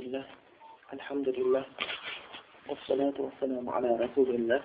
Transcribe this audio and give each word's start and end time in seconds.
لله. 0.00 0.24
الحمد 0.96 1.28
لله. 1.28 1.64
والصلاة 2.68 3.16
والسلام 3.18 3.64
على 3.68 3.90
رسول 4.04 4.28
الله. 4.34 4.60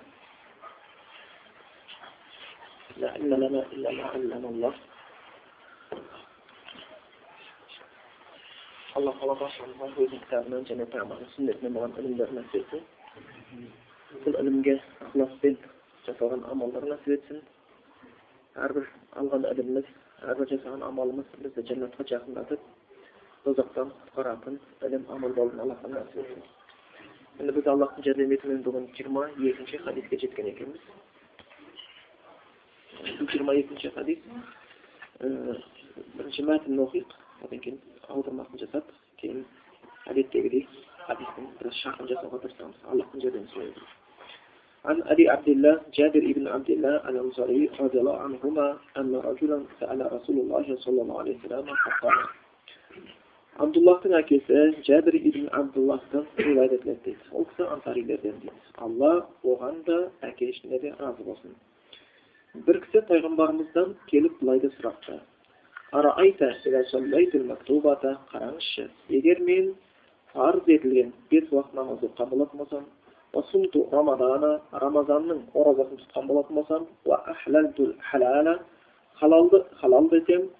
لا 2.96 3.08
علم 3.12 3.32
لنا 3.34 3.60
إلا 3.72 3.90
ما 3.92 4.04
علم 4.16 4.44
الله. 4.52 4.74
الله 8.96 9.12
خلق 9.12 9.40
الله 9.44 9.88
هو 9.92 10.02
يذكرنا 10.08 10.56
جنة 10.68 10.88
أعمال 10.88 11.20
سنة 11.36 11.56
من 11.62 11.70
مغان 11.76 11.92
ألم 12.00 12.16
لنا 12.16 12.42
سيئتين 12.52 12.84
كل 14.24 14.32
ألم 14.40 14.56
جاء 14.64 14.80
أخلاص 15.04 15.32
بين 15.44 15.56
جفاغن 16.08 16.40
أعمال 16.48 16.72
لنا 16.80 16.96
سيئتين 17.04 17.42
عرف 18.56 18.88
الله 19.20 19.36
ألم 19.52 19.68
لنا 19.76 19.90
عرف 20.24 20.40
جفاغن 20.48 20.80
أعمال 20.80 21.08
لنا 21.12 21.22
سيئتين 21.28 21.64
جنة 21.68 21.92
وجاغن 22.00 22.56
tozaktan, 23.46 23.90
qaraatın, 24.14 24.60
ölüm 24.80 25.04
amal 25.14 25.36
balını 25.36 25.62
Allah'tan 25.62 25.92
nasip 25.94 26.18
etsin. 26.18 26.42
Şimdi 27.36 27.56
biz 27.56 27.66
Allah'ın 27.72 28.02
cəzəmiyyətinin 28.06 28.64
doğun 28.66 28.86
27-ci 28.96 29.82
hadisdə 29.86 30.18
çetkən 30.22 30.48
ekimiz. 30.52 30.80
Bu 33.18 33.24
27-ci 33.24 33.92
hadis 33.98 34.24
birinci 36.16 36.46
mətn 36.48 36.80
oxuyuq. 36.86 37.12
Lakin 37.52 37.78
aldırmaq 38.08 38.56
cəsəd, 38.62 38.96
keyin 39.20 39.44
hadisdə 40.08 40.42
gidik. 40.48 40.80
Hadisin 41.08 41.52
biraz 41.60 41.84
şərhini 41.84 42.18
oxuyursanız 42.26 42.82
Allah'ın 42.90 43.24
cəzəmiyyətini 43.26 43.94
عن 44.86 45.02
أبي 45.12 45.24
عبد 45.34 45.48
الله 45.48 45.74
جابر 45.98 46.24
بن 46.36 46.46
عبد 46.54 46.70
الله 46.70 46.96
الأنصاري 47.10 47.70
رضي 47.80 47.98
الله 48.02 48.18
عنهما 48.26 48.66
أن 49.00 49.12
رجلا 49.28 49.58
سأل 49.80 50.00
رسول 50.16 50.36
الله 50.42 50.76
صلى 50.84 51.02
الله 51.02 51.18
عليه 51.20 51.34
وسلم 51.38 51.66
فقال 51.84 52.18
абдуллахтың 53.64 54.12
әкесі 54.18 54.62
жәбір 54.84 55.14
ибн 55.16 55.46
абдуллахтан 55.58 56.24
риуаят 56.36 56.82
дейді 56.84 57.14
ол 57.32 57.46
кісі 57.52 57.62
ансарилерден 57.76 58.34
дейді 58.42 58.52
алла 58.86 59.12
оған 59.52 59.78
да 59.86 59.96
әке 60.28 60.50
ішіне 60.52 60.78
де 60.82 60.90
разы 60.98 61.24
болсын 61.24 61.54
бір 62.66 62.80
кісі 62.84 63.00
пайғамбарымыздан 63.08 63.94
келіп 64.12 64.34
былай 64.42 64.60
деп 64.60 64.76
сұрақты 64.76 65.16
қараңызшы 68.34 68.84
егер 69.08 69.40
мен 69.48 69.74
фарз 70.34 70.68
етілген 70.76 71.12
бес 71.30 71.48
уақыт 71.50 71.74
намаз 71.80 71.98
оқыған 72.10 72.28
болатын 72.36 72.58
болсам 72.60 72.84
рамазанның 74.84 75.38
оразасын 75.54 75.96
тұтқан 76.04 76.24
болатын 76.28 76.54
болсам 76.60 76.82
халалды 79.20 79.64
халал 79.80 80.08
десем 80.10 80.50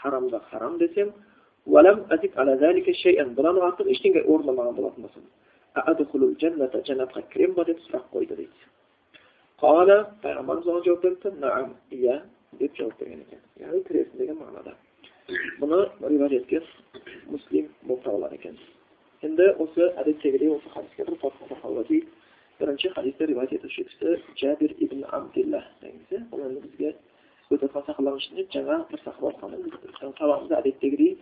харамды 0.00 0.40
харам 0.50 0.78
десем 0.78 1.12
бұдан 1.66 3.56
артық 3.64 3.88
ештеңе 3.88 4.20
орындамаған 4.28 4.74
болатын 4.76 5.02
болсам 5.02 5.24
жәннатқа 5.74 7.22
кіремін 7.32 7.54
ба 7.56 7.64
деп 7.64 7.78
сұрақ 7.88 8.04
қойды 8.12 8.36
дейді. 8.36 8.52
Қала 9.58 9.96
пайғамбарымыз 10.22 10.68
оған 10.68 10.84
жауап 10.84 11.02
беріпті 11.02 11.32
наам 11.40 11.74
иә 11.90 12.20
деп 12.60 12.76
жауап 12.76 12.98
берген 13.00 13.20
екен. 13.24 13.40
Яғни 13.58 13.82
кіресің 13.88 14.18
деген 14.18 14.38
мағынада. 14.38 14.74
Бұны 15.60 15.80
риуаят 16.08 16.32
еткен 16.32 16.62
муслим 17.26 17.68
болып 17.82 18.04
табылады 18.04 18.34
екен. 18.36 18.58
Енді 19.22 19.50
осы 19.58 19.90
әдеттегідей 20.02 20.52
осы 20.54 20.68
хадиске 20.74 21.04
бір 21.08 21.18
етуші 22.74 23.84
кісі 23.84 24.16
жәбір 24.40 24.74
ибн 24.80 25.04
абдилла 25.10 25.62
деген 25.80 26.00
кісі 26.08 26.22
ол 26.32 26.40
енді 26.46 26.60
бізге 26.66 26.94
өтіп 27.50 27.62
жатқан 27.62 27.86
сахабалардың 27.86 28.20
ішінде 28.22 28.46
жаңа 28.54 28.76
бір 28.90 29.00
сахаба 29.04 30.58
әдеттегідей 30.58 31.18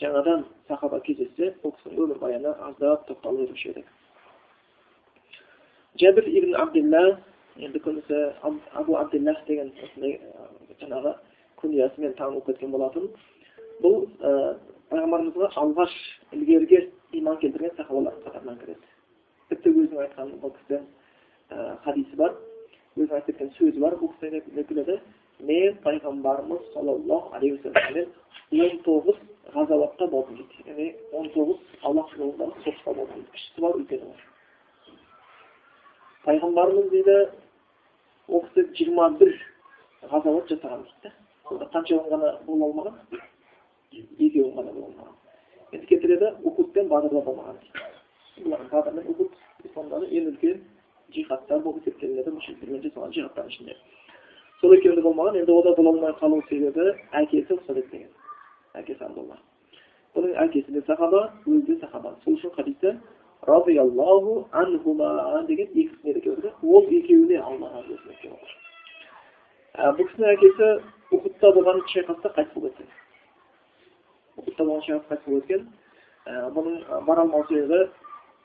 жаңадан 0.00 0.44
сахаба 0.68 1.00
кездессе 1.00 1.54
ол 1.62 1.72
кісінің 1.76 2.02
өмірбаянына 2.04 2.52
аздап 2.68 3.06
тоқталып 3.08 3.46
өтуші 3.46 3.70
едік 3.70 3.86
жәбір 6.00 6.28
ибн 6.28 6.56
абдилла 6.60 7.02
енді 7.56 7.80
көбісі 7.84 8.18
абу 8.72 8.96
абдиллах 9.00 9.44
деген 9.46 9.72
осындай 9.84 10.20
жаңағы 10.80 11.14
күниясымен 11.60 12.16
танылып 12.18 12.50
кеткен 12.50 12.74
болатын 12.74 13.08
бұл 13.80 14.02
пайғамбарымызға 14.90 15.52
алғаш 15.62 15.94
ілгеріге 16.36 16.82
иман 17.12 17.40
келтірген 17.40 17.76
сахабалардың 17.78 18.26
қатарынан 18.26 18.60
кіреді 18.60 18.95
тіпті 19.50 19.72
өзінің 19.72 20.02
айтқан 20.06 20.32
бұл 20.42 20.52
кісі 20.56 20.80
хадисі 21.84 22.18
бар. 22.18 22.36
Өзінің 22.96 23.16
айтып 23.18 23.32
кеткен 23.32 23.52
сөзі 23.58 23.82
бар. 23.82 23.96
Бұл 24.00 24.12
кісі 24.16 24.42
күледі 24.70 25.00
мен 25.40 25.76
пайғамбарымыз 25.84 26.72
саллаллаху 26.72 27.34
алейхи 27.36 27.68
уассаламмен 27.68 28.08
он 28.52 28.78
тоғыз 28.86 29.18
ғазауатта 29.52 30.08
болдым 30.08 30.38
дейді 30.38 30.70
яғни 30.70 30.86
он 31.12 31.28
тоғыз 31.34 31.58
аллах 31.82 32.12
жолындағы 32.14 32.62
соғыста 32.64 32.94
болдым. 32.94 33.26
Кішісі 33.32 33.60
бар 33.60 33.76
үлкені 33.76 34.08
бар. 34.08 34.22
Пайғамбарымыз 36.24 36.88
дейді 36.94 37.18
ол 38.28 38.46
кісі 38.48 38.66
жиырма 38.78 39.10
бір 39.20 39.34
ғазауат 40.10 40.48
жасаған 40.54 40.86
дейді 40.88 41.12
да 41.50 41.68
қаншауын 41.74 42.08
ғана 42.10 42.32
бола 42.46 42.70
алмаған? 42.70 42.96
Екеуін 43.92 44.56
ғана 44.56 44.72
бола 44.72 44.86
алмаған. 44.86 45.14
Енді 45.72 45.86
келтіреді 45.86 46.32
ухуд 46.44 46.72
пен 46.72 46.88
бадрда 46.88 47.20
болмаған 47.20 47.60
дейді. 47.60 47.95
Исламдағы 48.36 50.08
ең 50.12 50.30
үлкен 50.32 50.60
жихадтар 51.14 51.62
болып 51.64 51.82
есептелінеді 51.82 52.32
мүшриктермен 52.34 52.82
жасалған 52.84 53.14
жихадтардың 53.16 53.52
ішінде 53.52 53.76
сол 54.60 54.74
екеуінде 54.76 55.02
болмаған 55.04 55.38
енді 55.40 55.52
ода 55.52 55.74
бола 55.76 55.92
алмай 55.94 56.12
қалу 56.20 56.40
себебі 56.48 56.86
әкесі 57.20 57.54
рұқсат 57.54 57.80
етпеген 57.82 58.10
әкесі 58.80 59.06
абдулла 59.06 59.38
бұның 60.16 60.36
әкесі 60.44 60.74
де 60.76 60.82
сахаба 60.86 61.22
өзі 61.46 61.66
де 61.66 61.78
сахаба 61.80 62.14
сол 62.24 62.36
үшін 62.36 62.54
хадисте 62.56 62.96
разиаллаху 63.48 64.46
анхума 64.52 65.44
деген 65.48 65.68
екі 65.68 65.88
кісіне 65.88 66.14
де 66.14 66.20
келді 66.20 66.52
ол 66.62 66.84
екеуіне 67.00 67.40
алла 67.40 67.72
разы 67.76 67.88
болсын 67.88 68.08
деп 68.08 68.20
келіп 68.22 68.40
бұл 69.98 70.08
кісінің 70.08 70.32
әкесі 70.36 70.70
ухудта 71.12 71.52
болған 71.56 71.82
шайқаста 71.92 72.32
қайтыс 72.36 72.54
болып 72.54 72.78
кеткен 72.78 72.96
ухудта 74.36 74.64
болған 74.64 74.82
шайқаста 74.88 75.14
қайтыс 75.14 75.30
болып 75.30 75.46
кеткен 75.46 75.68
бұның 76.56 77.04
бара 77.06 77.22
алмау 77.22 77.44
себебі 77.48 77.84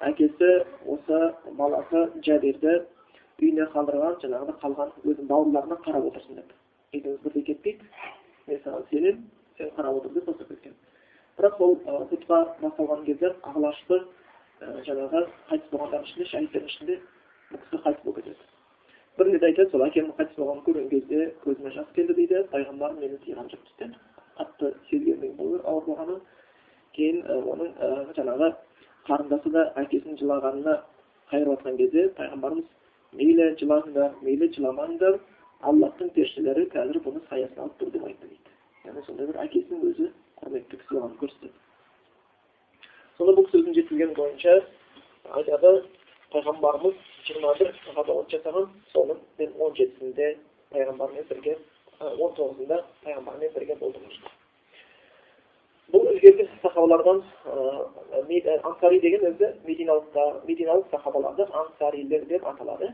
әкесі 0.08 0.50
осы 0.90 1.20
баласы 1.58 2.02
жәберді 2.26 2.74
үйіне 3.42 3.68
қалдырған 3.74 4.18
жаңағыдай 4.22 4.58
қалған 4.62 4.94
өзінің 5.02 5.28
бауырларына 5.30 5.78
қарап 5.86 6.08
отырсын 6.10 6.40
деп. 6.40 6.54
Екеуміз 6.94 7.22
бірдей 7.26 7.44
кетпейік. 7.50 7.84
Мен 8.48 8.62
саған 8.66 8.88
сенемін 8.92 9.24
сен 9.58 9.72
қарап 9.78 10.00
отыр 10.00 10.14
деп 10.18 10.26
тастап 10.26 10.50
кеткен. 10.50 10.74
Бірақ 11.38 11.58
сол 11.58 11.76
хутба 12.10 12.40
басталған 12.62 13.06
кезде 13.06 13.34
алғашқы 13.52 14.02
жаңағы 14.88 15.24
қайтыс 15.50 15.72
болғандардың 15.74 16.10
ішінде 16.10 16.30
шәһидтердің 16.32 16.74
ішінде 16.74 16.98
бұл 17.52 17.62
кісі 17.66 17.82
қайтыс 17.86 18.04
болып 18.06 18.18
кетеді. 18.22 18.50
Бірінде 19.18 19.40
де 19.40 19.50
айтады 19.52 19.72
сол 19.72 19.86
әкемнің 19.88 20.18
қайтыс 20.18 20.38
болғанын 20.38 20.66
көрген 20.66 20.90
кезде 20.90 21.32
көзіме 21.46 21.72
жас 21.78 21.88
келді 21.96 22.18
дейді. 22.20 22.44
Пайғамбарым 22.52 23.00
мені 23.02 23.18
сыйған 23.26 23.50
жоқ 23.54 23.72
дейді. 23.80 23.96
Қатты 24.38 24.74
сезген 24.90 25.36
болу 25.38 25.62
ауыр 25.66 25.88
болғаны 25.90 26.20
кейін 26.96 27.24
оның 27.26 27.74
жаңағы 28.18 28.54
қарындасы 29.08 29.54
да 29.56 29.66
әкесінің 29.84 30.20
жылағанына 30.22 30.78
қайырып 31.32 31.56
жатқан 31.56 31.78
кезде 31.82 32.08
пайғамбарымыз 32.20 32.68
мейлі 33.22 33.50
жылаңдар 33.62 34.16
мейлі 34.28 34.52
жыламаңдар 34.58 35.20
аллахтың 35.72 36.14
періштелері 36.18 36.68
қазір 36.76 37.02
бұны 37.06 37.24
саясына 37.30 37.66
алып 37.66 37.82
тұр 37.82 37.92
деп 37.96 38.06
айтты 38.08 38.28
дейді. 38.28 38.56
Яғни 38.86 39.06
сондай 39.08 39.28
бір 39.30 39.42
әкесінің 39.46 39.84
өзі 39.92 40.12
құрметті 40.42 40.80
кісі 40.82 40.96
болғанын 40.96 41.20
көрсетеді 41.22 41.58
сонда 43.18 43.36
бұл 43.38 43.50
сөздің 43.52 43.76
жеткізгені 43.78 44.16
бойынша 44.18 44.54
айтады 45.38 45.74
пайғамбарымыз 46.34 47.02
жиырма 47.28 47.54
бір 47.60 47.74
ғабауат 47.98 48.34
жасаған 48.34 48.70
соның 48.94 49.20
мен 49.40 49.54
он 49.60 49.76
жетісінде 49.78 50.30
пайғамбармен 50.74 51.28
бірге 51.30 51.58
он 52.00 52.34
тоғызында 52.40 52.80
пайғамбармен 53.04 53.54
бірге 53.58 53.78
болдым 53.84 54.08
дейді 54.08 54.41
бұл 55.91 56.07
ілгергі 56.13 56.47
сахабалардан 56.62 57.24
ансари 58.63 58.99
деген 59.03 59.26
өзі 59.32 59.49
мединалық 59.67 60.90
сахабаларды 60.91 61.47
ансарилер 61.64 62.26
деп 62.29 62.46
аталады 62.47 62.91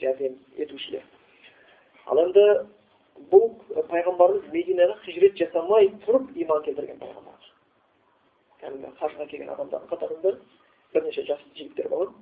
жәрдем 0.00 0.36
етушілер 0.56 1.02
ал 2.06 2.22
енді 2.24 2.44
бұл 3.32 3.48
пайғамбарымыз 3.90 4.50
мединаға 4.54 4.98
хижрет 5.04 5.36
жасамай 5.40 5.90
тұрып 6.06 6.30
иман 6.44 6.62
келтірген 6.66 7.00
пайғамбар 7.02 7.50
кәдімгі 8.62 8.92
хажға 9.00 9.26
келген 9.32 9.50
адамдардың 9.54 9.90
қатарында 9.92 10.34
бірнеше 10.94 11.24
жас 11.30 11.42
жігіттер 11.58 11.90
болған 11.94 12.14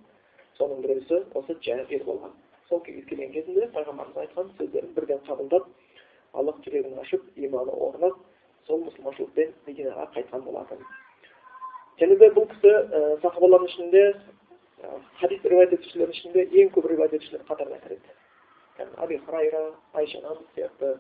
соның 0.59 0.81
біреусі 0.87 1.21
осы 1.41 1.59
жәбир 1.67 2.07
болған 2.09 2.33
сол 2.71 2.81
келген 2.87 3.35
кезінде 3.37 3.69
пайғамбарымыз 3.77 4.23
айтқан 4.25 4.49
сөздерін 4.59 4.97
бірден 4.97 5.21
қабылдап 5.29 5.69
аллах 6.33 6.65
жүрегін 6.65 6.99
ашып 7.05 7.29
иманы 7.37 7.77
орнап 7.89 8.17
сол 8.67 8.83
мұсылманшылықпен 8.87 9.53
мединаға 9.67 10.09
қайтқан 10.15 10.43
болатын. 10.45 10.81
Және 12.01 12.17
де 12.21 12.31
бұл 12.37 12.49
кісі 12.51 12.73
сахабалардың 13.23 13.69
ішінде 13.71 14.03
хадис 15.21 15.45
риуаят 15.45 15.73
етушілердің 15.77 16.17
ішінде 16.17 16.47
ең 16.63 16.73
көп 16.75 16.89
риуаят 16.91 17.15
етушілер 17.17 17.47
қатарына 17.49 17.79
кіреді. 17.85 18.11
Аби 18.97 19.19
хурайра 19.25 19.63
айша 19.95 20.19
анамыз 20.19 20.45
сияқты 20.57 20.99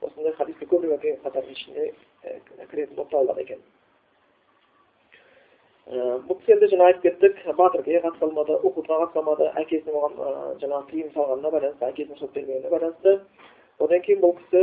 осындай 0.00 0.32
хадисті 0.38 0.66
көп 0.66 0.82
риуаят 0.82 1.04
еткен 1.04 1.22
қатардың 1.26 1.52
ішіне 1.52 1.92
кіретін 2.70 2.96
болып 2.96 3.12
табылады 3.12 3.46
екен. 3.46 3.62
Бұл 5.92 6.38
кісі 6.40 6.56
енді 6.56 6.68
жаңа 6.72 6.88
айтып 6.90 7.02
кеттік 7.02 7.56
батырге 7.58 8.00
қатыса 8.02 8.26
алмады 8.26 8.54
ухудқа 8.62 8.98
қатыса 9.02 9.18
алмады 9.22 9.48
әкесінің 9.62 9.96
оған 9.98 10.60
жаңағы 10.62 10.90
тыйым 10.90 11.08
салғанына 11.14 11.50
байланысты 11.54 11.88
әкесінің 11.88 12.20
шығып 12.20 12.36
бермегеніне 12.36 12.70
байланысты. 12.70 13.14
Одан 13.82 14.04
кейін 14.06 14.20
бұл 14.22 14.36
кісі 14.38 14.62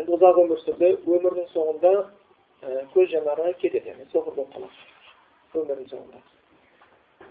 енді 0.00 0.16
ұзақ 0.16 0.40
өмір 0.44 0.60
сүрді 0.64 0.88
өмірінің 1.04 1.48
соңында 1.52 1.92
көз 2.94 3.10
жанары 3.12 3.52
кетеді 3.60 3.92
яғни 3.92 4.06
соқыр 4.12 4.34
болып 4.36 4.54
қалады 4.54 5.60
өмірінің 5.60 5.88
соңында 5.92 6.18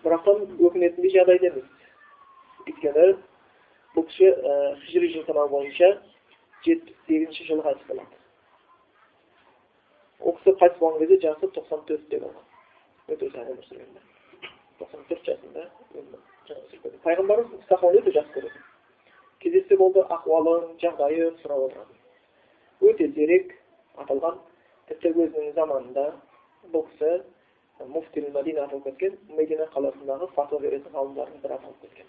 бірақтан 0.03 0.37
өкінетіндей 0.67 1.11
жағдайда 1.15 1.51
емес 1.51 1.67
өйткені 2.65 3.07
бұл 3.95 4.05
кісі 4.11 4.31
хижри 4.85 5.11
жыл 5.15 5.25
санау 5.27 5.49
бойынша 5.53 5.89
жетпіс 6.65 6.95
сегізінші 7.07 7.47
жылы 7.49 7.65
қайтыс 7.67 7.85
болады 7.89 8.15
ол 10.19 10.37
кісі 10.39 10.55
қайтыс 10.61 10.79
болған 10.79 10.99
кезде 11.03 11.19
жасы 11.27 11.51
тоқсан 11.57 11.85
төртте 11.89 12.21
болған 12.23 12.45
өте 13.13 13.29
ұзақ 13.29 13.53
өмір 13.53 13.65
сүрген 13.69 13.91
тоқсан 14.79 15.07
төрт 15.11 15.23
жасында 15.29 15.63
пайғамбарымыз 17.05 17.69
жақсы 17.69 18.33
көреді 18.35 18.59
кездессе 19.39 19.77
болды 19.79 20.03
ахуалын 20.17 20.75
жағдайын 20.83 21.37
сұрап 21.43 21.65
отырады 21.69 21.98
өте 22.81 23.07
зерек 23.17 23.53
аталған 24.03 24.39
тіпті 24.89 25.13
өзінің 25.13 25.53
заманында 25.57 26.05
бұл 26.73 26.83
кісі 26.91 27.11
муфтил 27.93 28.25
мәдина 28.35 28.65
аталып 28.67 28.83
кеткен 28.89 29.13
медина 29.37 29.65
қаласындағы 29.75 30.25
фатуа 30.35 30.59
беретін 30.63 30.95
ғалымдардың 30.95 31.43
бірі 31.43 31.53
аталып 31.59 31.79
кеткен 31.85 32.07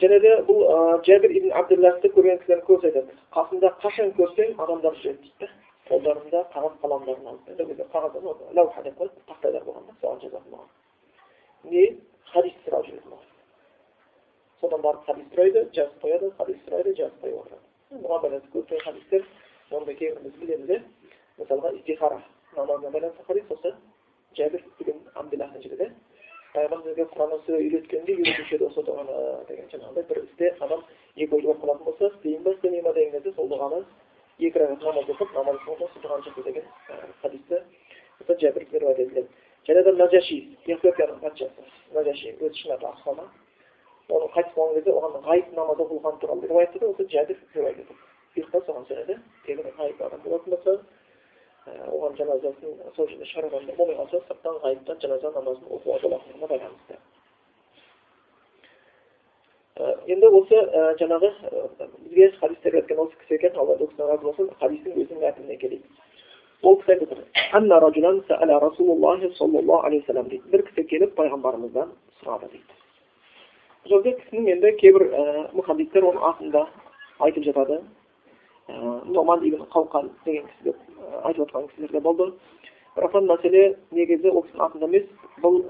және 0.00 0.18
де 0.24 0.32
бұл 0.48 0.60
жәбір 1.06 1.30
ибн 1.38 1.52
абдуллахты 1.60 2.08
көрген 2.16 2.38
кісілер 2.42 2.62
көбісі 2.68 2.86
айтады 2.90 3.12
қасында 3.36 3.68
қашан 3.82 4.08
көрсең 4.18 4.48
адамдар 4.64 4.94
жүреді 5.02 5.20
дейді 5.26 5.50
қолдарында 5.90 6.42
қағаз 6.54 6.74
қаламдарын 6.82 7.30
алып 7.32 7.50
енді 7.52 7.66
кезде 7.70 7.84
қағаздан 7.92 8.22
деп 8.86 8.98
қояды 9.00 9.22
тақтайлар 9.30 9.64
болған 9.68 9.84
да 9.86 9.92
соған 10.00 10.18
жазатын 10.24 10.50
болған 10.54 10.70
не 11.70 11.84
хадис 12.32 12.56
сұрап 12.64 12.88
жүретін 12.88 13.10
болған 13.10 13.30
содан 14.60 14.80
барып 14.86 15.06
хадис 15.10 15.26
сұрайды 15.34 15.60
жазып 15.78 16.02
қояды 16.02 16.32
хадис 16.40 16.58
сұрайды 16.64 16.96
жазып 17.02 17.22
қойып 17.22 17.40
отырады 17.44 17.65
бұған 17.92 18.22
байланысты 18.22 18.50
көптеген 18.52 18.84
хадистер 18.84 19.26
оны 19.70 19.94
кейбір 19.94 20.22
біз 20.24 20.34
білеміз 20.40 20.70
иә 20.70 20.80
мысалға 21.38 21.72
истихара 21.78 22.22
намазына 22.56 22.90
байланысты 22.90 23.24
хадис 23.28 23.50
осы 23.50 23.74
жәбір 24.38 24.64
деген 24.78 25.00
абдиллахтың 25.14 25.62
жігіті 25.62 25.90
пайғамбар 26.54 26.82
бізге 26.86 27.06
құран 27.12 27.40
сүре 27.46 27.62
үйреткенде 27.62 28.16
үйретуші 28.16 28.56
еді 28.56 28.68
осы 28.70 28.84
дұғаны 28.88 29.16
деген 29.48 29.70
жаңағыдай 29.72 30.06
бір 30.10 30.22
істе 30.24 30.50
адам 30.66 30.84
екі 31.16 31.34
ой 31.36 31.42
болып 31.42 31.62
қалатын 31.62 31.84
болса 31.84 32.10
істейін 32.10 32.42
ба 32.42 32.54
істемеймін 32.56 32.84
ба 32.88 32.94
деген 32.98 33.12
кезде 33.16 33.32
сол 33.36 33.50
дұғаны 33.52 33.82
екі 34.40 34.62
рәкат 34.62 34.86
намаз 34.86 35.10
оқып 35.14 35.34
намаз 35.36 35.60
соңында 35.66 35.90
дұғаны 36.02 36.26
жасау 36.26 36.44
деген 36.44 36.64
хадисті 37.22 37.62
жәбір 38.42 38.66
риуаят 38.72 38.98
етіледі 38.98 39.28
және 39.68 39.82
де 39.82 39.92
нажаши 39.92 40.38
эфиопияның 40.66 41.20
патшасы 41.20 41.66
нажаши 41.94 42.36
өзі 42.40 42.62
шын 42.62 42.72
аты 42.76 42.86
ақсама 42.86 43.28
оның 44.08 44.30
қайтыс 44.36 44.54
болған 44.56 44.74
кезде 44.76 44.92
оған 44.92 45.16
ғайып 45.26 45.48
намаз 45.56 45.80
оқылғаны 45.82 46.20
туралы 46.22 46.46
риуаятта 46.46 46.78
да 46.78 46.86
осы 46.92 47.08
жәбір 47.14 47.36
риуаят 47.54 47.78
етеді 47.82 47.96
соған 48.66 48.86
сенеді 48.88 49.18
егер 49.48 49.72
ғайып 49.80 50.02
адам 50.06 50.20
болатын 50.24 50.50
болса 50.54 50.72
оған 51.66 52.16
жаназасын 52.20 52.70
сол 52.96 53.08
жерде 53.10 53.26
шығарғанда 53.32 53.76
болмай 53.76 53.96
қалса 53.98 54.20
сырттан 54.28 54.56
ғайыптан 54.62 55.00
жаназа 55.02 55.32
намазын 55.34 55.66
оқуға 55.66 55.98
болатындығына 56.04 56.48
байланысты 56.52 56.94
енді 60.14 60.26
осы 60.38 60.56
жаңағы 61.02 61.32
бізге 62.06 62.30
хадисте 62.38 62.70
келген 62.70 62.98
осы 63.06 63.16
кісі 63.24 63.34
екен 63.40 63.58
алла 63.58 63.74
ол 63.74 63.86
кісіден 63.86 64.08
разы 64.12 64.24
болсын 64.28 64.46
хадистің 64.60 64.92
өзінің 65.02 65.20
мәтініне 65.26 65.56
келейік 65.64 65.84
ол 66.62 66.78
кісі 66.80 66.90
айтып 66.94 67.12
отыр 67.12 67.22
бір 70.52 70.60
кісі 70.70 70.82
келіп 70.94 71.10
пайғамбарымыздан 71.18 71.88
сұрады 72.22 72.46
дейді 72.54 72.85
бұл 73.86 74.02
жерде 74.02 74.16
кісінің 74.18 74.48
енді 74.50 74.70
кейбір 74.80 75.02
мұхаддистер 75.54 76.04
оның 76.08 76.24
атында 76.26 76.62
айтып 77.22 77.44
жатады 77.46 77.78
номан 79.14 79.44
ибн 79.46 79.62
қауқан 79.70 80.08
деген 80.24 80.46
кісі 80.46 80.64
деп 80.64 80.76
айтып 81.22 81.44
отқан 81.46 81.68
кісілер 81.68 81.92
де 81.92 82.00
болды 82.00 82.26
бірақтан 82.96 83.28
мәселе 83.30 83.76
негізі 83.92 84.32
ол 84.32 84.42
кісінің 84.42 84.64
атында 84.66 84.86
емес 84.86 85.06
бұл 85.44 85.60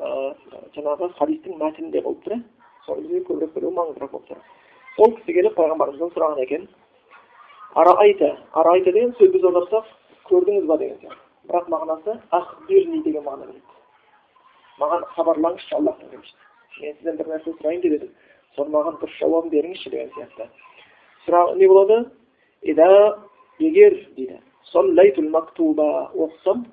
жаңағы 0.78 1.10
хадистің 1.18 1.58
мәтінінде 1.60 2.02
болып 2.06 2.24
тұр 2.24 2.40
соны 2.86 3.04
бізге 3.04 3.20
көбірек 3.28 3.52
білу 3.58 3.74
маңыздырақ 3.76 4.10
болып 4.10 4.32
тұр 4.32 5.04
ол 5.04 5.14
кісі 5.18 5.36
келіп 5.36 5.56
пайғамбарымыздан 5.60 6.14
сұраған 6.16 6.42
екен 6.46 6.66
араайта 7.74 8.32
араайта 8.52 8.96
деген 8.96 9.12
сөз 9.20 9.32
біз 9.36 9.44
аударсақ 9.44 9.92
көрдіңіз 10.30 10.66
ба 10.72 10.78
деген 10.80 10.98
сияқты 11.04 11.52
бірақ 11.52 11.68
мағынасы 11.68 12.18
ахбирни 12.30 13.02
деген 13.04 13.28
мағына 13.28 13.52
береді 13.52 14.80
маған 14.80 15.08
хабарлаңызшы 15.12 15.76
аллахтан 15.76 16.45
мен 16.80 16.96
сізден 16.96 17.16
бір 17.16 17.30
нәрсе 17.32 17.54
сұрайын 17.58 17.82
деп 17.82 17.96
едім 17.98 18.10
соны 18.56 18.72
маған 18.74 18.98
дұрыс 19.00 19.18
жауабын 19.20 19.52
беріңізші 19.52 19.90
деген 19.90 20.10
сияқты 20.16 20.48
сұрақ 21.26 21.56
не 21.56 21.68
болады 21.68 22.04
егер 23.58 23.96
дейді 24.16 25.30
мактуба 25.30 26.10
оқысам 26.14 26.66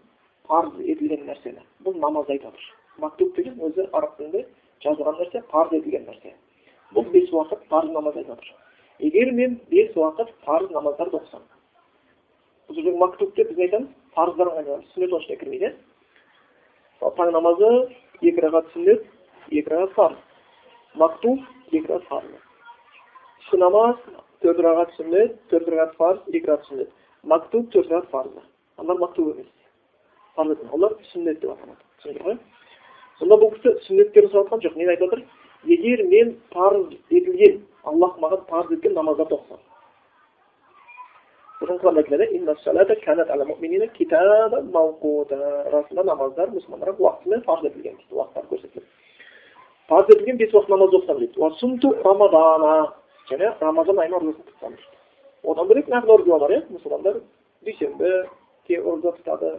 парыз 0.47 0.73
етілген 0.79 1.25
нәрсені 1.27 1.63
бұл 1.85 1.99
намазды 1.99 2.33
айтып 2.33 2.51
жатыр 2.51 2.73
мактуб 2.99 3.35
деген 3.35 3.59
өзі 3.63 3.87
араб 3.93 4.17
тілінде 4.17 4.45
жазылған 4.83 5.19
нәрсе 5.21 5.43
парыз 5.51 5.73
етілген 5.79 6.05
нәрсе 6.09 6.33
бұл 6.93 7.09
бес 7.11 7.31
уақыт 7.31 7.67
парыз 7.69 7.91
намаз 7.91 8.17
айтып 8.17 8.35
жатыр 8.35 8.53
егер 8.99 9.31
мен 9.31 9.59
бес 9.69 9.95
уақыт 9.95 10.33
парыз 10.45 10.71
намаздарды 10.71 11.17
оқысам 11.17 11.47
бұл 12.67 12.75
жердегі 12.75 12.97
мактуб 12.97 13.33
деп 13.35 13.49
біз 13.49 13.59
айтамыз 13.67 13.89
айналады 14.15 14.85
сүннет 14.93 15.11
оның 15.11 15.23
ішіне 15.23 15.39
кірмейді 15.39 15.73
иә 17.01 17.15
таң 17.17 17.31
намазы 17.31 17.71
екі 18.21 18.41
рағат 18.45 18.69
сүннет 18.73 19.07
екі 19.59 19.69
парыз 19.95 20.17
мактуб 20.95 21.39
екі 21.71 21.99
парыз 22.09 22.41
түскі 23.43 23.59
намаз 23.61 23.97
төрт 24.41 24.59
рағат 24.65 24.95
сүннет 24.97 25.37
төрт 25.51 25.67
рағат 25.73 25.97
парыз 25.97 26.21
екі 26.33 26.47
рағат 26.47 26.69
сүннет 26.69 26.89
мактуб 27.23 27.69
төрт 27.75 27.91
рағат 27.91 28.09
парыз 28.11 28.33
олар 28.77 28.97
мактуб 29.05 29.33
емес 29.35 30.71
олар 30.71 30.95
сүннет 31.11 31.39
деп 31.41 31.51
аталады 31.51 31.81
түсіндіңіз 32.01 32.25
ғой 32.27 32.37
сонда 33.19 33.37
бұл 33.41 33.53
кісі 33.57 33.75
сүннеттерді 33.87 34.31
сұрап 34.31 34.47
жатқан 34.47 34.63
жоқ 34.65 34.75
нені 34.79 34.95
айтып 34.95 35.07
отыр 35.07 35.21
егер 35.75 36.03
мен 36.09 36.33
парыз 36.55 36.87
етілген 37.09 37.61
аллах 37.83 38.17
маған 38.23 38.41
парыз 38.49 38.73
еткен 38.77 38.97
намаздарды 38.97 39.37
оқысам 39.37 39.61
расында 45.75 46.03
намаздар 46.09 46.51
мұсылмандарға 46.55 46.99
уақытымен 47.05 47.45
парыз 47.45 47.69
етілген 47.69 47.95
дейді 48.01 48.17
уақыттары 48.17 48.49
көрсетіліп 48.51 49.02
парыз 49.89 50.09
етілген 50.15 50.37
бес 50.37 50.53
уақыт 50.53 50.69
намаз 50.69 50.93
оқысам 50.93 51.19
дейді 51.19 51.39
рамадана 52.03 52.73
және 53.29 53.53
рамазан 53.59 53.99
айының 53.99 54.17
оразасын 54.19 54.45
тұтсам 54.49 54.75
дейді 54.77 55.51
одан 55.51 55.67
бөлек 55.67 55.87
нәпіл 55.91 56.13
ораза 56.15 56.39
бар 56.39 56.51
иә 56.51 56.61
мұсылмандар 56.71 57.21
дүйсенбі 57.67 58.11
ораза 58.79 59.15
тұтады 59.17 59.51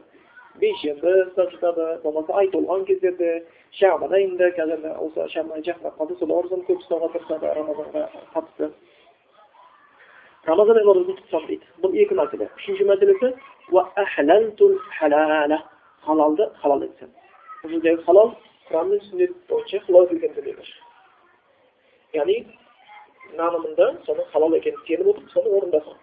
бейсенбі 0.61 1.12
ұстап 1.26 1.50
жатады 1.52 1.87
болмаса 2.04 2.37
ай 2.38 2.49
толған 2.52 2.85
кездерде 2.88 3.31
шабан 3.78 4.12
айында 4.14 4.50
қазір 4.57 4.85
осы 5.02 5.28
шабан 5.33 5.59
айы 5.59 5.64
жақындап 5.66 5.99
қалды 5.99 6.19
сол 6.19 6.33
оразаны 6.38 6.66
көп 6.69 6.78
ұстауға 6.85 7.11
тырысады 7.14 7.54
рамазанға 7.59 8.04
қатысты 8.35 8.71
рамазан 10.47 10.78
айының 10.78 10.93
оразасын 10.95 11.19
тұтсам 11.21 11.47
дейді 11.50 11.64
бұл 11.83 11.99
екі 12.04 12.19
мәселе 12.21 12.49
үшінші 12.61 12.88
мәселесі 12.93 13.28
халалды 16.07 16.49
халал 16.62 16.83
етсем 16.85 17.11
бұл 17.62 17.71
жердегі 17.75 18.04
халал 18.07 18.35
бойынша 19.49 19.80
халал 19.87 20.06
келген 20.09 20.35
дүниелер 20.35 20.68
яғни 22.14 22.37
нанымында 23.38 23.88
соның 24.06 24.28
халал 24.33 24.54
екенін 24.59 24.80
сеніп 24.87 25.09
отырып 25.12 25.30
соны 25.35 25.50
орындасам 25.59 25.99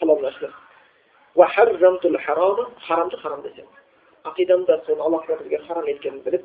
халал 0.00 0.20
нәрселер 0.22 0.52
харамды 2.86 3.16
харам 3.22 3.42
десем 3.42 3.66
ақидамда 4.24 4.82
соны 4.86 5.00
алла 5.00 5.22
тағала 5.26 5.42
бізге 5.42 5.58
харам 5.66 5.88
еткенін 5.88 6.22
біліп 6.26 6.44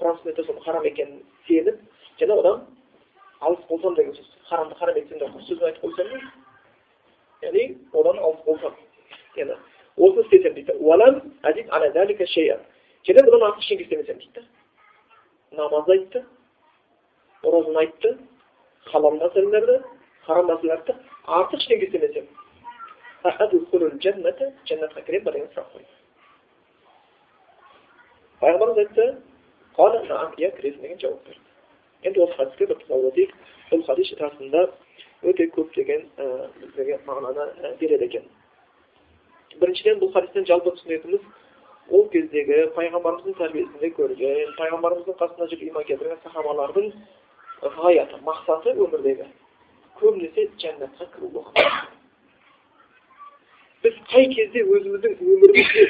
құран 0.00 0.18
сүннетте 0.20 0.44
соның 0.48 0.64
харам 0.64 0.84
екенін 0.84 1.22
сеніп 1.46 1.80
және 2.20 2.38
одан 2.38 2.66
алыс 3.40 3.64
болсам 3.68 3.94
деген 3.94 4.14
сөз 4.14 4.28
харамды 4.48 4.74
харам 4.74 4.96
етсем 4.96 5.18
деп 5.18 5.40
сөзін 5.48 5.64
айтып 5.70 5.84
қойсам 5.84 6.06
яғни 7.42 7.64
одан 7.92 8.18
алыс 8.18 8.44
болсам 8.44 8.74
осыны 9.96 10.22
істесем 10.22 10.54
дейді 10.54 10.72
және 13.06 13.24
бұдан 13.28 13.46
артық 13.48 13.62
ештеңе 13.62 13.82
істемесем 13.86 14.18
дейді 14.18 14.42
намаз 15.58 15.88
айтты 15.88 16.24
оразаны 17.42 17.78
айтты 17.84 18.18
халал 18.90 19.16
мәселелерді 19.22 19.78
харам 20.26 20.50
мәселелерді 20.50 20.96
артық 21.26 21.60
ештеңе 21.62 21.86
істемесем. 21.86 22.26
Жәннатқа 24.68 25.02
кіремін 25.04 25.24
ба 25.24 25.32
деген 25.34 25.48
сұрақ 25.52 25.72
қойды. 25.74 25.92
Пайғамбарымыз 28.40 28.78
айтты 28.84 29.04
иә 29.78 30.50
кіресің 30.56 30.82
деген 30.82 31.00
жауап 31.02 31.24
берді. 31.26 31.40
Енді 32.02 32.22
осы 32.22 32.36
хадиске 32.38 32.66
бір 32.66 32.78
тоқталып 32.78 33.08
өтейік 33.10 33.32
бұл 33.70 33.84
хадис 33.86 34.12
расында 34.20 34.62
өте 35.22 35.48
көптеген 35.56 36.06
бізге 36.76 37.00
мағынаны 37.06 37.76
береді 37.80 38.04
екен. 38.04 38.24
Біріншіден 39.58 39.98
бұл 39.98 40.12
хадистен 40.12 40.46
жалпы 40.46 40.70
түсінетініміз 40.76 41.22
ол 41.90 42.08
кездегі 42.12 42.56
пайғамбарымыздың 42.76 43.36
тәрбиесінде 43.38 43.90
көрген 43.96 44.54
пайғамбарымыздың 44.58 45.16
қасында 45.20 45.48
жүріп 45.52 45.68
иман 45.70 45.86
келтірген 45.88 46.20
сахабалардың 46.24 46.90
ғаяты 47.78 48.20
мақсаты 48.26 48.74
өмірдегі 48.76 49.28
көбінесе 50.00 50.48
жәннатқа 50.62 51.08
кіру 51.14 51.30
болған 51.38 51.88
біз 53.84 54.00
қай 54.12 54.28
кезде 54.34 54.64
өзіміздің 54.76 55.16
өмірімізде 55.32 55.86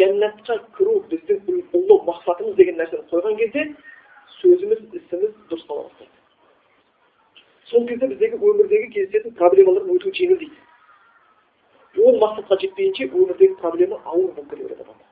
жәннатқа 0.00 0.58
кіру 0.76 0.98
біздің 1.10 1.62
ұлы 1.80 2.00
мақсатымыз 2.10 2.56
деген 2.60 2.80
нәрсені 2.82 3.08
қойған 3.12 3.38
кезде 3.40 3.66
сөзіміз 4.40 4.82
ісіміз 5.00 5.32
дұрыстала 5.50 5.88
бастайды 5.88 6.16
сол 7.70 7.86
кезде 7.88 8.10
біздегі 8.12 8.42
өмірдегі 8.52 8.92
кездесетін 8.96 9.38
проблемалар 9.40 9.88
өте 9.96 10.12
жеңіл 10.20 10.38
дейді 10.44 10.69
ол 11.98 12.18
мақсатқа 12.22 12.60
жетпейінше 12.62 13.10
өмірдегі 13.10 13.56
проблема 13.60 14.00
ауыр 14.04 14.30
болып 14.36 14.50
кете 14.50 14.62
береді 14.62 14.82
адамда 14.84 15.10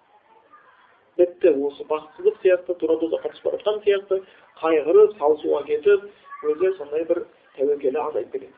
бітті 1.18 1.52
осы 1.66 1.84
бақытсыздық 1.90 2.38
сияқты 2.44 2.78
тура 2.78 2.94
тозаққа 3.02 3.32
түсіп 3.34 3.44
бара 3.48 3.58
жатқан 3.58 3.82
сияқты 3.84 4.20
қайғырып 4.62 5.18
салысуға 5.18 5.64
кетіп 5.66 6.08
өзі 6.52 6.72
сондай 6.78 7.04
бір 7.10 7.24
тәуекелі 7.56 8.02
азайып 8.04 8.32
кетеді 8.32 8.54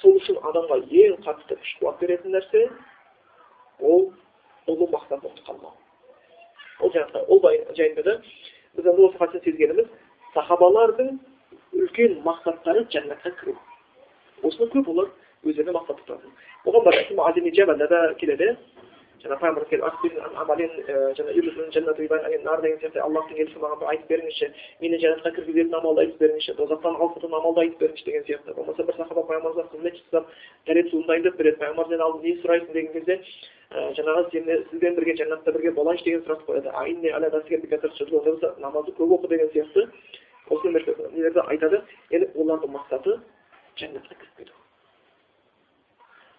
сол 0.00 0.16
үшін 0.20 0.38
адамға 0.50 0.80
ең 1.02 1.18
қатты 1.26 1.58
күш 1.60 1.72
қуат 1.80 2.00
беретін 2.00 2.36
нәрсе 2.36 2.64
ол 3.80 4.08
ұлы 4.70 4.88
мақсатын 4.92 5.28
ұмытып 5.28 5.46
қалмау. 5.48 5.74
Ол 6.80 6.92
жаңағы 6.94 7.24
ол 7.28 7.40
жайында 7.76 8.02
да 8.06 8.16
біз 8.76 8.86
осы 8.94 9.18
хадистен 9.18 9.44
сезгеніміз 9.44 9.90
сахабалардың 10.34 11.18
үлкен 11.74 12.20
мақсаттары 12.24 12.86
жәннатқа 12.94 13.34
кіру. 13.40 13.56
Осыны 14.42 14.70
көп 14.72 14.88
олар 14.94 15.10
өздеріне 15.50 15.76
мақсат 15.78 15.96
тұтатын 16.02 16.30
оған 16.64 16.82
бар 16.84 16.94
да 17.88 18.14
келеді 18.20 18.56
жаңа 19.24 19.38
пайғамбарымыз 19.40 19.70
деген 22.64 22.78
сияқты 22.80 23.00
аллахтың 23.00 23.38
елшісі 23.40 23.60
маған 23.62 23.78
бір 23.80 23.88
айтып 23.92 24.08
беріңізші 24.12 24.46
мені 24.84 24.98
жәннатқа 25.00 25.30
кіргізетін 25.36 25.76
амалды 25.78 26.00
айтып 26.04 26.18
беріңізші 26.20 26.52
тозақтан 26.58 26.98
алып 27.00 27.24
амалды 27.24 27.60
айтып 27.64 27.80
беріңізші 27.80 28.04
деген 28.08 28.24
сияқты 28.28 28.54
болмаса 28.58 28.84
бір 28.84 28.94
сахаба 28.98 29.22
пайғамбарымызға 29.30 29.64
қызмет 29.72 29.94
жасап 30.00 30.24
дәрет 30.68 30.90
суын 30.90 31.06
дайындап 31.08 31.36
береді 31.40 31.58
пайғамбарымыз 31.62 32.04
алдын 32.04 32.22
не 32.24 32.32
сұрайсың 32.42 32.72
деген 32.76 32.92
кезде 32.92 33.14
жаңағы 34.00 34.22
сізбен 34.34 34.94
бірге 34.98 35.16
жәннатта 35.22 35.52
бірге 35.56 35.70
болайыншы 35.78 36.04
деген 36.04 36.22
сұрақты 36.26 36.44
қояды 36.50 36.68
көп 38.98 39.08
оқы 39.18 39.28
деген 39.28 39.48
сияқты 39.54 39.88
осы 40.50 40.68
нелерді 40.68 41.40
айтады 41.48 41.80
яғни 42.12 42.28
олардың 42.34 42.76
мақсаты 42.76 43.16
жәннатқа 43.80 44.20
кіріп 44.20 44.36
кету 44.42 44.63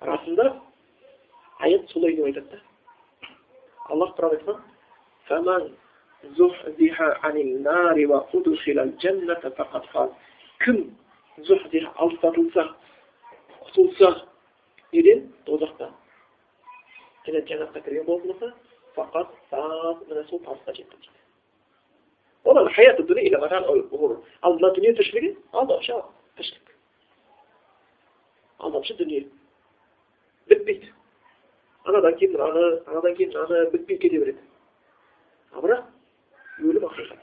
расында 0.02 0.62
аят 1.60 1.90
солай 1.90 2.16
деп 2.16 2.26
айтады 2.26 2.50
да. 2.50 2.60
Аллах 3.90 4.16
құран 4.18 4.32
айтқан 4.38 4.62
кім 10.64 10.96
неден? 14.94 15.34
Тозақтан 15.46 15.92
және 17.26 17.42
жәннатқа 17.50 17.82
кірген 17.84 18.06
болатын 18.06 18.54
ал 24.42 24.54
мына 24.54 24.70
дүние 24.76 24.94
тіршілігі 24.96 25.32
алдамшы 25.52 25.94
тіршілік 26.38 26.68
алдамшы 28.60 28.94
дүние 29.00 29.26
бітпейді 30.50 30.92
анадан 31.86 32.16
кейін 32.20 32.36
мынаны 32.36 32.66
анадан 32.86 33.16
кейін 33.16 33.34
мынаны 33.34 33.72
бітпей 33.72 33.98
кете 33.98 34.20
береді 34.20 34.42
а 35.52 35.62
бірақ 35.66 35.82
өлім 36.62 36.88
ақиқат 36.90 37.22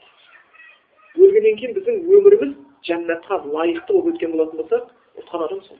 өлгеннен 1.23 1.57
кейін 1.61 1.75
біздің 1.77 1.95
өміріміз 2.17 2.53
жәннатқа 2.87 3.41
лайықты 3.55 3.93
болып 3.93 4.13
өткен 4.13 4.31
болатын 4.35 4.57
болсақ 4.61 4.85
ұтқан 5.23 5.45
адам 5.47 5.61
сол 5.67 5.79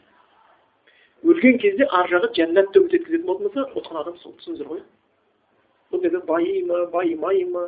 өлген 1.24 1.58
кезде 1.64 1.88
ар 2.00 2.10
жағы 2.12 2.28
жәннат 2.38 2.68
төгіп 2.76 3.00
өткізетін 3.00 3.26
болатын 3.28 3.48
болса 3.48 3.62
ұтқан 3.80 3.98
адам 4.04 4.16
сол 4.24 4.36
түсіндіңіздер 4.40 4.68
ғой 4.74 4.82
бұл 5.92 6.04
жерде 6.04 6.20
байи 6.28 6.64
ма 6.70 6.78
байымай 6.96 7.44
ма 7.56 7.64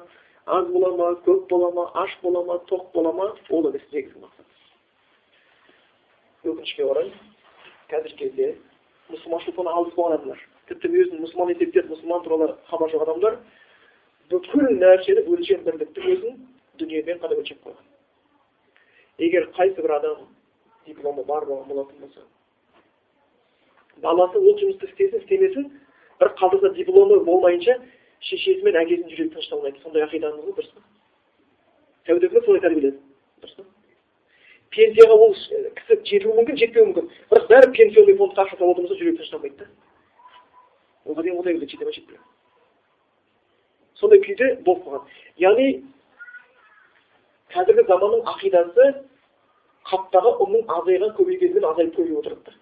аз 0.45 0.65
бола 0.71 0.91
ма 0.97 1.07
көп 1.25 1.47
бола 1.49 1.71
ма 1.75 1.83
аш 2.03 2.11
бола 2.21 2.43
ма 2.45 2.55
тоқ 2.69 2.91
бола 2.93 3.11
ма 3.13 3.27
ол 3.49 3.69
емес 3.69 3.85
негізгі 3.91 4.19
мақсат 4.23 4.47
өкінішке 6.45 6.83
орай 6.85 7.11
қазіргі 7.89 8.17
кезде 8.19 8.47
мұсылманшылықтан 9.11 9.67
алыс 9.71 9.93
болған 9.95 10.17
адамдар. 10.17 10.39
Тіпті 10.69 10.89
өзін 10.89 11.21
мұсылман 11.23 11.51
есептеп 11.53 11.89
мұсылман 11.91 12.23
туралы 12.25 12.47
хабар 12.69 12.93
жоқ 12.93 13.03
адамдар 13.05 13.37
бүкіл 14.31 14.71
нәрсені 14.81 15.25
өлшем 15.29 15.65
бірліктің 15.67 16.07
өзін 16.15 16.39
дүниемен 16.79 17.21
ғана 17.21 17.37
өлшеп 17.37 17.61
қойған. 17.65 17.83
Егер 19.19 19.51
қайсы 19.57 19.81
бір 19.81 19.97
адам 19.99 20.25
дипломы 20.87 21.23
бар 21.23 21.45
болған 21.45 21.69
болатын 21.69 22.01
болса 22.01 22.25
баласы 24.03 24.39
ол 24.39 24.57
жұмысты 24.59 24.89
істесін 24.89 25.21
істемесін 25.21 25.69
бір 26.19 26.33
қалдырса 26.39 26.73
дипломы 26.75 27.21
болмайынша 27.23 27.77
шешесі 28.27 28.65
мен 28.65 28.75
әкесінің 28.81 29.11
жүрегі 29.13 29.33
тынышталмайды 29.35 29.81
сондай 29.83 30.03
ақидамыз 30.07 30.43
ғой 30.43 30.57
дұрыс 30.57 30.73
па? 30.75 30.83
Тәубе 32.09 32.41
солай 32.45 32.61
тәрбиеледі. 32.65 32.99
Дұрыс 33.41 33.55
па? 33.59 33.67
Пенсияға 34.73 35.15
ол 35.15 35.35
кісі 35.79 35.99
жетуі 36.09 36.37
мүмкін 36.39 36.59
жетпеуі 36.61 36.87
мүмкін. 36.89 37.09
Бірақ 37.31 37.49
бәрі 37.51 37.71
пенсионный 37.75 38.17
фондқа 38.19 38.45
ақша 38.45 38.59
тауып 38.59 38.77
отырмаса 38.79 38.97
жүрегі 38.99 39.17
тынышталмайды 39.19 39.57
да. 39.59 39.67
Оған 41.05 41.27
дейін 41.27 41.39
ондай 41.39 41.59
жете 41.61 41.85
ма 41.85 41.93
жетпей 41.95 42.19
сондай 43.99 44.19
күйде 44.23 44.47
болып 44.65 44.83
қалған. 44.85 45.03
Яғни 45.39 45.67
қазіргі 47.55 47.85
заманның 47.87 48.25
ақидасы 48.33 48.87
қаптағы 49.89 50.33
ұнның 50.45 50.65
азайған 50.79 51.13
көбейгенімен 51.19 51.67
азайып 51.71 51.95
көбейіп 51.95 52.19
отырады 52.19 52.43
да. 52.49 52.57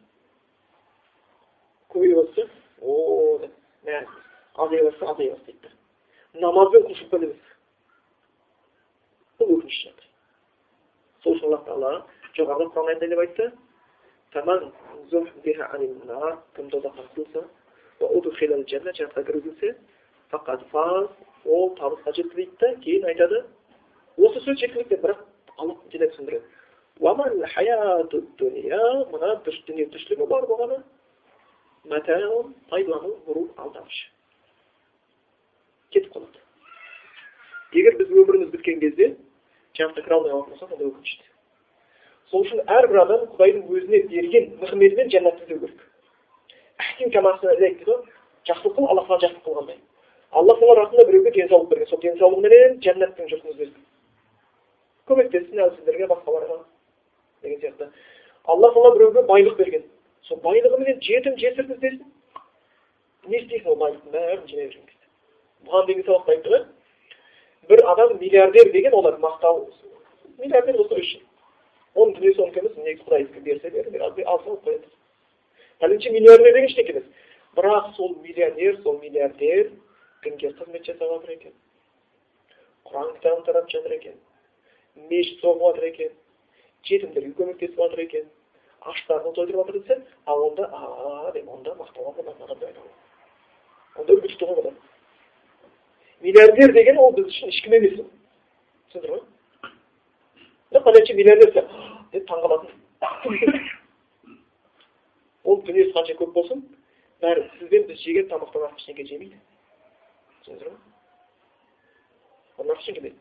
Көбейе 1.94 2.16
бастаса 2.20 2.50
о 2.82 3.40
мә 3.88 4.04
азая 4.54 4.84
бастаса 4.90 5.12
азая 5.16 5.32
бастайды 5.36 5.74
намазбен 6.34 6.88
құлшылықпен 6.90 7.28
емес 7.30 7.52
бұл 9.40 9.58
өкінішті 9.58 9.90
жағдай 9.90 10.13
сол 11.24 11.34
үшін 11.36 11.48
алла 11.50 11.60
тағала 11.68 11.92
жоғарыда 12.38 12.70
құран 12.74 12.88
аятында 12.92 13.08
деп 13.14 13.22
айтты. 13.24 13.46
Кім 16.56 16.66
тозақтан 16.74 17.06
құтылса 17.14 17.42
ол 21.46 21.76
табысқа 21.76 22.14
жетті 22.16 22.36
дейді 22.36 22.58
да 22.60 22.76
кейін 22.82 23.06
айтады. 23.06 23.44
Осы 24.18 24.40
сөз 24.46 24.60
жеткілікті 24.62 24.96
бірақ 25.04 25.20
алла 25.58 25.76
және 25.92 26.08
түсіндіреді. 26.14 26.44
Мына 29.14 29.30
дүние 29.68 29.86
тіршілігі 29.92 30.26
бар 30.30 30.48
болғаны. 30.48 30.78
Пайдалану 31.84 33.12
ғұрур 33.28 33.50
алдамшы 33.58 34.06
кетіп 35.92 36.14
қалады. 36.14 36.40
Егер 37.74 37.98
біз 38.00 38.10
өміріміз 38.14 38.50
біткен 38.54 38.80
кезде 38.80 39.16
жәннатқа 39.78 40.02
кіре 40.04 40.16
алмай 40.16 40.34
болсақ 40.34 40.74
онда 40.74 40.86
өкінішті. 40.90 41.26
Сол 42.32 42.44
үшін 42.46 42.60
әрбір 42.68 43.02
адам 43.04 43.26
құдайдың 43.34 43.64
өзіне 43.74 44.00
берген 44.12 44.52
нығметімен 44.62 45.10
жәннатты 45.14 45.44
іздеу 45.44 45.60
керек 45.60 45.80
дейді 47.60 47.86
ғой 47.90 48.00
жақсылық 48.50 48.76
қыл 48.78 48.88
алла 48.92 49.04
саған 49.08 49.24
жақсылық 49.24 49.46
қылғандай 49.48 49.78
алла 50.34 50.56
тағала 50.60 50.76
расында 50.82 51.06
біреуге 51.08 51.32
денсаулық 51.32 51.70
берген. 51.70 51.88
Сол 51.88 52.00
денсаулығыменен 52.02 52.80
жәннаттың 52.84 53.30
жұртын 53.30 53.54
іздесін 53.54 53.86
көмектессін 55.08 55.62
әлсіздерге 55.68 56.08
басқаларға 56.10 56.58
деген 57.44 57.60
сияқты. 57.62 57.90
Алла 58.46 58.72
тағала 58.74 58.96
біреуге 58.98 59.26
байлық 59.30 59.58
берген. 59.58 59.86
Сол 60.24 60.42
байлығыменен 60.44 61.02
жетім 61.02 61.38
жесірді 61.38 61.74
іздесін 61.78 62.14
не 63.28 63.40
істейсің 63.40 63.72
ол 63.72 63.78
байлықтың 63.80 64.12
бәрін 64.12 64.48
жинай 64.50 64.68
берген 64.68 64.88
кезде 64.90 65.06
бұған 65.68 65.86
дейінгі 65.88 66.06
сабақта 66.08 66.34
айттық 66.34 66.56
иә 66.56 66.62
бір 67.70 67.84
адам 67.92 68.18
миллиардер 68.20 68.72
деген 68.72 68.94
олар 68.94 69.18
мақтау 69.20 69.70
миллиардер 70.38 70.78
болса 70.78 71.00
үшін 71.00 71.22
оның 71.96 72.16
дүниесі 72.18 72.42
онікі 72.44 72.60
емес 72.60 72.78
негізі 72.78 73.04
құдай 73.08 73.28
берсе 73.48 73.70
берді 73.70 74.00
алса 74.26 74.50
алып 74.50 74.68
қояды 74.68 74.88
пәленше 75.80 76.12
миллионер 76.12 76.44
деген 76.48 76.70
ештеңке 76.70 76.96
емес 76.96 77.10
бірақ 77.58 77.92
сол 77.96 78.16
миллионер 78.24 78.80
сол 78.84 79.00
миллиардер 79.00 79.72
дінге 80.24 80.54
қызмет 80.60 80.86
жасап 80.86 81.10
жатыр 81.16 81.36
екен 81.38 81.54
құран 82.90 83.14
кітабын 83.18 83.44
таратып 83.48 83.76
жатыр 83.76 83.98
екен 84.00 84.16
мешіт 85.10 85.42
соғып 85.42 85.64
жатыр 85.68 85.90
екен 85.92 86.16
жетімдерге 86.90 87.36
көмектесіп 87.40 87.78
жатыр 87.84 88.04
екен 88.08 88.26
аштарды 88.82 89.32
тойдырып 89.38 89.62
жатыр 89.62 89.80
десе 89.80 90.02
ал 90.26 90.48
онда 90.50 90.70
а 90.72 91.32
деп 91.36 91.50
онда 91.50 91.76
мақтауға 91.80 92.16
болады 92.18 92.68
онда 93.96 94.14
үлгі 94.18 94.34
тұтуға 94.34 94.56
болады 94.62 94.93
миллиардер 96.24 96.74
деген 96.74 96.98
ол 96.98 97.12
біз 97.18 97.26
үшін 97.28 97.52
ешкім 97.52 97.74
емес 97.78 97.96
түсіндіңдер 97.98 99.12
ғой 99.12 99.22
бір 100.72 100.82
пәленше 100.86 101.16
миллиардер 101.18 101.50
деп 102.14 102.24
таңқалатын 102.30 102.72
ол 105.44 105.60
дүниесі 105.68 105.92
қанша 105.98 106.16
көп 106.22 106.32
болсын 106.38 106.60
бәрі 107.24 107.42
сізбен 107.58 107.84
біз 107.90 107.98
жеген 108.06 108.30
тамақтан 108.32 108.68
артық 108.70 108.80
ештеңе 108.80 109.04
жемейді 109.10 109.38
түсіндіңіздер 110.46 110.70
ма 112.70 112.74
ештеңе 112.80 113.00
емес 113.04 113.16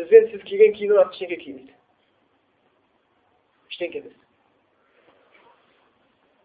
бізбен 0.00 0.30
сіз 0.32 0.42
киген 0.48 0.72
киімнен 0.78 1.02
артық 1.02 1.14
ештеңе 1.18 1.36
кимейді 1.44 1.74
ештеңе 3.74 3.96
емес 4.00 4.16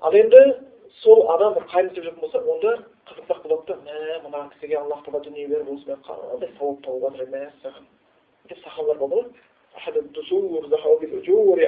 ал 0.04 0.12
адам 1.38 1.52
болса 2.20 2.40
онда 2.44 2.72
қызықсақ 3.08 3.40
болады 3.44 3.66
да 3.68 3.76
мә 3.84 3.98
мына 4.24 4.50
кісіге 4.54 4.78
аллах 4.80 5.04
тағала 5.06 5.24
дүние 5.24 5.48
беріп 5.48 5.70
осымен 5.74 6.00
қандай 6.08 6.50
сауап 6.58 6.84
тауып 6.86 7.04
жатыр 7.04 7.28
мәссаған 7.34 7.86
деп 8.50 8.60
сахабалар 8.64 8.98
болды 8.98 9.16
ғой 9.16 9.26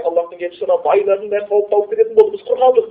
аллахтың 0.10 0.40
елшісі 0.46 0.66
ана 0.68 0.78
байлардың 0.86 1.30
бәрі 1.34 1.48
сауап 1.50 1.70
тауып 1.74 1.90
кететін 1.92 2.16
болды 2.16 2.38
біз 2.38 2.46
құр 2.48 2.58
қалдық 2.64 2.88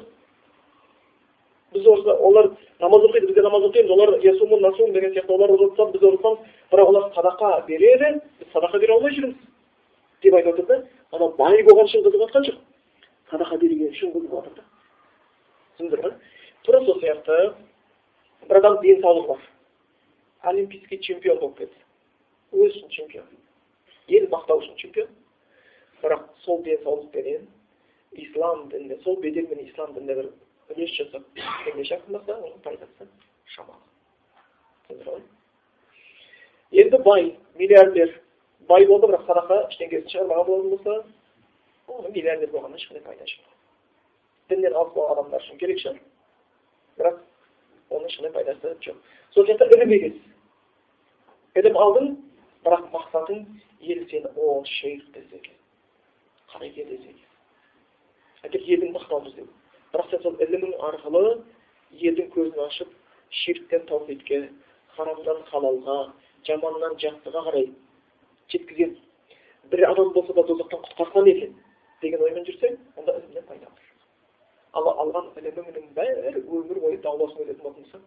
біз 1.75 1.87
осы 1.87 2.11
олар 2.29 2.51
намаз 2.81 3.05
оқиды 3.09 3.27
біз 3.27 3.35
де 3.35 3.43
намаз 3.43 3.65
оқимыз 3.69 3.91
олар 3.91 4.19
ясумун 4.23 4.61
насум 4.61 4.93
деген 4.93 5.13
сияқты 5.15 5.33
олар 5.35 5.51
роза 5.51 5.65
тұтады 5.73 5.93
біз 5.93 6.03
роза 6.03 6.17
тұтамыз 6.17 6.39
бірақ 6.71 6.87
олар 6.93 7.05
садақа 7.15 7.67
береді 7.67 8.21
біз 8.39 8.49
садақа 8.53 8.79
бере 8.79 8.93
алмай 8.95 9.13
жүрміз 9.17 9.35
деп 10.23 10.35
айтып 10.35 10.55
отыр 10.55 10.67
да 10.67 10.87
ана 11.13 11.29
бай 11.39 11.63
болған 11.67 11.89
үшін 11.91 12.05
қызығып 12.07 12.23
жатқан 12.29 12.47
жоқ 12.49 12.59
садақа 13.31 13.59
берген 13.59 13.91
үшін 13.91 14.13
қызығып 14.15 14.35
жатыр 14.35 14.55
да 14.55 14.63
түсіндіңіздер 15.79 16.01
ма 16.05 16.11
тура 16.65 16.85
сол 16.85 17.01
сияқты 17.01 17.55
бір 18.49 18.61
денсаулығы 18.83 19.27
бар. 19.29 19.43
Олимпийский 20.51 21.01
чемпион 21.01 21.39
болып 21.41 21.59
кетті. 21.59 21.85
Өзі 22.53 22.81
үшін 22.81 22.91
чемпион. 22.91 23.29
Ел 24.09 24.27
мақтау 24.33 24.61
үшін 24.61 24.77
чемпион. 24.81 25.09
Бірақ 26.03 26.27
сол 26.45 26.63
денсаулықпенен 26.65 27.47
ислам 28.13 28.69
дініне 28.69 28.99
сол 29.05 29.17
беделмен 29.21 29.65
ислам 29.69 29.95
дініне 29.95 30.15
бір 30.21 30.31
үлес 30.75 30.93
жасап 30.99 31.25
еңбек 31.71 31.89
шақырмаса 31.89 32.37
оның 32.37 32.61
пайдасы 32.65 33.09
шамалы. 33.57 35.23
Енді 36.73 36.99
бай 37.05 37.35
миллиардер. 37.55 38.21
Бай 38.69 38.87
болды 38.87 39.09
бірақ 39.09 39.27
садақа 39.29 39.65
ештеңесін 39.71 40.13
шығармаған 40.13 40.47
болатын 40.47 40.71
болса 40.77 41.05
оның 41.89 42.15
миллиардер 42.15 42.53
болғаннан 42.53 42.81
ешқандай 42.81 43.05
пайда 43.05 43.25
жоқ 43.29 43.55
діннен 44.49 44.75
алыс 44.77 44.93
болған 44.95 45.19
адамдар 45.19 45.43
үшін 45.45 45.59
керек 45.61 45.81
шығар. 45.81 46.01
Бірақ 46.99 47.21
оның 47.97 48.11
ешқандай 48.11 48.33
пайдасы 48.37 48.75
жоқ 48.87 48.97
сол 49.35 49.47
сияқты 49.49 49.69
ілім 49.77 49.95
егесіз 49.97 51.61
ілім 51.61 51.79
алдың 51.85 52.11
бірақ 52.67 52.89
мақсатың 52.95 53.45
ел 53.81 54.05
сені 54.11 54.33
о 54.37 54.65
шейх 54.79 55.05
десе 55.15 55.37
екен 55.41 55.59
қареке 56.53 56.87
десе 56.91 57.15
екен 57.15 58.49
әйтеуір 58.49 58.77
елдің 58.77 58.95
мақтауын 58.99 59.31
іздеу 59.31 59.49
бірақ 59.95 60.11
сен 60.11 60.23
сол 60.27 60.39
ілімің 60.47 60.77
арқылы 60.91 61.25
елдің 62.11 62.31
көзін 62.35 62.67
ашып 62.67 62.95
ширктен 63.45 63.87
таухидке 63.91 64.41
харамнан 64.97 65.43
халалға 65.51 65.99
жаманнан 66.49 66.97
жақсыға 67.03 67.45
қарай 67.49 67.71
жеткізген 68.53 68.97
бір 69.71 69.87
адам 69.91 70.13
болса 70.13 70.35
да 70.37 70.45
тозақтан 70.51 70.85
құтқарған 70.89 71.31
екен 71.33 71.57
деген 72.03 72.23
оймен 72.27 72.47
жүрсең 72.49 72.77
онда 72.97 73.19
ілімнен 73.19 73.47
пайда 73.49 73.71
ал 74.79 74.91
алған 75.05 75.31
іліміңнің 75.41 75.91
бәрі 75.97 76.41
өмір 76.43 76.81
бойы 76.83 76.99
дауласып 77.05 77.43
өлетін 77.45 77.63
болатын 77.63 77.85
болса 77.85 78.01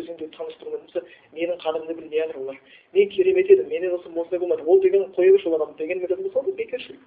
өзіңді 0.00 0.28
таныстырумен 0.36 0.84
болса 0.84 1.02
менің 1.34 1.56
қадірімді 1.64 1.96
білмей 2.00 2.20
жатыр 2.22 2.38
олар 2.42 2.60
мен 2.94 3.08
керемет 3.14 3.50
едім 3.50 3.68
менен 3.72 3.94
осы 3.96 4.08
осындай 4.08 4.38
болмады 4.38 4.62
ол 4.64 4.80
деген 4.80 5.08
қоя 5.16 5.32
берші 5.32 5.48
ол 5.48 5.56
адамды 5.56 5.78
деген 5.78 6.22
болса 6.22 6.38
ол 6.38 6.52
бекершілік 6.60 7.00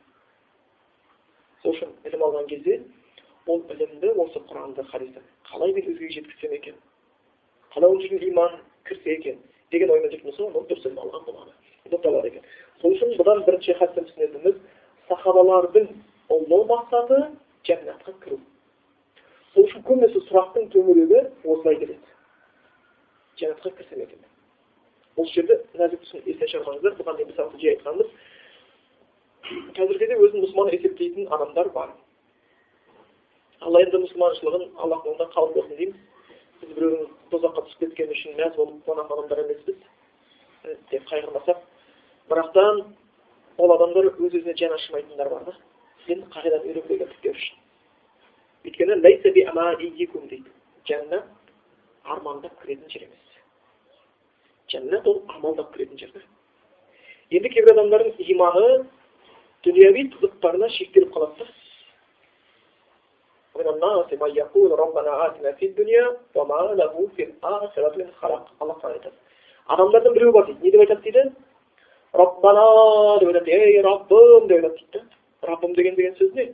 сол 1.64 1.76
үшін 1.76 1.94
ілім 2.10 2.26
алған 2.28 2.48
кезде 2.52 2.82
ол 3.48 3.64
ілімді 3.76 4.14
осы 4.26 4.40
құранды 4.50 4.84
хадисті 4.92 5.22
қалай 5.52 5.74
мен 5.74 5.90
өзгеге 5.94 6.14
жеткізсем 6.20 6.56
екен 6.60 6.76
қалай 7.76 7.90
оның 7.90 8.06
ішіне 8.08 8.32
иман 8.32 8.60
кірсе 8.90 9.16
екен 9.18 9.40
деген 9.72 9.94
оймен 9.94 10.10
жүретін 10.12 10.30
болса 10.32 10.44
онда 10.50 10.66
дұрыс 10.70 10.88
ілім 10.90 11.00
алған 11.06 11.26
болады 11.30 11.52
деп 11.86 12.26
екен 12.26 12.44
сол 12.82 12.98
үшін 12.98 13.16
бұдан 13.20 13.46
бірінші 13.48 13.78
хадистен 13.80 14.10
түсінетініміз 14.10 14.60
сахабалардың 15.08 15.88
ұлы 16.32 16.60
мақсаты 16.70 17.20
жәннатқа 17.68 18.14
кіру. 18.24 18.40
Сол 19.54 19.68
үшін 19.68 19.84
көбінесе 19.88 20.22
сұрақтың 20.28 20.70
төңірегі 20.74 21.24
осылай 21.44 21.80
келеді. 21.82 22.14
Жәннатқа 23.42 23.74
кірсем 23.80 24.06
екен. 24.06 24.24
Осы 25.18 25.34
жерде 25.36 25.60
нәзік 25.78 26.08
естен 26.24 26.50
шығармаңыздар 26.54 26.96
бұған 27.00 27.20
дейін 27.20 27.34
біз 27.34 27.60
жиі 27.62 27.74
айтқанбыз. 27.76 28.14
Қазіргі 29.78 30.00
кезде 30.00 30.18
өзін 30.18 30.46
мұсылман 30.46 30.72
есептейтін 30.74 31.28
адамдар 31.36 31.70
бар. 31.76 31.92
Алла 33.62 33.84
енді 33.84 34.02
мұсылманшылығын 34.06 34.70
аллах 34.84 35.04
жолында 35.06 35.30
қабыл 35.36 35.54
болсын 35.60 35.78
дейміз. 35.78 36.00
Біз 36.64 36.74
біреудің 36.78 37.12
тозаққа 37.34 37.66
түсіп 37.68 37.84
кеткені 37.84 38.18
үшін 38.18 38.40
мәз 38.40 38.56
болып 38.58 38.80
қуанатын 38.88 39.20
адамдар 39.20 39.44
емеспіз 39.44 39.78
деп 40.92 41.06
қайғырмасақ 41.10 41.62
бірақтан 42.32 42.82
ол 43.58 43.74
адамдар 43.76 44.10
өз 44.14 44.38
өзіне 44.40 44.56
жаны 44.60 44.78
ашымайтындар 44.80 45.30
бар 45.30 45.44
да. 45.50 45.56
Енді 46.08 46.26
қағиданы 46.34 46.66
үйренбей 46.70 46.98
келдік 47.00 47.36
үшін 47.36 47.58
өйткені 48.66 49.00
жәннат 50.88 51.26
армандап 52.04 52.60
кіретін 52.62 52.90
жер 52.92 53.04
емес 53.08 53.38
жәннат 54.74 55.08
ол 55.08 55.22
амалдап 55.36 55.74
кіретін 55.74 55.98
жер 56.02 56.12
енді 57.32 57.50
кейбір 57.50 57.74
адамдардың 57.74 58.20
иманы 58.36 58.66
дүниеви 59.64 60.04
қызықтарына 60.16 60.70
шектеліп 60.78 61.14
қалады 61.16 61.48
алла 69.68 70.10
біреуі 70.14 70.32
бар 70.32 70.46
дейді 70.46 70.64
не 70.64 70.72
деп 70.72 70.82
айтады 70.82 71.02
дейді 71.02 71.24
раббана 72.14 73.20
деп 73.20 73.30
айтады 73.30 73.52
ей 73.52 73.82
раббым 73.82 74.48
деп 74.48 74.58
айтады 74.58 74.78
дейді 74.78 75.06
раббым 75.50 75.74
деген 75.78 75.96
деген 75.96 76.16
сөз 76.20 76.34
не 76.38 76.48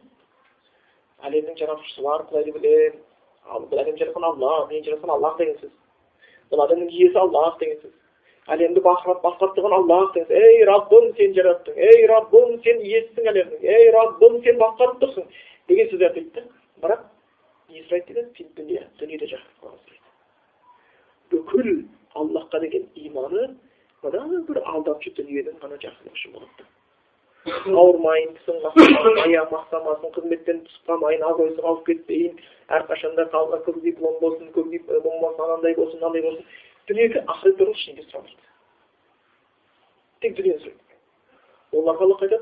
әлемнің 1.27 1.57
жаратушысы 1.59 2.03
бар 2.05 2.25
құдайды 2.29 2.53
білемін 2.55 2.99
ал 3.49 3.65
бұл 3.69 3.81
әлемді 3.83 4.03
жаратқан 4.03 4.27
алла 4.29 4.65
мені 4.69 4.85
жаратқан 4.87 5.13
аллах 5.15 5.37
деген 5.37 5.57
сөз 5.61 5.71
бұл 6.51 6.63
әлемнің 6.65 6.89
иесі 6.95 7.19
аллах 7.23 7.59
деген 7.59 7.81
сөз 7.83 7.93
әлемді 8.55 8.83
басқарып 8.85 9.55
тұрған 9.57 9.77
аллах 9.79 10.13
деген 10.15 10.43
ей 10.43 10.65
раббым 10.69 11.11
сен 11.17 11.35
жараттың 11.37 11.77
ей 11.77 12.07
раббым 12.13 12.57
сен 12.65 12.81
иесісің 12.85 13.31
әлемнің 13.33 13.67
ей 13.67 13.91
раббым 13.95 14.41
сен 14.43 14.59
басқарып 14.63 14.99
тұрсың 15.03 15.29
деген 15.69 15.91
сөздер 15.93 16.13
дейді 16.17 16.31
да 16.39 16.45
бірақ 16.85 17.05
не 17.69 17.83
сұрайды 17.85 18.13
дейді 18.15 18.49
дүние 18.57 18.87
дүниеде 18.99 19.31
жақсы 19.35 19.99
бүкіл 21.31 21.71
аллахқа 22.17 22.59
деген 22.65 22.87
иманы 22.95 23.47
мына 24.03 24.43
бір 24.47 24.61
алдамшы 24.65 25.13
дүниеден 25.17 25.59
ғана 25.61 25.77
жақсылық 25.83 26.15
үшін 26.17 26.37
болады 26.37 26.78
ауырмайын 27.83 28.35
тісім 28.37 28.57
аяғым 29.25 29.55
мақтамасын 29.55 30.13
қызметтен 30.17 30.61
түсіп 30.67 30.91
қалмайын 30.91 31.25
абыройсыз 31.29 31.63
қалып 31.63 31.85
кетпейін. 31.89 32.37
Әрқашанда 32.77 33.29
көк 33.33 33.81
диплом 33.85 34.19
болсын 34.21 34.51
көк 34.55 34.69
болмаса 35.03 35.43
анандай 35.47 35.75
болсын 35.75 35.99
мынандай 35.99 36.21
болсын. 36.21 36.45
Дүниеге 36.89 37.23
ақырет 37.25 37.57
туралы 37.57 37.77
ештеңе 37.77 38.05
сұрамайды 38.09 38.49
тек 40.23 40.35
дүниені 40.35 40.59
сұрайды 40.63 40.83
оларға 41.79 42.03
алла 42.05 42.15
айтады 42.25 42.39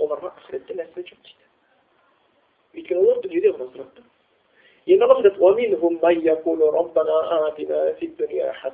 оларға 0.00 0.32
ақыретте 0.40 0.74
нәрсе 0.78 1.04
жоқ 1.04 1.20
дейді. 1.26 1.44
Өйткені 2.74 3.00
олар 3.04 3.20
дүниеде 3.26 3.52
ғана 3.54 3.66
сұрады 3.74 4.02
енді 4.86 5.04
алла 5.04 5.16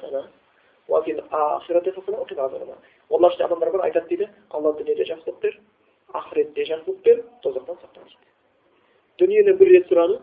айтады 0.00 0.22
олар 3.08 3.30
ішінде 3.32 3.44
адамдар 3.44 3.70
бар 3.70 3.84
айтады 3.86 4.08
дейді 4.08 4.28
алла 4.50 4.72
дүниеде 4.78 5.04
жақсылық 5.10 5.40
бер 5.42 5.58
ақыретте 6.14 6.66
жақсылық 6.70 7.02
бер 7.04 7.24
тозақтан 7.42 7.76
сақта 7.82 8.00
дейді 8.04 8.16
дүниені 9.18 9.52
бір 9.58 9.68
рет 9.74 9.88
сұрады 9.90 10.20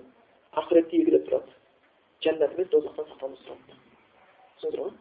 ақыретті 0.62 1.02
екі 1.02 1.12
рет 1.15 1.28
сұрады 1.28 1.52
жәннат 2.23 2.54
емес 2.56 2.69
тозақтан 2.71 3.10
сақтануды 3.12 3.41
сұрады 3.43 3.76
түсіндіңіздер 4.62 4.80
ма 4.80 4.91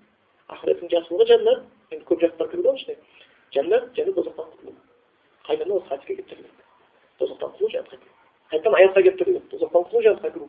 ақыреттің 0.57 0.93
жақсылығы 0.95 1.27
жәннат 1.31 1.61
енді 1.93 2.05
көп 2.11 2.25
жақтар 2.25 2.51
кірді 2.53 2.69
ғой 2.69 2.81
ішіне 2.81 2.97
жәннат 3.55 3.85
және 3.99 4.15
тозақтан 4.19 4.51
құтылу 4.53 4.75
қайтадан 5.47 5.77
осы 5.77 5.89
хадиске 5.89 6.17
келіп 6.17 6.29
тіреледі 6.33 6.63
тозақтан 7.21 7.55
құтылу 7.55 7.71
жәннатқа 7.75 7.97
кіру 8.03 8.15
қайтадан 8.51 8.79
аятқа 8.81 9.03
келіп 9.03 9.19
тіреледі 9.23 9.47
тозақтан 9.53 9.87
құтылу 9.87 10.03
жәннатқа 10.09 10.33
кіру 10.33 10.49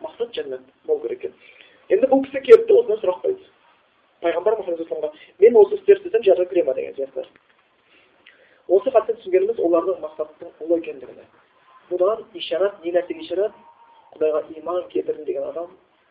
мақсат 0.00 0.32
жәннат 0.36 0.72
болу 0.86 1.02
керек 1.04 1.24
екен 1.24 1.34
енді 1.88 2.10
бұл 2.12 2.24
кісі 2.26 2.40
де 2.46 2.78
осындай 2.80 3.02
сұрақ 3.02 3.22
қойды 3.24 3.50
пайғамбар 4.22 4.58
мұхаммед 4.60 5.12
мен 5.40 5.56
осы 5.60 5.76
істерді 5.80 6.08
істесем 6.08 6.22
жәннатқа 6.22 6.50
кіре 6.52 6.74
деген 6.74 6.94
сияқты 6.96 7.26
осы 8.68 8.90
хаттан 8.90 9.18
түсінгеніміз 9.20 9.60
олардың 9.62 10.00
мақсаттың 10.02 10.48
ұлы 10.64 10.78
екендігіне. 10.80 11.26
Бұдан 11.90 12.24
ишарат 12.34 12.80
не 12.84 12.92
нәрсеге 12.94 13.22
ишарат? 13.22 13.52
Құдайға 14.16 14.40
иман 14.58 14.88
келтірдім 14.90 15.26
деген 15.28 15.44
адам 15.52 15.68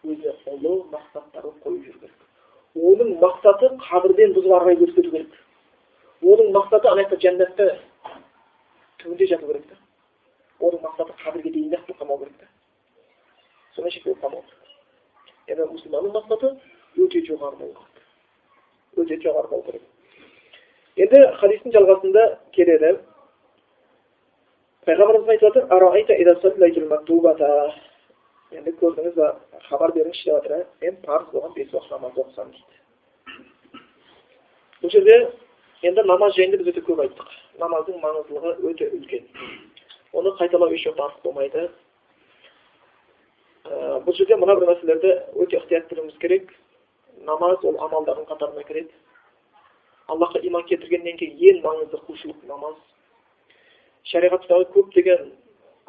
өзі 0.07 0.31
ұлы 0.53 0.75
мақсаттарын 0.93 1.57
қойып 1.65 1.89
жүру 1.89 1.99
керек. 2.05 2.21
Оның 2.75 3.17
мақсаты 3.19 3.71
қабірден 3.89 4.35
бұзып 4.37 4.55
ары 4.55 4.69
қарай 4.69 4.79
көрсету 4.79 5.11
керек. 5.11 5.35
Оның 6.23 6.53
мақсаты 6.55 6.91
ана 6.91 7.03
жақта 7.03 7.19
жәннатта 7.25 7.67
түбінде 9.01 9.27
жату 9.33 9.49
керек 9.51 9.67
та. 9.67 9.79
Оның 10.59 10.85
мақсаты 10.85 11.17
қабірге 11.25 11.51
дейін 11.57 11.75
ақ 11.75 11.91
қалмау 11.99 12.23
керек 12.23 12.39
та. 12.39 12.47
Сонымен 13.75 13.97
шектеліп 13.97 14.23
қалмау 14.23 14.45
керек. 14.47 14.71
Жана 15.49 15.67
мусулмандын 15.73 16.15
максаты 16.15 16.55
өтө 16.95 17.25
жогору 17.27 17.73
өтө 18.97 19.21
жогору 19.23 19.47
болу 19.49 19.63
керек 19.67 19.83
енді 21.05 21.21
хадистің 21.41 21.75
жалғасында 21.75 22.23
келеді 22.55 22.91
пайғамбарымыз 24.87 25.29
айтып 25.33 25.47
жатыр 25.49 25.67
енді 28.55 28.71
көрдіңіз 28.79 29.15
ба 29.17 29.27
хабар 29.69 29.91
беріңізші 29.95 30.29
деп 30.29 30.35
жатыр 30.35 30.65
мен 30.81 30.99
парыз 31.05 31.31
болған 31.33 31.55
бес 31.55 31.73
уақыт 31.73 31.91
намаз 31.91 32.19
оқысам 32.23 32.51
дейді 32.51 32.75
бұл 34.81 34.93
жерде 34.95 35.17
енді 35.89 36.03
намаз 36.05 36.35
жайында 36.37 36.61
біз 36.61 36.71
өте 36.73 36.83
көп 36.89 37.01
айттық 37.05 37.33
намаздың 37.63 37.97
маңыздылығы 38.03 38.51
өте 38.69 38.91
үлкен 38.97 39.25
оны 40.13 40.35
қайталау 40.39 40.69
уақыт 40.87 41.03
артық 41.07 41.23
болмайды 41.25 41.65
бұл 44.05 44.17
жерде 44.19 44.37
мына 44.37 44.55
бір 44.59 44.69
мәселелерді 44.71 45.15
өте 45.41 45.59
ықтият 45.63 45.89
білуіміз 45.89 46.17
керек 46.21 46.53
намаз 47.29 47.63
ол 47.63 47.79
амалдардың 47.87 48.27
қатарына 48.31 48.63
кіреді 48.67 48.91
аллахқа 50.07 50.41
иман 50.47 50.65
келтіргеннен 50.69 51.17
кейін 51.17 51.39
ең 51.49 51.63
маңызды 51.65 52.01
құлшылық 52.07 52.43
намаз 52.49 52.75
шариғаттағы 54.11 54.67
көптеген 54.75 55.31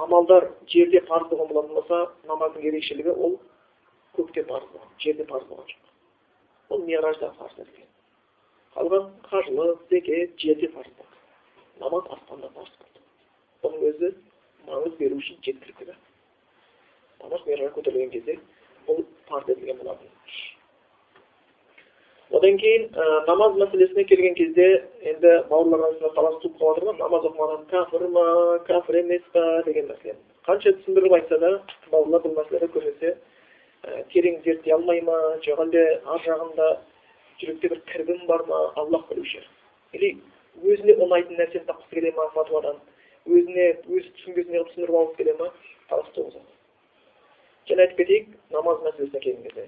амалдар 0.04 0.48
жерде 0.72 1.00
парыз 1.10 1.28
болған 1.30 1.50
болатын 1.52 1.74
болса 1.74 1.98
намаздың 2.30 2.64
ерекшелігі 2.70 3.12
ол 3.26 3.36
көкте 4.16 4.44
парыз 4.48 4.72
болған 4.72 4.96
жерде 5.04 5.28
парыз 5.32 5.48
болған 5.50 5.68
жоқ 5.72 6.74
ол 6.76 6.82
миражда 6.88 7.32
парыз 7.40 7.60
етілген 7.64 7.92
қалған 8.76 9.06
қажылық 9.28 9.86
зекет 9.90 10.36
жерде 10.40 10.68
парыз 10.78 10.92
болды 10.98 11.84
намаз 11.84 12.10
аспанда 12.16 12.52
парыз 12.58 12.76
болды 12.82 13.00
бұның 13.64 13.88
өзі 13.92 14.12
маңыз 14.68 14.98
беру 15.00 15.22
үшін 15.22 15.40
жеткілікті 15.48 15.96
намаз 17.22 17.48
миражға 17.48 17.72
көтерілген 17.78 18.12
кезде 18.18 18.38
бұл 18.88 19.04
парыз 19.28 19.56
етілген 19.56 19.82
болатын 19.84 20.12
одан 22.34 22.58
кейін 22.58 22.88
ә, 22.90 23.04
намаз 23.28 23.58
мәселесіне 23.60 24.04
келген 24.10 24.34
кезде 24.34 24.66
енді 25.12 25.34
бауырлар 25.50 25.84
арасында 25.86 26.12
талас 26.14 26.40
туып 26.42 26.56
қалып 26.60 26.80
жатыр 26.80 26.88
ғой. 26.90 26.98
Намаз 26.98 27.28
оқымаған 27.30 27.66
кәпір 27.70 28.06
ма 28.16 28.24
кәпір 28.66 29.00
емес 29.02 29.28
па 29.32 29.44
деген 29.66 29.90
мәселе 29.92 30.16
қанша 30.46 30.72
түсіндіріп 30.78 31.14
айтса 31.18 31.38
да 31.42 31.52
бауырлар 31.90 32.22
бұл 32.26 32.36
мәселеде 32.40 32.70
көбінесе 32.74 33.14
ә, 33.16 34.04
терең 34.12 34.42
зерттей 34.44 34.74
алмай 34.74 35.00
ма 35.06 35.18
жоқ 35.46 35.62
әлде 35.66 35.84
ар 36.04 36.24
жағында 36.26 36.70
жүректе 37.40 37.70
бір 37.72 37.84
кірбің 37.92 38.26
бар 38.26 38.46
ма 38.50 38.62
аллах 38.82 39.08
білуші 39.10 39.42
или 39.92 40.16
өзіне 40.64 40.96
ұнайтын 41.04 41.38
нәрсені 41.40 41.66
тапқысы 41.68 41.98
келе 41.98 42.12
ма 42.16 42.28
фатуадан? 42.34 42.78
Өзіне 43.26 43.66
өзі 43.90 44.12
түсінгесіндей 44.18 44.62
қылып 44.62 44.70
түсіндіріп 44.70 44.98
алғысы 45.00 45.18
келе 45.18 45.34
ма? 45.40 45.48
Талас 45.90 46.12
туғызады. 46.14 46.54
Және 47.68 47.84
айтып 47.84 48.00
кетейік 48.00 48.30
намаз 48.54 48.80
мәселесіне 48.86 49.20
келген 49.20 49.42
кезде. 49.48 49.66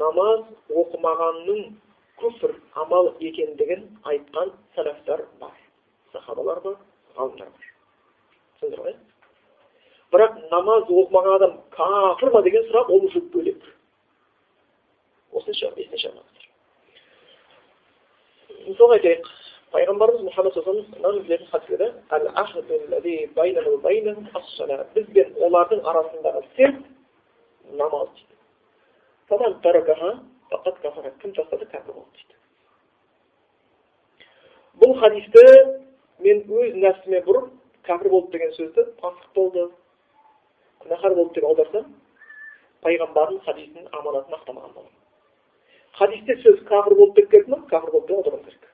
Намаз 0.00 0.44
оқымағанның 0.70 1.62
күфір 2.22 2.54
амал 2.84 3.12
екендігін 3.20 3.86
айтқан 4.12 4.52
сәләфтар 4.76 5.26
бар. 5.40 5.56
Сахабалар 6.12 6.60
бар 6.64 6.76
ғалымдар 7.16 7.48
бар. 7.48 7.72
Түсіндіңдер 8.60 8.84
ғой 8.86 8.96
бірақ 10.12 10.32
намаз 10.52 10.90
оқымаған 10.92 11.36
адам 11.38 11.58
кәпір 11.76 12.32
ма 12.34 12.42
деген 12.44 12.66
сұрақ 12.68 12.90
ол 12.92 13.06
уже 13.08 13.20
бөлек. 13.32 13.62
Осыны 15.32 15.54
есіне 15.56 15.98
шығарыңыздар 16.02 16.42
мысалға 18.68 18.98
айтайық. 18.98 19.30
Пайғамбарымыз 19.72 20.22
мұхаммад 20.26 20.54
бізбен 24.94 25.28
олардың 25.46 25.80
арасындағы 25.88 26.42
серт 26.56 26.82
намаз 27.80 28.08
дейді. 28.12 28.31
Faman 29.32 29.52
tarakaha 29.64 30.10
faqat 30.50 30.76
kafara. 30.84 31.10
Kim 31.20 31.30
tashlasa 31.36 31.66
kafir 31.74 31.92
bo'ldi 31.98 32.16
deydi. 32.18 32.34
Bu 34.80 34.88
hadisda 35.02 35.44
men 36.24 36.36
o'z 36.58 36.72
nafsimga 36.84 37.20
burib 37.28 37.46
kafir 37.88 38.08
bo'ldi 38.14 38.28
degan 38.34 38.50
so'zni 38.58 38.82
fosiq 39.00 39.28
bo'ldi, 39.38 39.62
gunohkor 40.82 41.12
bo'ldi 41.18 41.32
deb 41.36 41.44
audarsam, 41.50 41.84
payg'ambarning 42.84 43.40
hadisini 43.46 43.82
amonatini 43.98 44.34
aqtamagan 44.38 44.72
bo'laman. 44.76 45.00
Hadisda 46.00 46.34
so'z 46.44 46.58
kafir 46.72 46.92
bo'ldi 47.00 47.14
deb 47.18 47.28
ketmi, 47.34 47.56
kafir 47.72 47.90
bo'ldi 47.94 48.08
deb 48.10 48.18
audaram 48.20 48.42
kerak. 48.46 48.64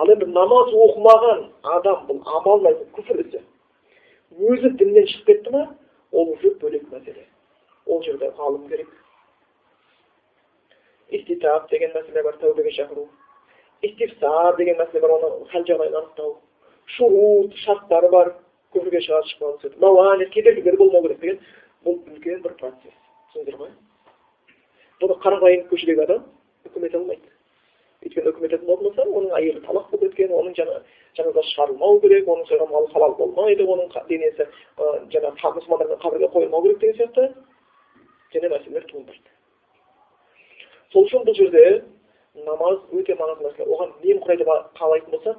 Ал 0.00 0.08
енді 0.14 0.26
намаз 0.40 0.68
оқымаған 0.84 1.40
адам 1.76 1.98
бұл 2.08 2.20
амалдайды 2.36 2.84
күфір 2.96 3.16
ісі 3.24 3.40
өзі 4.50 4.68
діннен 4.80 5.06
шығып 5.12 5.26
кетті 5.30 5.50
ма 5.56 5.62
ол 6.12 6.26
уже 6.36 6.48
бөлек 6.62 6.84
мәселе 6.92 7.24
ол 7.86 8.02
жерде 8.04 8.28
ғалым 8.40 8.68
керек 8.68 8.90
иститаб 11.10 11.70
деген 11.70 11.92
мәселе 11.94 12.22
бар 12.22 12.36
тәубеге 12.40 12.72
шақыру 12.76 13.06
истифсар 13.82 14.56
деген 14.56 14.78
мәселе 14.80 15.00
бар 15.00 15.16
оны 15.18 15.30
хал 15.52 15.64
жағдайын 15.68 15.96
анықтау 16.00 16.36
шурут 16.96 17.54
шарттары 17.64 18.10
бар 18.10 18.34
күфірге 18.74 19.02
шығарып 19.06 19.30
шықпау 19.30 19.80
мауани 19.84 20.26
кедергілер 20.34 20.76
болмау 20.76 21.02
керек 21.02 21.20
деген 21.20 21.40
бұл 21.84 22.00
үлкен 22.10 22.42
бір 22.42 22.56
процесс 22.60 22.98
түсіндіңдер 23.32 23.58
ғой 23.62 23.72
бұны 25.00 25.18
қарапайым 25.22 25.66
көшедегі 25.70 26.04
адам 26.06 26.24
үкім 26.66 26.88
ете 26.88 26.98
алмайды 26.98 27.34
өйткені 28.06 28.32
үкім 28.32 28.48
ететін 28.48 28.66
болса 28.66 29.06
оның 29.06 29.32
әйелі 29.38 29.62
талақ 29.66 29.90
болып 29.92 30.14
кеткен 30.16 30.34
оның 30.36 30.56
жаңа 30.58 30.80
жаназасы 31.18 31.54
шығарылмау 31.54 32.00
керек 32.02 32.28
оның 32.28 32.48
сойған 32.50 32.72
малы 32.72 32.92
халал 32.92 33.16
болмайды 33.20 33.66
оның 33.66 33.92
денесі 34.10 34.48
жаңағы 35.14 35.54
мұсылмандардың 35.60 36.02
қабірге 36.04 36.30
қойылмау 36.34 36.66
керек 36.66 36.80
деген 36.84 36.98
сияқты 37.00 37.28
және 38.34 38.52
мәселелер 38.52 38.86
туындайды 38.90 39.35
сол 40.92 41.06
үшін 41.06 41.24
бұл 41.26 41.36
жерде 41.36 41.84
намаз 42.46 42.82
өте 42.92 43.16
маңызды 43.18 43.46
мәселе. 43.46 43.66
Оған 43.66 43.92
немқұрайды 44.02 44.46
қалайтын 44.78 45.10
болса 45.10 45.36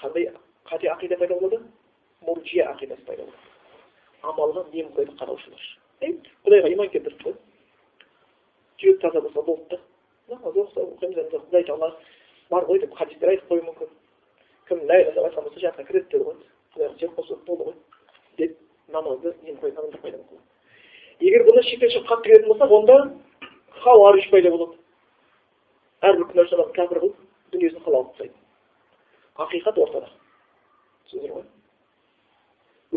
қандай 0.00 0.30
қате 0.68 0.90
ақида 0.92 1.18
пайда 1.18 1.38
болады? 1.40 1.60
Муржия 2.26 2.68
ақидасы 2.72 3.04
пайда 3.06 3.24
болады. 3.24 3.38
Амалға 4.22 4.64
немқұрайды 4.72 5.16
қараушылар. 5.18 5.66
Құдайға 6.44 6.72
иман 6.72 6.90
келтірдік 6.92 7.22
қой. 7.22 7.36
Жүрек 8.78 9.00
таза 9.00 9.20
болса 9.20 9.42
болды 9.42 9.76
да. 9.76 9.80
Намаз 10.28 10.54
оқыса 10.54 10.86
оқимыз 10.86 11.32
құдай 11.32 11.66
тағала 11.66 11.92
бар 12.50 12.66
ғой 12.68 12.80
деп 12.80 12.94
хадистер 12.94 13.34
айтып 13.34 13.50
қоюы 13.50 13.66
мүмкін. 13.68 13.92
Кім 14.68 14.86
лә 14.88 15.02
иляха 15.02 15.28
айтқан 15.28 15.44
болса 15.44 15.60
жәннатқа 15.60 15.86
кіреді 15.90 16.10
деді 16.12 16.24
ғой. 16.24 16.40
Құдайға 16.74 16.98
серік 16.98 17.18
қосып 17.18 17.44
болды 17.44 17.70
ғой 17.70 17.78
деп 18.38 18.58
намазды 18.88 19.34
немқұрайды 19.44 19.78
адамдар 19.78 20.00
пайда 20.00 20.18
болады 20.18 20.42
егер 21.20 21.44
бұны 21.46 21.62
шектен 21.64 21.92
шығып 21.92 22.08
қатты 22.10 22.30
келетін 22.30 22.50
болсақ 22.50 22.72
онда 22.74 22.96
хауариш 23.82 24.28
пайда 24.30 24.50
болады. 24.50 24.76
Әрбір 26.08 26.28
күнәші 26.30 26.56
адам 26.56 26.72
кәпір 26.76 27.00
қылып 27.04 27.16
дүниесін 27.54 27.84
халал 27.84 28.04
тастайды 28.10 28.36
ақиқат 29.44 29.78
ортада 29.84 30.10
түсіндіңіздер 31.08 31.32
ғой 31.36 31.44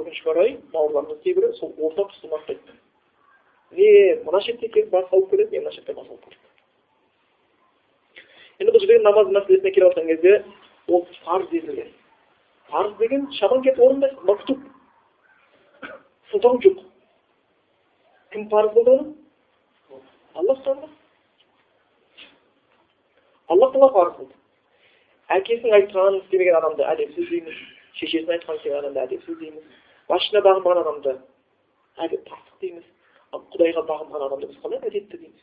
өкінішке 0.01 0.29
орай 0.33 0.51
бауырларымыздың 0.73 1.23
кейбірі 1.23 1.53
сол 1.59 1.71
орта 1.87 2.07
тұсты 2.11 2.31
мақтайды 2.33 2.77
не 3.77 3.89
мына 4.25 4.41
шетте 4.45 4.69
келіп 4.73 4.91
бас 4.91 5.09
салып 5.11 5.31
келеді 5.31 5.55
не 5.55 5.63
мына 5.63 5.73
шетте 5.75 5.93
бас 5.93 6.07
салып 6.07 6.25
келеді 6.25 6.45
енді 8.59 8.73
бұл 8.73 8.83
жердегі 8.83 9.03
намаз 9.05 9.31
мәселесіне 9.37 9.71
келіп 9.77 9.87
жатқан 9.87 10.11
кезде 10.11 10.33
ол 10.87 11.07
парыз 11.25 11.55
етілген 11.61 11.91
парыз 12.71 12.93
деген 13.01 13.27
шаман 13.39 13.63
кетіп 13.63 13.83
орындайсың 13.87 14.29
мактуб 14.31 14.59
сылтау 16.31 16.61
жоқ 16.65 16.83
кім 18.35 18.49
парыз 18.53 18.71
қылды 18.77 18.91
оны 18.97 19.05
аллах 20.33 20.63
тағала 20.65 20.96
алла 23.53 23.71
тағала 23.73 24.11
қылды 24.17 24.33
әкесінің 25.37 25.79
айтқанын 25.79 26.21
істемеген 26.21 26.59
адамды 26.59 26.85
әдепсіз 26.93 27.31
дейміз 27.31 27.63
шешесінің 28.01 28.35
айтқанын 28.37 28.61
істемеген 28.61 28.83
адамды 28.83 29.03
әдепсіз 29.05 29.41
дейміз 29.41 29.81
басшысына 30.11 30.43
бағынбаған 30.47 30.83
адамды 30.83 31.17
әдеп 32.05 32.29
дейміз 32.61 32.85
ал 33.33 33.43
құдайға 33.53 33.83
бағынған 33.87 34.25
адамды 34.27 34.49
біз 34.49 34.59
қалай 34.63 34.79
әдепті 34.87 35.19
дейміз? 35.19 35.41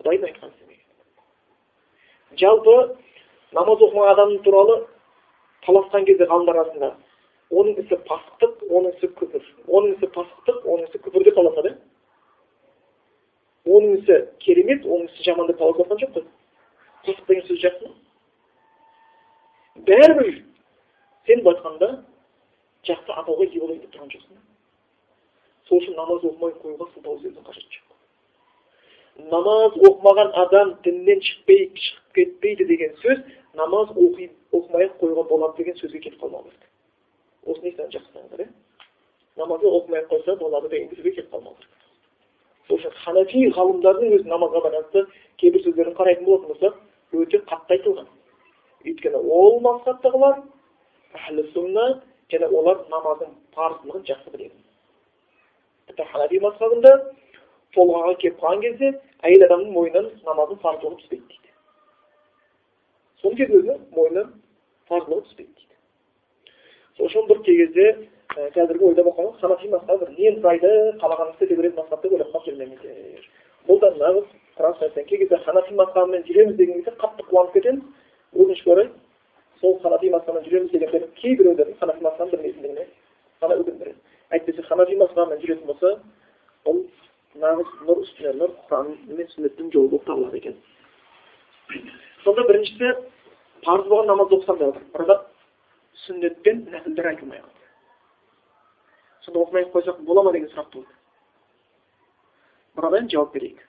Құдайдың 0.00 0.28
айтқанын 0.28 0.52
істемеген. 0.52 0.88
Жалпы 2.42 2.74
намаз 3.56 3.84
оқымаған 3.86 4.12
адам 4.12 4.34
туралы 4.44 4.76
таласқан 5.66 6.06
кезде 6.08 6.28
ғалымдар 6.28 6.60
арасында 6.60 6.92
оның 7.52 7.80
ісі 7.84 8.00
пасықтық 8.08 8.66
оның 8.68 8.96
ісі 8.96 9.12
күпір 9.20 9.48
оның 9.68 9.96
ісі 9.96 10.12
пасықтық 10.16 10.68
оның 10.74 10.88
ісі 10.88 11.02
күпір 11.06 11.26
деп 11.28 11.38
таласады. 11.40 11.74
Оның 13.76 13.98
ісі 13.98 14.16
керемет 14.44 14.86
оның 14.86 15.08
ісі 15.10 15.26
жаман 15.26 15.48
деп 15.50 15.58
талап 15.58 15.78
жатқан 15.80 16.00
жоқ 16.02 16.14
қой. 16.16 16.24
Қосық 17.06 17.28
деген 17.28 17.46
сөз 17.48 17.60
жақсы 17.62 17.90
бәрібір 19.88 20.30
сен 21.26 21.44
былай 21.44 21.56
айтқанда 21.56 21.88
жақсы 22.88 23.16
атауға 23.20 23.46
ие 23.48 23.60
болайын 23.60 23.82
деп 23.82 23.94
тұрған 23.94 24.12
жоқсың. 24.14 24.40
Сол 25.68 25.80
үшін 25.80 25.96
намаз 25.96 26.24
оқымай 26.28 26.54
қоюға 26.62 26.88
сылтау 26.92 27.16
іздеудің 27.18 27.46
қажеті 27.46 27.78
жоқ. 27.78 27.88
Намаз 29.32 29.78
оқымаған 29.88 30.34
адам 30.44 30.74
діннен 30.84 31.22
шықпай 31.28 31.68
шығып 31.84 32.18
кетпейді 32.18 32.68
деген 32.72 32.96
сөз 33.04 33.22
намаз 33.54 33.94
оқи 33.94 34.30
оқымай 34.52 34.88
ақ 34.88 34.98
қоюға 35.00 35.26
болады 35.30 35.62
деген 35.62 35.78
сөзге 35.80 36.00
кетіп 36.08 36.20
қалмау 36.22 36.44
керек. 36.44 36.68
Осыны 37.46 37.72
жақсы 37.72 38.26
иә 38.38 38.48
намазды 39.36 39.66
оқымай 39.66 40.02
ақ 40.02 40.10
қойса 40.10 40.36
болады 40.36 40.68
деген 40.68 40.90
сөзге 40.90 41.14
кетіп 41.16 41.30
қалмау 41.32 41.54
керек. 41.56 41.81
Ханафи 43.04 43.44
ғалымдардың 43.56 44.16
өзі 44.16 44.28
намазға 44.28 44.62
байланысты 44.66 45.06
кейбір 45.42 45.62
сөздерін 45.66 45.96
қарайтын 45.98 46.24
болатын 46.24 46.48
болсақ 46.52 46.74
өте 47.22 47.40
қатты 47.50 47.76
айтылған 47.76 48.08
өйткені 48.86 49.20
ол 49.38 49.60
мақсаттағылар 49.66 50.42
әхлі 51.18 51.46
сунна 51.52 51.86
және 52.32 52.48
олар 52.48 52.84
намаздың 52.90 53.34
парыздылығын 53.56 54.06
жақсы 54.08 54.32
біледі 54.34 54.56
тіпті 55.88 56.06
ханафи 56.12 56.40
мазхабында 56.46 56.92
толғаға 57.76 58.14
келіп 58.22 58.40
қалған 58.40 58.62
кезде 58.64 58.92
әйел 59.28 59.46
адамның 59.48 59.74
мойнынан 59.76 60.08
намаздың 60.28 60.62
парыздылығы 60.64 61.00
түспейді 61.02 61.26
дейді 61.28 61.50
соның 63.22 63.54
өзінің 63.58 63.84
мойнынан 63.98 64.32
парыздылығы 64.88 65.26
түспейді 65.28 65.52
дейді 65.60 65.76
сол 66.96 67.10
үшін 67.10 67.28
бір 67.28 67.44
кей 67.48 67.60
кезде 67.62 67.86
қазіргі 68.56 68.88
ойда 68.88 69.04
болып 69.04 69.18
қалған 69.18 69.40
ханафи 69.44 69.72
мазхабы 69.76 70.06
бір 70.06 70.16
немқұрайды 70.18 70.72
қалағанын 71.04 71.34
істете 71.36 71.56
беретін 71.60 71.80
мазхаб 71.82 72.02
деп 72.02 72.12
ойлап 72.16 72.32
қалып 72.32 72.48
жүрмеңіздер 72.48 73.28
бұл 73.68 73.80
да 73.82 73.91
нағыз 74.02 74.26
нәрсе 74.58 75.04
кей 75.04 75.18
кезде 75.18 75.38
ханафи 75.44 75.74
мазхабымен 75.74 76.24
жүреміз 76.26 76.56
деген 76.56 76.82
кезде 76.82 76.96
қатты 77.00 77.26
қуанып 77.30 77.52
кетеміз. 77.52 77.82
Өкінішке 78.34 78.70
орай 78.72 78.90
сол 79.60 79.78
ханафи 79.82 80.10
мазхабымен 80.10 80.44
жүреміз 80.48 80.70
дегендер 80.72 81.08
кейбіреулердің 81.20 81.78
ханафи 81.80 82.02
мазхабын 82.02 82.32
білмейтіндігіне 82.32 82.86
ғана 83.42 83.58
өкіндіреді 83.62 83.98
әйтпесе 84.32 84.62
ханафи 84.68 84.96
мазхабымен 84.96 85.42
жүретін 85.42 85.66
болса 85.66 85.94
бұл 86.66 86.84
нағыз 87.42 87.74
нұр 87.88 88.02
үстіне 88.04 88.32
нұр 88.38 88.54
құран 88.68 88.94
мен 89.08 89.28
сүннеттің 89.34 89.72
жолы 89.72 89.92
болып 89.94 90.06
табылады 90.06 90.40
екен. 90.40 90.56
Сонда 92.24 92.46
біріншісі 92.48 92.94
парыз 93.66 93.88
болған 93.88 94.10
намазды 94.12 94.38
оқысам 94.38 94.58
деп 94.58 94.72
жатыр 94.72 94.88
burada 94.96 95.18
сүннет 96.06 96.40
пен 96.42 96.64
нәпілдер 96.72 97.12
айтылмай 97.12 97.40
қалды. 97.40 97.68
Сонда 99.26 99.44
оқымай 99.44 99.68
қойсақ 99.72 100.02
бола 100.06 100.22
ма 100.22 100.32
деген 100.32 100.50
сұрақ 100.52 100.72
туды 100.72 100.88
бұған 102.76 103.10
жауап 103.12 103.34
берейік. 103.34 103.60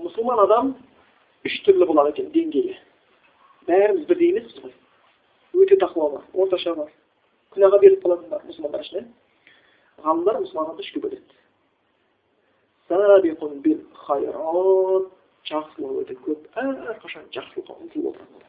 Мұсылман 0.00 0.38
адам 0.44 0.74
үш 1.46 1.54
түрлі 1.66 1.86
болады 1.90 2.10
екен 2.14 2.30
деңгейі 2.34 2.74
бәріміз 3.68 4.04
бірдей 4.08 4.30
емеспіз 4.34 4.62
ғой 4.64 5.64
өте 5.64 5.74
бар 6.16 6.24
орташа 6.32 6.74
бар 6.80 6.90
күнәға 7.54 7.76
беріліп 7.84 8.02
қалатын 8.04 8.28
бар 8.32 8.42
мұсылмандар 8.48 8.82
ішінен 8.86 9.06
ғалымдар 10.04 10.36
мұсылмандарды 10.42 10.82
үшке 10.86 10.98
бөледі 11.04 11.32
жақсылық 15.48 16.02
өте 16.02 16.14
көп 16.24 16.40
әрқашан 16.60 17.24
жақсылыққа 17.34 17.74
ұмтылып 17.84 18.06
отырады 18.14 18.48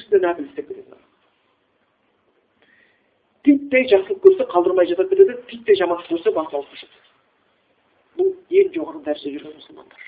үстіне 0.00 0.20
нәпіл 0.24 0.46
істеп 0.48 0.66
көрсе 4.24 4.44
қалдырмай 4.52 4.88
жатады 4.88 5.10
кетеді 5.12 5.34
титтей 5.50 5.76
жамандық 5.80 6.08
көрсе 6.14 6.32
басын 6.32 6.56
ең 8.54 8.70
жоғары 8.74 9.02
дәрежеде 9.06 9.38
жүрген 9.38 9.58
мұсылмандар. 9.58 10.04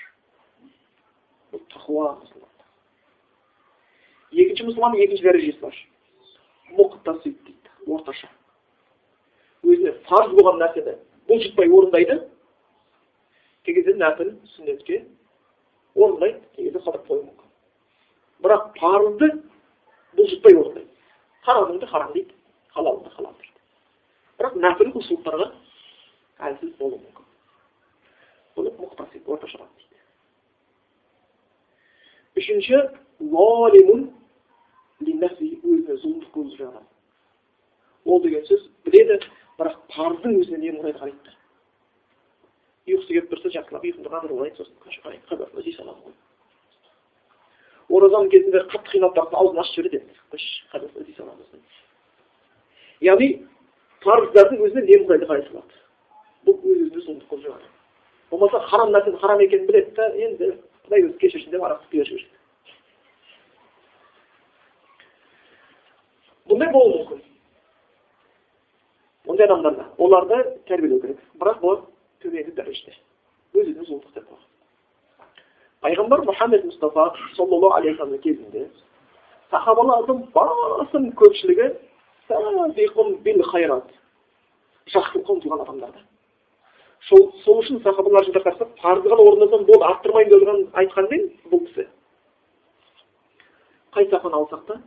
Бұл 1.51 1.63
мұсылмандар. 1.67 2.67
Екінші 4.31 4.67
мұсылманның 4.67 5.03
екінші 5.05 5.27
дәрежесі 5.27 5.61
бар. 5.61 5.77
Мұқтасид 6.77 7.37
дейді 7.47 7.93
орташа. 7.95 8.29
Өзіне 9.63 9.93
парыз 10.07 10.33
болған 10.37 10.59
нәрсені 10.61 10.95
бұлжытпай 11.29 11.71
орындайды. 11.71 12.17
Кей 13.65 13.75
кезде 13.75 13.95
нәпіл 13.99 14.33
сүннетке 14.55 15.03
орындайды 15.95 16.41
кей 16.55 16.67
кезде 16.69 16.83
қалдырып 16.85 17.07
қоюы 17.09 17.23
мүмкін. 17.25 17.51
Бірақ 18.45 18.67
парызды 18.79 19.31
бұлжытпай 20.19 20.55
орындайды. 20.55 20.91
Харамыңды 21.47 21.91
харам 21.91 22.13
дейді 22.13 22.35
халалды 22.75 23.09
халал 23.15 23.35
дейді. 23.41 23.59
Бірақ 24.39 24.59
нәпіл 24.63 24.93
құлшылықтарға 24.95 25.51
әлсіз 26.49 26.75
болуы 26.79 26.99
мүмкін. 27.01 27.26
Бұны 28.57 28.73
мұқтасиб 28.81 29.23
орташа 29.33 29.57
дейді 29.63 29.97
үшінші 32.41 32.77
лалимун 33.33 34.01
өзіне 35.01 35.95
зұлымдық 36.03 36.31
көргізіп 36.35 36.59
жатыр 36.61 36.85
ол 38.05 38.21
деген 38.23 38.43
сөз 38.47 38.61
біледі 38.85 39.15
бірақ 39.59 39.75
парыздың 39.93 40.31
өзіне 40.41 40.57
немқұрайды 40.63 40.99
қарайды 41.01 41.21
да 41.27 41.31
ұйқысы 42.87 43.11
келіп 43.13 43.29
тұрса 43.33 43.47
жақсылап 43.55 43.83
ұйқымды 43.83 44.09
қандырып 44.13 44.55
сосын 44.57 44.75
қарайды 45.03 45.25
хабарына 45.29 45.61
жей 45.65 45.75
саламын 45.75 46.03
ғой 46.07 46.15
оразаның 47.97 48.29
кезінде 48.31 48.59
қатты 48.73 48.89
қиналып 48.93 49.15
барса 49.17 49.35
аузын 49.41 49.61
ашып 49.63 49.75
жібереді 49.77 49.97
енді 50.01 50.13
яғни 53.07 53.29
парыздардың 54.03 54.57
өзіне 54.67 54.83
немқұрайды 54.91 55.25
қарай 55.29 55.43
салады 55.49 55.73
бұл 56.47 56.55
өз 56.63 56.77
өзіне 56.87 57.01
зұлымдық 57.05 57.27
қылып 57.31 57.43
жатыр 57.47 57.76
болмаса 58.31 58.59
харам 58.71 58.91
нәрсенің 58.95 59.21
харам 59.21 59.43
екенін 59.45 59.67
біледі 59.69 59.95
да 59.97 60.09
енді 60.25 60.51
құдай 60.87 61.05
өзі 61.05 61.17
кешірсін 61.21 61.55
деп 61.55 61.63
арақты 61.67 61.91
құя 61.93 62.07
жібереді 62.09 62.35
бұндай 66.47 66.71
болуы 66.71 66.99
мүмкін. 67.01 67.23
Ондай 69.27 69.47
адамдарда 69.47 69.89
оларды 69.97 70.37
тәрбиелеу 70.69 71.01
керек. 71.03 71.19
Бірақ 71.35 71.59
бұл 71.59 71.81
төменгі 72.23 72.55
дәрежеде. 72.55 72.95
Өз 73.53 73.65
өзіне 73.65 73.83
зұлымдық 73.83 74.13
деп 74.15 74.37
пайғамбар 75.85 76.23
мұхаммед 76.25 76.65
мұстафа 76.67 77.11
саллаллаху 77.37 77.77
алейхи 77.77 77.97
вассаламның 77.99 78.21
кезінде 78.23 78.63
сахабалардың 79.51 80.23
басым 80.33 81.11
көпшілігі 81.19 81.67
жақсылыққа 84.87 85.33
ұмтылған 85.35 85.63
адамдар 85.65 85.91
да 85.91 86.01
сол 87.05 87.31
сол 87.43 87.61
үшін 87.61 87.81
сахабалар 87.83 88.25
жылдар 88.25 88.43
қарасақ 88.47 88.81
ғана 88.83 89.23
орындасам 89.23 89.65
болды 89.69 89.85
арттырмаймын 89.85 90.31
деп 90.31 90.41
отырған 90.41 90.63
айтқанмен 90.81 91.27
бұл 91.51 91.63
кісі. 91.67 91.87
Қай 93.93 94.09
сахабаны 94.09 94.41
алсақ 94.41 94.65
та 94.67 94.81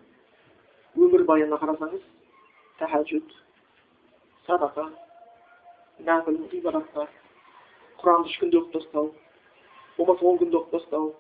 өмірбаянына 0.97 1.59
қарасаңыз 1.63 2.03
тәхәжүд 2.81 3.33
садақа 4.47 4.91
нәпіл 6.07 6.39
ғибадаттар 6.53 7.09
құранды 8.03 8.31
үш 8.31 8.39
күнде 8.41 8.61
оқып 8.61 8.79
тастау 8.79 9.13
болмаса 9.97 10.25
он 10.25 10.39
күнде 10.41 10.57
оқып 10.61 10.77
тастау 10.79 11.15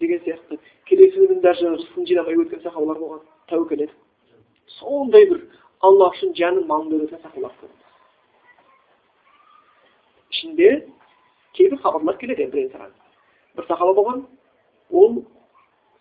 деген 0.00 0.20
сияқты. 0.22 0.58
Келесі 0.86 1.18
күнін 1.24 1.40
даже 1.42 1.72
рызқын 1.74 2.06
жинамай 2.06 2.38
өткен 2.38 2.62
сахабалар 2.62 2.98
болған 3.02 3.24
тәуекел 3.50 3.86
етіп 3.86 4.76
сондай 4.78 5.26
бір 5.30 5.44
аллах 5.80 6.14
үшін 6.16 6.34
жанын 6.38 6.66
малын 6.66 6.90
беретін 6.92 7.22
сахабалар. 7.22 7.52
Ішінде 10.38 10.88
кейбір 11.52 11.82
хабарлар 11.82 12.18
келеді 12.18 12.42
енді 12.42 12.56
бірен 12.56 12.92
бір 13.56 13.66
сахаба 13.66 13.92
болған 13.98 14.26
ол 14.90 15.24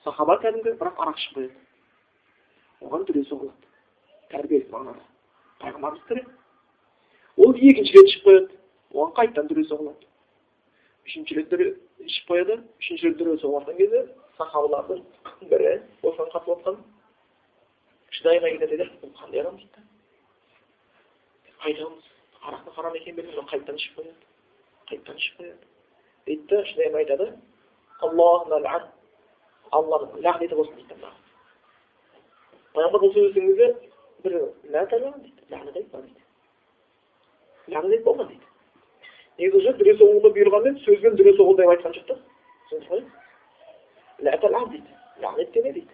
сахаба 0.03 0.37
кәдімгі 0.43 0.77
бірақ 0.77 0.99
арақ 1.01 1.17
ішіп 1.17 1.37
қояды 1.37 1.55
оған 2.85 3.05
дүре 3.07 3.23
соғылады 3.29 3.65
тәрбиелік 4.31 4.69
мағынада 4.71 5.03
пайғамбарымыз 5.63 6.03
тірі 6.09 6.25
ол 7.37 7.55
екінші 7.55 7.97
рет 7.97 8.11
ішіп 8.11 8.27
қояды 8.27 8.59
оған 8.93 9.15
қайтадан 9.17 9.49
дүре 9.49 9.65
соғылады 9.71 10.05
үшінші 11.07 11.39
рет 11.39 11.49
дүре 11.49 11.71
ішіп 12.05 12.29
қояды 12.29 12.59
үшінші 12.77 13.09
рет 13.09 13.17
дүре 13.17 13.39
соғып 13.41 13.73
кезде 13.81 14.05
сахабалардың 14.37 15.03
бірі 15.49 15.73
осыған 16.03 16.31
қатысып 16.35 16.53
жатқан 16.53 16.79
шыдайға 18.19 18.53
келеді 18.53 18.77
де 18.83 18.89
бұл 19.01 19.13
қандай 19.17 19.41
адам 19.41 19.57
дейді 19.57 19.85
қайтамыз 21.65 22.15
арақтың 22.47 22.75
харам 22.77 22.95
екенін 23.01 23.21
білмейді 23.21 23.49
қайтадан 23.51 23.81
ішіп 23.81 23.99
қояды 23.99 24.26
қояды 25.37 25.65
дейді 26.25 26.47
да 26.51 26.63
шыдайым 26.71 26.95
айтады 27.01 27.27
алланың 29.75 30.21
лағнеті 30.23 30.55
болсын 30.55 30.75
дейді 30.79 30.95
маған 31.01 31.23
пайғамбар 32.77 33.03
бұл 33.03 33.13
сөз 33.15 33.33
кезде 33.35 33.67
бір 34.23 34.33
лағнет 34.73 35.79
айтпа 35.81 36.01
дейді 36.01 36.21
лағнет 37.75 37.97
айтпауға 37.97 38.27
дейді 38.31 38.47
негізі 39.43 39.73
дүре 39.81 39.93
соғуды 40.01 40.33
бұйырғанмен 40.37 40.79
сөзбен 40.85 41.17
дүре 41.19 41.35
соғыл 41.37 41.57
деп 41.61 41.73
айтқан 41.75 41.95
жоқ 41.97 42.05
та 42.11 42.15
түсіндіңіз 42.69 42.89
ғой 42.91 43.01
дейді 44.73 44.91
лағнет 45.25 45.51
деме 45.57 45.73
дейді 45.79 45.93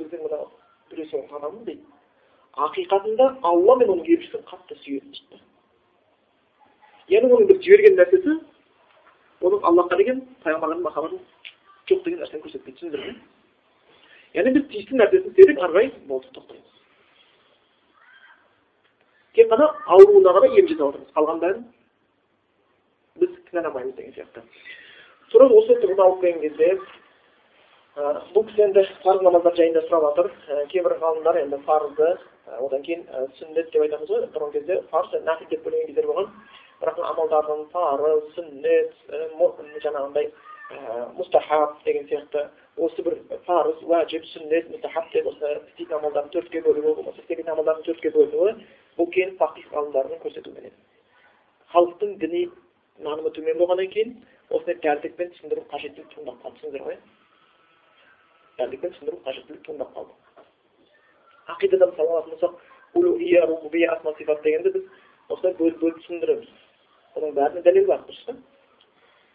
біздің 0.00 0.24
мына 0.28 0.40
дүре 0.90 1.10
соғылған 1.10 1.38
адаммын 1.40 1.64
дейді 1.68 1.93
ақиқатында 2.54 3.28
алла 3.42 3.76
мен 3.80 3.92
оның 3.96 4.06
елшісін 4.16 4.44
қатты 4.50 4.78
сүйеді 4.84 5.10
дейді 5.10 5.42
яғни 7.16 7.32
оның 7.34 7.48
бір 7.50 7.62
жіберген 7.66 7.96
нәрсесі 7.98 8.36
оның 9.44 9.64
аллахқа 9.70 9.98
деген 10.00 10.20
пайғамбарға 10.44 10.82
махаббатын 10.88 11.20
жоқ 11.90 12.04
деген 12.04 12.22
нәрсені 12.22 12.44
көрсетпейді 12.44 12.78
түсіндіңіздер 12.78 13.22
яғни 14.34 14.54
біз 14.56 14.66
тиісті 14.70 14.98
нәрсесін 14.98 15.30
істедік 15.30 15.60
ары 15.62 15.72
қарай 15.72 15.90
болды 16.08 16.30
тоқтаймыз. 16.34 16.70
Тек 19.34 19.50
қана 19.50 19.68
ауруына 19.86 20.32
ғана 20.34 20.50
ем 20.58 20.68
жасап 20.70 20.88
отырмыз. 20.88 21.10
Қалған 21.14 21.40
бәрін 21.42 21.64
біз 23.22 23.32
кінәламаймыз 23.50 23.94
деген 23.94 24.14
сияқты. 24.16 24.42
Тура 25.30 25.48
осы 25.50 25.78
тұрғыда 25.82 26.06
алып 26.08 26.20
келген 26.22 26.42
кезде 26.42 26.70
бұл 28.34 28.46
кісі 28.48 28.66
енді 28.66 28.86
парыз 29.04 29.22
намаздар 29.22 29.54
жайында 29.58 29.84
сұрап 29.86 30.08
жатыр. 30.08 30.30
Кейбір 30.72 30.98
ғалымдар 31.02 31.40
енді 31.44 31.60
парызды 31.66 32.10
одан 32.46 32.82
кейін 32.86 33.04
сүннет 33.38 33.70
деп 33.72 33.82
айтамыз 33.86 34.10
ғой. 34.10 34.26
Бұрынғы 34.34 34.58
кезде 34.58 34.80
парыз 34.90 35.24
нафил 35.24 35.48
деп 35.50 35.64
бөлінген 35.66 35.92
кездер 35.92 36.08
болған. 36.10 36.30
Бірақ 36.82 37.00
амалдардың 37.10 37.64
парыз 37.72 38.28
сүннет 38.36 38.92
жаңағындай 39.84 40.30
мұстахаб 41.18 41.76
деген 41.84 42.08
сияқты. 42.08 42.48
Осы 42.76 43.02
бір 43.06 43.20
парыз 43.46 43.82
уәжіп 43.86 44.24
сүннет 44.32 44.72
мұстахаб 44.72 45.12
деп 45.12 45.28
осы 45.30 45.52
істейтін 45.70 46.00
амалдардың 46.00 46.32
төртке 46.34 46.62
бөлуі 46.64 46.94
болмаса 46.96 47.22
істеген 47.22 47.52
амалдардың 47.52 47.84
төртке 47.86 48.10
бөлінуі 48.16 48.56
бұл 48.98 49.10
кейін 49.14 49.36
фақих 49.38 49.68
ғалымдарының 49.70 50.18
көрсетуіменен 50.24 50.74
халықтың 51.74 52.16
діни 52.22 52.42
нанымы 53.02 53.30
төмен 53.36 53.58
болғаннан 53.58 53.88
кейін 53.94 54.16
осындай 54.50 54.76
дәлдікпен 54.82 55.30
түсіндіру 55.34 55.64
қажеттілік 55.72 56.10
туындап 56.14 56.42
қалды. 56.42 56.58
түсіндіңіздер 56.58 56.84
ғой 56.88 56.98
дәлдікпен 58.58 58.92
түсіндіру 58.94 59.22
қажеттілік 59.26 59.62
туындап 59.66 59.94
қалды. 59.96 60.12
Ақидада 61.52 61.86
мысалы 61.90 62.08
алатын 62.08 62.30
болсақ 62.34 62.52
улухия 62.94 63.46
рубубия 63.46 63.92
асма 63.92 64.14
сифат 64.18 64.42
дегенді 64.42 64.70
біз 64.70 64.84
осылай 65.28 65.54
бөліп 65.58 65.78
бөліп 65.80 65.98
түсіндіреміз. 66.02 66.48
Оның 67.16 67.34
бәріне 67.38 67.62
дәлел 67.62 67.86
бар 67.86 68.00
дұрыс 68.08 68.24
па 68.26 68.32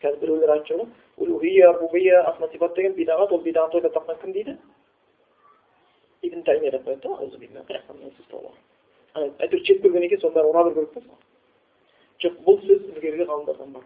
қазір 0.01 0.19
біреулер 0.21 0.49
айтып 0.55 0.67
жүр 0.67 0.77
ғой 0.79 0.87
улухия 1.17 1.71
рубубия 1.73 2.23
асма 2.31 2.47
сифат 2.51 2.75
деген 2.75 2.93
бидағат 2.95 3.31
ол 3.31 3.41
бидағат 3.43 3.75
ойлап 3.75 3.93
тапқан 3.93 4.21
кім 4.21 4.33
дейді? 4.33 4.57
Ибн 6.21 6.43
таймия 6.43 6.71
деп 6.71 6.87
қояды 6.87 7.01
да 7.03 8.53
әйтеуір 9.17 9.63
жетіп 9.65 9.83
көргеннен 9.83 10.09
кейін 10.11 10.21
соның 10.21 10.35
бәрі 10.35 10.49
ұра 10.51 10.61
беру 10.67 10.85
керек 10.93 11.07
та 11.09 11.15
жоқ 12.23 12.35
бұл 12.45 12.57
сөз 12.61 12.81
ілгергі 12.93 13.25
ғалымдардан 13.25 13.71
бар. 13.73 13.83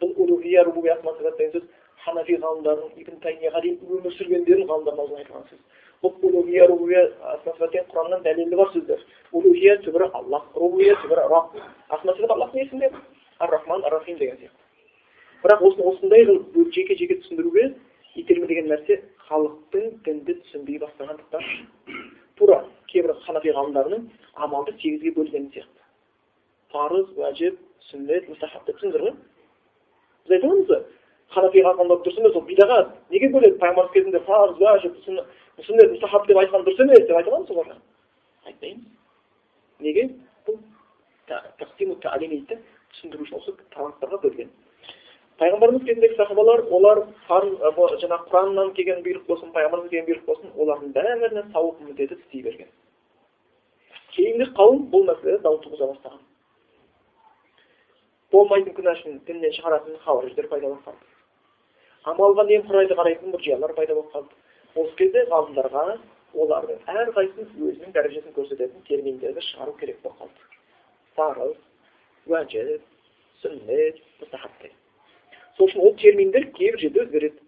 Бұл 0.00 0.14
улухия 0.24 0.64
рубубия 0.64 0.94
асма 0.96 1.12
сифат 1.18 1.36
деген 1.36 1.52
сөз 1.52 1.64
ханафи 2.04 2.38
ғалымдарының 2.44 3.00
ибн 3.02 3.18
таймияға 3.24 3.60
дейін 3.64 3.78
өмір 3.98 4.16
сүргендердің 4.16 4.70
ғалымдарының 4.70 5.02
аузынан 5.04 5.22
айтылған 5.22 5.44
сөз. 5.50 5.60
Бұл 6.02 6.14
улухия 6.22 6.66
деген 6.66 7.84
құраннан 7.92 8.22
дәлелі 8.24 8.56
бар 8.56 8.70
сөздер 8.74 9.02
улухия 9.32 9.76
түбірі 9.84 10.08
аллах 10.18 10.48
рубубия 10.54 10.96
түбірі 11.02 11.28
раб 11.30 11.54
асма 11.94 12.14
сифат 12.16 12.30
аллахтың 12.34 12.64
есімдері 12.64 13.02
ар 13.38 13.50
рахман 13.50 13.84
ар 13.84 13.92
рахим 13.92 14.18
деген 14.18 14.36
сияқты 14.36 15.44
бірақ 15.44 15.62
осыны 15.68 15.86
осындай 15.92 16.26
қылып 16.26 16.72
жеке 16.74 16.96
жеке 16.98 17.20
түсіндіруге 17.22 17.68
итермелеген 18.16 18.66
нәрсе 18.72 18.98
халықтың 19.28 20.02
дінді 20.04 20.34
түсінбей 20.42 20.80
бастағандықтан 20.82 21.42
тура 22.36 22.64
кейбір 22.90 23.14
ханафи 23.26 23.54
ғалымдарының 23.54 24.08
амалды 24.34 24.74
сегізге 24.82 25.14
бөлгені 25.18 25.52
сияқты 25.54 25.86
парыз 26.74 27.06
уәжіп 27.16 27.60
сүннет 27.90 28.26
мұстахаб 28.32 28.66
деп 28.66 28.82
түсіндіңіздер 28.82 29.06
ғой 29.06 29.14
біз 30.26 30.34
айтып 30.34 30.68
ғой 30.72 30.82
ханафи 31.34 31.62
ғалымдар 31.64 32.02
дұрыс 32.04 32.18
емес 32.20 32.36
ол 32.36 32.46
бидағат 32.48 32.92
неге 33.10 33.30
бөледі 33.32 33.58
пайғамбарымыз 33.62 33.94
кезінде 33.94 34.20
парыз 34.26 34.60
уәжіп 34.60 34.98
сүннет 35.66 35.94
мұстахаб 35.94 36.26
деп 36.26 36.42
айтқан 36.42 36.66
дұрыс 36.66 36.82
емес 36.84 37.06
деп 37.06 37.16
айта 37.16 37.30
аламыз 37.30 37.50
оларға. 37.54 37.78
Айтпаймыз. 38.46 38.84
Неге? 39.82 40.08
Бұл 40.46 40.58
дейді 42.52 42.58
түсіндіру 42.92 43.24
үшін 43.24 43.38
осы 43.38 43.54
талаптарға 43.72 44.18
бөлген. 44.22 44.50
Пайғамбарымыз 45.40 45.84
кезіндегі 45.86 46.16
сахабалар 46.18 46.62
олар 46.76 47.00
жаңағы 47.28 48.28
құраннан 48.30 48.72
келген 48.76 49.00
бұйрық 49.06 49.24
болсын 49.26 49.52
пайғамбарымыз 49.54 49.90
келген 49.90 50.08
бұйрық 50.10 50.26
болсын 50.26 50.52
олардың 50.56 50.92
бәріне 50.96 51.44
сауап 51.54 51.80
міндет 51.80 52.12
етіп 52.12 52.26
істей 52.26 52.42
берген. 52.42 52.68
Кейінгі 54.12 54.50
қауым 54.58 54.84
бұл 54.92 55.08
мәселеде 55.08 55.40
дау 55.42 55.58
туғыза 55.64 55.88
бастаған. 55.94 56.20
Болмайтын 58.32 58.76
күнә 58.76 58.94
үшін 58.98 59.18
діннен 59.26 59.56
шығаратын 59.56 59.98
хауариждер 60.04 60.48
пайда 60.52 60.68
болып 60.68 60.86
қалды. 60.86 61.10
Амалға 62.12 62.44
немқұрайды 62.50 62.96
қарайтын 62.98 63.32
мұржиялар 63.32 63.74
пайда 63.76 63.96
болып 63.96 64.12
қалды. 64.12 64.41
Осы 64.80 64.94
кезде 64.96 65.24
ғалымдарға 65.30 65.84
олардың 66.42 66.78
әрқайсысы 66.88 67.64
өзінің 67.68 67.92
дәрежесін 67.96 68.34
көрсететін 68.36 68.84
терминдерді 68.88 69.42
шығару 69.48 69.74
керек 69.80 69.98
болып 70.04 70.22
қалды 70.22 70.46
парыз 71.18 71.56
уәжіп 72.30 72.86
сүннет 73.42 73.98
мұстахаб 74.20 74.70
сол 75.56 75.66
үшін 75.66 75.82
ол 75.86 75.96
терминдер 76.00 76.46
кейбір 76.56 76.80
жерде 76.80 77.04
өзгереді 77.04 77.38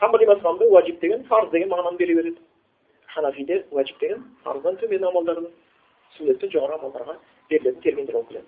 хамбали 0.00 0.26
уәжіп 0.26 1.00
деген 1.00 1.22
парыз 1.28 1.50
деген 1.50 1.70
мағынаны 1.70 1.98
бере 1.98 2.14
береді 2.14 2.40
ханафиде 3.14 3.64
уәжіп 3.70 4.00
деген 4.00 4.24
парыздан 4.44 4.76
төмен 4.82 5.06
амалдардың 5.10 5.46
сүннеттен 6.16 6.50
жоғары 6.56 6.78
амалдарға 6.80 7.16
берілетін 7.50 7.80
терминдер 7.86 8.14
болып 8.14 8.28
келеді 8.28 8.46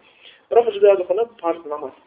бірақ 0.51 0.67
бұл 0.67 0.75
жерде 0.75 1.29
парыз 1.43 1.71
намаз 1.71 2.03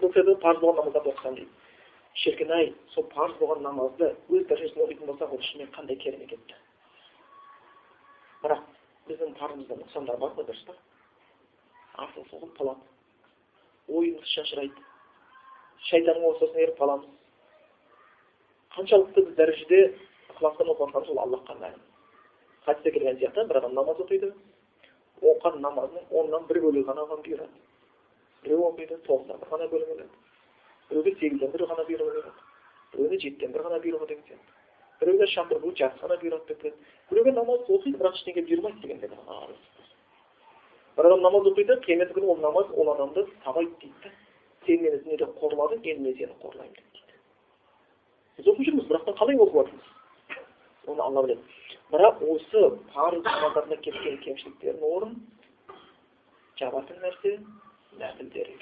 бұл 0.00 0.14
жерде 0.16 0.36
парыз 0.46 0.60
болған 0.64 0.80
намаздарды 0.80 1.12
оқысам 1.12 1.36
дейді 1.36 1.63
шіркін 2.22 2.52
ай 2.54 2.72
сол 2.94 3.04
парыз 3.14 3.36
болған 3.40 3.62
намазды 3.66 4.10
өз 4.30 4.46
дәрежесінде 4.50 4.86
оқитын 4.86 5.10
болсақ 5.10 5.32
ол 5.34 5.42
шынымен 5.48 5.72
қандай 5.74 5.96
керемет 5.96 6.32
еді 6.32 6.58
бірақ 8.44 8.62
біздің 9.08 9.34
парызымызда 9.38 9.78
нұқсандар 9.80 10.18
бар 10.20 10.34
ғой 10.36 10.46
дұрыс 10.48 10.64
па? 10.68 10.74
Асыл 12.04 12.26
соғылып 12.30 12.56
қалады 12.58 12.84
ойымыз 13.88 14.32
шашырайды. 14.34 14.84
Шайтанның 15.88 16.26
ортасына 16.30 16.62
еріп 16.64 16.78
қаламыз. 16.80 17.10
Қаншалықты 18.76 19.26
біз 19.26 19.36
дәрежеде 19.40 19.80
ықыласпен 20.34 20.72
оқып 20.72 20.94
жатқанымыз 20.94 21.12
ол 21.12 21.22
аллахқа 21.24 21.56
мәлім. 21.60 21.82
Хадисте 22.64 22.92
келген 22.92 23.18
сияқты 23.18 23.46
бір 23.48 23.60
адам 23.60 23.74
намаз 23.74 24.00
оқиды. 24.00 24.32
Оқыған 25.20 25.60
намазының 25.60 26.08
оннан 26.10 26.46
бір 26.48 26.62
бөлігі 26.64 26.88
ғана 26.88 27.04
оған 27.06 27.24
бұйырады 27.24 27.64
біреу 28.44 28.68
оқиды 28.70 28.98
тоғыздан 29.06 29.40
бір 29.40 29.52
ғана 29.52 29.68
бөлігі 29.72 29.94
өледі 29.94 30.23
біреуге 30.90 31.14
сегізден 31.20 31.50
бір 31.54 31.66
ғана 31.70 31.86
бұйрығы 31.88 32.10
береді 32.18 32.32
біреуіне 32.92 33.18
жетіден 33.24 33.52
бір 33.52 33.66
ғана 33.68 33.78
бұйрығы 33.84 34.06
деген 34.10 34.24
сияқты 34.28 34.64
біреуге 35.00 35.26
шақыр 35.34 35.62
бұл 35.64 35.74
жарты 35.78 36.04
ғана 36.04 36.20
бұйырады 36.22 36.46
деп 36.48 36.60
келеді 36.62 36.76
біреуге 37.10 37.32
намаз 37.38 37.60
оқиды 37.68 37.98
бірақ 37.98 38.20
ештеңе 38.20 38.46
бұйырмайды 38.48 38.80
дегендей 38.84 39.08
бір 40.96 41.06
адам 41.06 41.22
намаз 41.22 41.48
оқиды 41.50 41.80
қиямет 41.86 42.12
күні 42.14 42.30
ол 42.30 42.38
намаз 42.38 42.70
ол 42.70 42.92
адамды 42.94 43.26
сабайды 43.44 43.74
дейді 43.80 43.98
да 44.04 44.10
сен 44.66 44.82
мені 44.82 44.98
дүниеде 45.02 45.26
қорладың 45.40 45.82
енді 45.82 46.02
мен 46.04 46.16
сені 46.18 46.34
қорлаймын 46.42 46.74
деп 46.76 46.86
дейді 46.94 47.14
біз 48.38 48.46
оқып 48.52 48.64
жүрміз 48.68 48.88
бірақ 48.90 49.10
қалай 49.18 49.36
оқып 49.44 49.56
жатырмыз 49.58 49.88
оны 50.86 51.02
алла 51.02 51.26
біледі 51.26 51.42
бірақ 51.92 52.22
осы 52.34 52.62
парыз 52.94 53.22
намаздарына 53.26 53.76
кеткен 53.86 54.18
кемшіліктердің 54.24 54.96
орнын 54.96 55.14
жабатын 56.60 57.02
нәрсе 57.02 57.38
нәпілдер 58.00 58.52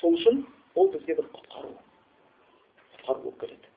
сол 0.00 0.14
үшін 0.18 0.42
ол 0.74 0.90
бізге 0.92 1.16
бір 1.18 1.26
құтқару 1.34 1.70
құтқару 2.94 3.22
болып 3.24 3.40
келеді. 3.40 3.68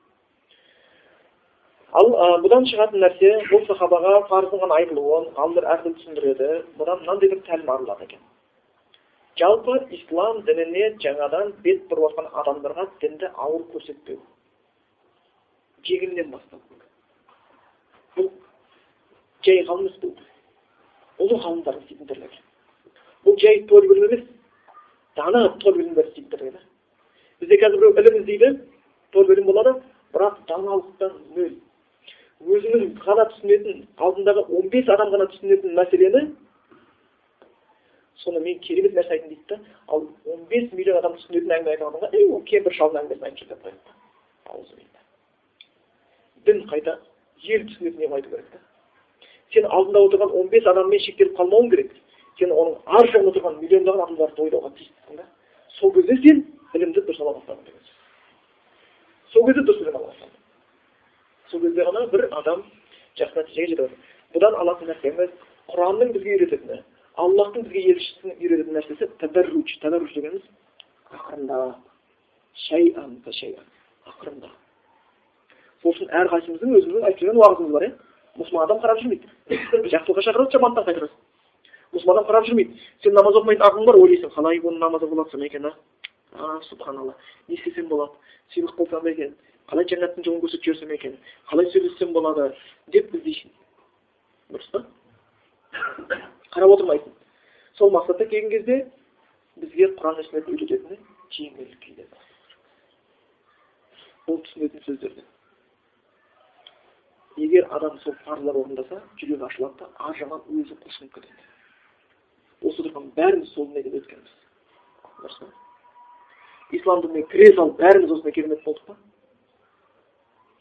Ал 1.92 2.10
бұдан 2.44 2.66
шығатын 2.70 3.04
нәрсе 3.04 3.32
бұл 3.50 3.64
сахабаға 3.68 4.12
парыздың 4.30 4.74
айырылуын 4.78 5.30
ғалымдар 5.38 5.68
әртүрлі 5.74 5.98
түсіндіреді. 6.00 6.50
Бұдан 6.80 7.02
мынандай 7.02 7.32
бір 7.32 7.42
тәлім 7.48 7.72
арылады 7.76 8.08
екен. 8.08 8.22
Жалпы 9.40 9.78
ислам 9.98 10.42
дініне 10.48 10.92
жаңадан 11.04 11.54
бет 11.64 11.86
бұрып 11.90 12.12
жатқан 12.12 12.30
адамдарға 12.42 12.88
дінді 13.00 13.32
ауыр 13.36 13.64
көрсетпеу. 13.74 14.20
Жеңілінен 15.88 16.30
бастау 16.32 16.60
бұл. 18.16 18.28
Жай 19.44 19.64
ғалым 19.66 19.88
емес 19.88 19.98
бұл 20.02 20.12
ұлы 21.22 21.38
ғалымдар 21.42 21.78
істейтін 21.80 22.08
тірлік 22.08 22.36
бұл 23.26 23.36
жай 23.42 23.60
төл 23.70 23.86
білім 23.88 24.06
емес 24.08 24.22
дана 25.16 25.48
төл 25.62 25.76
білімдер 25.76 26.06
істейтін 26.06 26.30
тірлік 26.30 26.52
да 26.52 26.60
бізде 27.40 27.58
қазір 27.62 27.78
біреу 27.80 27.94
ілім 28.02 28.16
іздейді 28.20 28.48
төл 29.12 29.28
білім 29.28 29.46
болады 29.50 29.74
бірақ 30.14 30.38
даналықтан 30.48 31.12
нөл 31.36 31.52
өзінің 32.56 32.94
ғана 33.06 33.28
түсінетін 33.32 33.84
алдындағы 33.96 34.46
он 34.58 34.68
бес 34.72 34.88
адам 34.88 35.12
ғана 35.14 35.28
түсінетін 35.32 35.76
мәселені 35.78 36.22
соны 38.24 38.40
мен 38.40 38.58
керемет 38.66 38.94
нәрсе 38.96 39.16
айтайын 39.16 39.34
дейді 39.34 39.44
да 39.48 39.60
ал 39.88 40.06
он 40.26 40.44
бес 40.50 40.72
миллион 40.72 40.98
адам 40.98 41.16
түсінетін 41.18 41.56
әңгіме 41.58 41.74
айтқан 41.76 41.88
адамға 41.92 42.12
ей 42.18 42.28
ол 42.28 42.42
кемпір 42.50 42.76
шалдың 42.78 43.02
әңгімесін 43.02 43.24
айтып 43.28 43.38
жүр 43.40 43.48
деп 43.52 43.60
қояды 43.64 44.02
дін 46.46 46.62
қайда 46.70 46.98
ел 47.54 47.66
түсінетін 47.70 48.14
айту 48.18 48.30
керек 48.30 48.50
та 48.52 48.58
сен 49.54 49.66
алдында 49.68 50.04
отырған 50.06 50.34
он 50.40 50.48
бес 50.52 50.66
адаммен 50.66 51.02
шектеліп 51.06 51.36
қалмауың 51.38 51.70
керек 51.70 51.92
сен 52.38 52.52
оның 52.52 52.78
ар 52.86 53.08
жағында 53.12 53.34
тұрған 53.36 53.58
миллиондаған 53.62 54.04
адамдарды 54.06 54.44
ойлауға 54.46 54.70
тиістісің 54.78 55.20
да 55.20 55.26
сол 55.78 55.92
кезде 55.96 56.16
сен 56.22 56.44
білімді 56.72 57.04
дұрыс 57.06 57.20
ала 57.22 57.34
бастадың 57.38 57.64
деген 57.66 57.82
сөз. 57.82 57.96
Сол 59.32 59.46
кезде 59.48 59.66
дұрыс 59.68 59.82
білім 59.82 59.96
ала 59.96 60.06
бастадың. 60.12 60.40
Сол 61.50 61.60
кезде 61.66 61.86
ғана 61.88 62.06
бір 62.12 62.28
адам 62.40 62.64
жақсы 63.20 63.42
нәтижеге 63.42 63.76
жете 63.76 63.88
бұдан 64.34 64.56
алатын 64.62 64.88
нәрсеміз 64.92 65.30
құранның 65.72 66.12
бізге 66.16 66.36
үйрететіні 66.38 66.80
аллахтың 67.20 67.66
бізге 67.68 67.92
елшісінің 67.92 68.40
үйрететін 68.40 68.78
нәрсесі 68.78 69.08
тәбәрруж 69.20 69.76
тәбәрруж 69.84 70.14
дегеніміз 70.16 70.46
ақырындап 71.12 71.82
шәйан 72.66 73.18
ақырындап 74.08 74.56
сол 75.82 75.92
үшін 75.92 76.12
әрқайсымыздың 76.22 76.74
өзіміздің 76.78 77.06
айтып 77.08 77.22
жүрген 77.26 77.40
уағызымыз 77.42 77.72
бар 77.76 77.86
иә? 77.88 77.92
Мұсылман 78.38 78.64
адам 78.64 78.78
қарап 78.80 79.00
жүрмейді. 79.02 79.26
Жақсылыққа 79.92 80.22
шақырады 80.24 80.54
жамандықтан 80.54 80.86
қайтарады 80.88 81.10
мұсылман 81.92 82.18
адам 82.18 82.28
қарап 82.28 82.46
жүрмейді 82.48 82.78
сен 83.04 83.14
намаз 83.14 83.36
оқымайтын 83.40 83.66
ақылың 83.68 83.88
бар 83.90 83.98
ойлайсың 84.00 84.34
қалай 84.36 84.60
бұның 84.64 84.80
намазы 84.80 85.06
бола 85.06 85.24
жатсам 85.24 85.42
екен 85.44 85.66
а 86.32 86.60
субханалла 86.68 87.14
не 87.48 87.54
істесем 87.56 87.88
болады 87.88 88.12
сыйлық 88.54 88.76
болсам 88.76 89.06
екен 89.06 89.34
қалай 89.68 89.84
жәннаттың 89.90 90.24
жолын 90.24 90.40
көрсетіп 90.40 90.64
жіберсем 90.64 90.94
екен 90.96 91.18
қалай 91.50 91.68
сөйлессем 91.72 92.12
болады 92.16 92.48
деп 92.94 93.12
іздейсің 93.14 93.52
дұрыс 94.54 94.70
па 94.72 94.84
қарап 96.54 96.74
отырмайсың 96.78 97.12
сол 97.76 97.92
мақсатқа 97.92 98.28
келген 98.32 98.50
кезде 98.56 98.80
бізге 99.60 99.92
құран 100.00 100.16
мен 100.16 100.28
сүннетті 100.30 100.56
үйрететіні 100.56 100.98
жеңіл 101.36 101.76
күйде 101.84 102.08
ол 104.32 104.40
түсінетін 104.48 104.84
сөздерден 104.88 105.28
егер 107.36 107.68
адам 107.70 107.98
сол 108.04 108.16
парыздар 108.24 108.56
орындаса 108.64 109.02
жүрегі 109.20 109.44
ашылады 109.48 109.84
да 109.84 109.90
ар 110.08 110.16
жағынан 110.16 110.60
өзі 110.60 110.76
құлшынып 110.84 111.18
кетеді 111.18 111.51
тұрған 112.92 113.10
бәріміз 113.16 113.52
сол 113.54 113.68
неден 113.72 113.96
өткенбіз 113.96 114.32
дұрыс 115.22 115.38
па 115.40 116.76
ислам 116.76 117.00
дініне 117.02 117.24
кіре 117.32 117.52
салып 117.56 117.78
бәріміз 117.80 118.12
осындай 118.12 118.32
керемет 118.36 118.64
болдық 118.64 118.84
па 118.86 118.96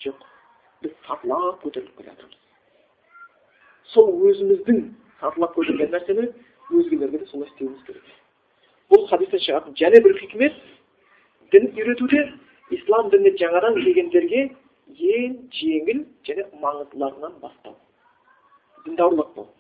жоқ 0.05 0.23
біз 0.82 0.93
сатылап 1.07 1.61
көтеріліп 1.65 1.97
келе 1.97 2.09
жатырмыз 2.11 2.39
сол 3.93 4.11
өзіміздің 4.29 4.82
сатылап 5.19 5.55
көтерген 5.57 5.91
нәрсені 5.91 6.29
өзгелерге 6.71 7.23
де 7.23 7.29
солай 7.32 7.49
істеуіміз 7.51 7.84
керек 7.88 8.03
бұл 8.91 9.07
хадистен 9.11 9.45
шығатын 9.47 9.77
және 9.84 10.03
бір 10.03 10.17
хикмет 10.19 10.59
дін 11.51 11.71
үйретуде 11.75 12.25
ислам 12.77 13.09
дініне 13.11 13.36
жаңадан 13.43 13.79
келгендерге 13.84 14.43
ең 15.15 15.39
жеңіл 15.59 16.05
және 16.27 16.47
маңыздыларынан 16.63 17.39
бастау 17.43 17.75
діндарлық 18.86 19.36
бұл 19.36 19.51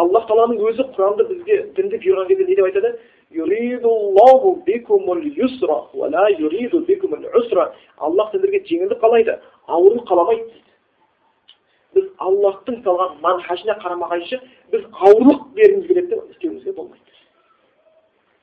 аллах 0.00 0.26
тағаланың 0.28 0.60
өзі 0.70 0.84
құранды 0.96 1.26
бізге 1.28 1.56
дінді 1.76 1.96
бұйырған 2.02 2.28
кезде 2.30 2.44
не 2.48 2.56
деп 2.58 2.66
айтады 2.68 2.90
аллах 8.06 8.32
сендерге 8.32 8.60
жеңілдік 8.66 9.00
қалайды 9.02 9.36
ауырлық 9.68 10.04
қаламайды 10.08 10.44
дейді 10.50 10.70
біз 11.94 12.06
аллахтың 12.26 12.76
салған 12.84 13.10
манхажына 13.22 13.74
қарама 13.82 14.06
қайшы 14.12 14.36
біз 14.72 14.82
ауырлық 14.90 15.40
бергіміз 15.54 15.86
келеді 15.88 16.08
деп 16.14 16.20
істеуімізге 16.34 16.72
болмайды 16.72 17.02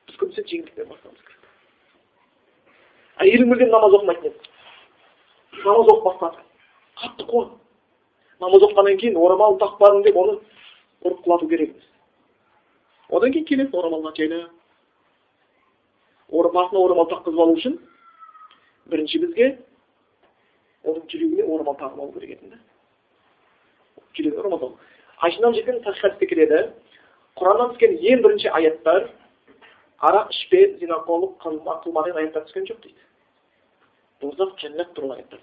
біз 0.08 0.16
көбінесе 0.22 0.42
жеңілдікпен 0.52 0.88
бастауымыз 0.92 1.22
керек 1.28 1.44
әйелің 3.26 3.48
мүлдем 3.52 3.70
намаз 3.76 3.98
оқымайтын 4.00 4.30
еді 4.32 4.40
намаз 5.66 5.88
оқып 5.96 6.06
бастады 6.12 6.40
қатты 7.02 7.24
қуан 7.32 7.48
намаз 8.42 8.62
оқығаннан 8.68 9.02
кейін 9.02 9.16
орамал 9.18 9.58
тақпадың 9.64 10.04
деп 10.06 10.16
оны 10.24 10.34
ұрып 11.06 11.20
құлату 11.26 11.50
керекпіз 11.52 11.84
одан 13.10 13.32
кейін 13.34 13.46
келесі 13.50 13.78
орамалға 13.78 14.14
жайлап 14.18 14.52
басына 16.58 16.80
орамал 16.84 17.08
таққызып 17.12 17.42
алу 17.44 17.56
үшін 17.58 17.78
бірінші 18.92 19.22
бізге 19.24 19.48
оның 20.84 21.06
жүрегіне 21.12 21.46
орамал 21.46 21.78
тағып 21.80 22.02
алу 22.02 22.12
керек 22.18 22.38
еді 22.38 22.52
да 22.52 22.60
жүрегіне 24.18 24.40
орамал 24.42 24.60
тағу 24.64 25.54
жеткен 25.60 25.84
хадисте 25.84 26.26
келеді 26.34 26.64
құраннан 27.38 27.76
түскен 27.76 27.98
ең 28.02 28.24
бірінші 28.26 28.50
аяттар 28.60 29.10
арақ 30.00 30.34
ішпе 30.34 30.64
зинақорлық 30.82 31.38
қылма 31.44 32.04
деген 32.06 32.24
аяттар 32.24 32.48
түскен 32.50 32.68
жоқ 32.70 32.82
дейді 32.84 33.02
дозақ 34.22 34.58
жәннат 34.62 34.94
туралы 34.94 35.22
аяттар 35.22 35.40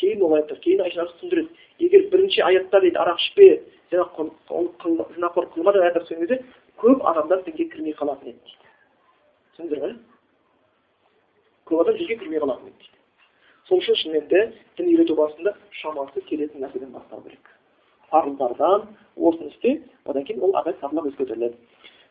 кейін 0.00 0.22
ол 0.22 0.36
аяттар 0.36 0.58
кейін 0.64 0.82
айша 0.84 1.06
түсіндіреді 1.12 1.48
егер 1.86 2.08
бірінші 2.12 2.42
аятта 2.48 2.80
дейді 2.80 2.98
арақ 3.02 3.20
ішпе 3.22 3.48
зинақор 3.90 5.48
қылма 5.54 5.72
деген 5.72 5.86
аяттар 5.86 6.04
түскен 6.04 6.20
кезде 6.20 6.42
көп 6.80 7.04
адамдар 7.10 7.42
дінге 7.44 7.68
кірмей 7.72 7.94
қалатын 7.96 8.32
еді 8.32 8.40
дейді 8.44 8.70
түсіндіңіздер 9.56 9.82
ма 9.82 9.98
көп 11.66 11.80
адам 11.84 11.98
дінге 11.98 12.16
кірмей 12.22 12.40
қалатын 12.40 12.70
еді 12.70 12.78
дейді 12.78 12.96
сол 13.68 13.80
үшін 13.80 14.00
шынымен 14.02 14.28
де 14.28 14.42
дін 14.78 14.90
үйрету 14.92 15.16
барысында 15.18 15.56
шамасы 15.80 16.20
келетін 16.28 16.62
нәрседен 16.64 16.92
бастау 16.92 17.22
керек 17.22 17.52
парыздардан 18.10 18.88
осыны 19.16 19.50
істе 19.50 19.82
одан 20.04 20.24
кейін 20.24 20.42
ол 20.42 20.56
ары 20.60 20.74
сатылап 20.80 21.08
өсіп 21.10 21.24
көтеріледі 21.24 21.56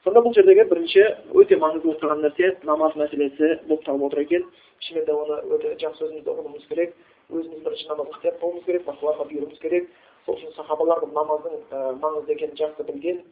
сонда 0.03 0.21
бұл 0.21 0.35
жердегі 0.35 0.67
бірінші 0.69 1.03
өте 1.33 1.57
маңызды 1.61 1.87
болып 1.87 2.01
тұрған 2.01 2.23
нәрсе 2.25 2.51
намаз 2.67 2.97
мәселесі 2.99 3.59
болып 3.69 3.85
табылып 3.85 4.11
отыр 4.11 4.23
екен 4.25 4.43
шынымен 4.85 5.05
де 5.05 5.13
оны 5.13 5.39
өте 5.55 5.75
жақсы 5.81 6.05
өзімізді 6.05 6.33
ұғынуымыз 6.33 6.67
керек 6.69 6.95
өзіміз 7.29 7.63
бірінші 7.65 7.87
намазға 7.89 8.17
ықтияр 8.17 8.35
қылуымыз 8.41 8.65
керек 8.65 8.85
басқаларға 8.85 9.25
бұйыруымыз 9.29 9.59
керек. 9.59 9.89
Сол 10.25 10.35
үшін 10.35 10.53
сахабалар 10.55 11.01
намаздың 11.13 11.55
маңызды 12.01 12.35
екенін 12.35 12.57
жақсы 12.59 12.85
білген. 12.85 13.23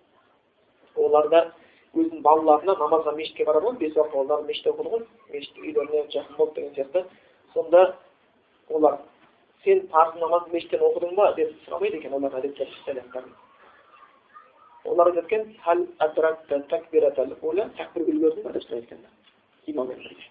Олар 0.96 1.30
да 1.30 1.42
өзінің 1.94 2.22
балаларына 2.26 2.76
намазға 2.80 3.14
мешітке 3.18 3.46
барады 3.46 3.68
ғой 3.68 3.78
бес 3.78 3.96
уақыт 3.98 4.16
олар 4.18 4.44
мешітте 4.48 4.72
оқыды 4.74 4.90
ғой 4.90 5.06
мешіт 5.34 5.58
үйлеріне 5.62 6.06
жақын 6.10 6.38
болды 6.38 6.62
деген 6.62 6.74
сияқты. 6.76 7.06
Сонда 7.54 7.96
олар 8.70 8.98
сен 9.64 9.88
парыз 9.88 10.20
намазды 10.20 10.54
мешіттен 10.54 10.82
оқыдың 10.82 11.16
ба? 11.16 11.34
деп 11.38 11.54
сұрамайды 11.66 11.98
екен 11.98 12.14
олар 12.14 12.40
әдетте 12.40 12.68
олар 14.86 15.08
айтады 15.12 15.28
екен 15.28 15.56
үлгердің 18.18 18.44
ба? 18.44 18.52
деп 18.52 18.64
сұрайды 18.64 18.86
екен 18.86 19.06
имаммен 19.68 19.98
бірге. 19.98 20.30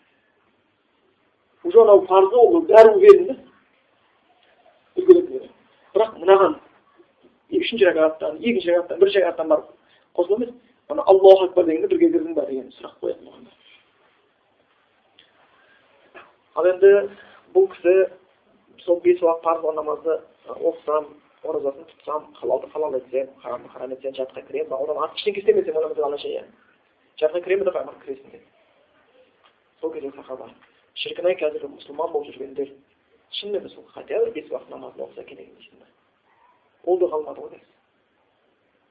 Уже 1.65 1.81
анау 1.81 2.05
парызы 2.07 2.37
ол 2.37 2.61
бәрі 2.67 2.95
үлгердің 2.97 3.27
да 3.27 3.52
мынаған 6.23 6.59
үшінші 7.53 7.85
рәкаттан 7.91 8.39
екінші 8.41 8.71
рәкаттан 8.71 9.01
бірінші 9.03 9.19
рәкаттан 9.23 9.49
барып 9.53 9.67
қосыла 10.17 10.37
емес 10.39 10.55
ана 10.89 11.03
аллаху 11.03 11.49
акбар 11.49 11.67
дегенде 11.67 11.89
бірге 11.89 12.13
кірдің 12.15 12.35
ба 12.35 12.47
деген 12.49 12.71
сұрақ 12.79 12.95
қоятын 13.03 13.25
болғанда 13.27 13.51
ал 16.55 16.69
енді 16.73 16.93
бұл 17.55 17.69
кісі 17.75 17.95
сол 18.85 19.01
бес 19.05 19.21
уақыт 19.23 19.43
парыз 19.45 19.75
намазды 19.77 20.19
оқысам 20.49 21.05
оразасын 21.43 21.87
тұтсам 21.91 22.27
халалды 22.39 22.71
халал 22.73 22.95
етсем 22.97 23.29
харамды 23.43 23.69
харам 23.69 23.93
етсем 23.93 24.15
жатқа 24.15 24.43
кіремін 24.47 24.73
одан 24.73 25.03
артық 25.05 25.19
ештеңе 25.19 25.39
істемесем 25.41 25.77
одан 25.77 26.17
иә 26.19 26.45
жатқа 27.21 27.43
кіремін 27.43 27.65
деп 27.65 27.77
аймақ 27.77 27.99
кіресің 28.05 28.31
деді 28.31 28.47
сол 29.81 29.93
кезде 29.93 30.13
сахаба 30.17 30.51
шіркін 30.95 31.27
ай 31.27 31.37
қазір 31.41 31.67
мұсылман 31.73 32.13
болып 32.13 32.31
жүргендер 32.31 32.69
шынымен 33.41 33.69
сол 33.71 33.85
хотя 33.95 34.21
бы 34.25 34.31
бес 34.31 34.51
уақыт 34.51 34.71
намазын 34.71 35.05
оқыса 35.07 35.25
керек 35.25 35.49
дейсің 35.57 35.81
ба 35.81 35.87
ол 36.86 37.00
да 37.00 37.10
қалмады 37.12 37.42
ғой 37.42 37.62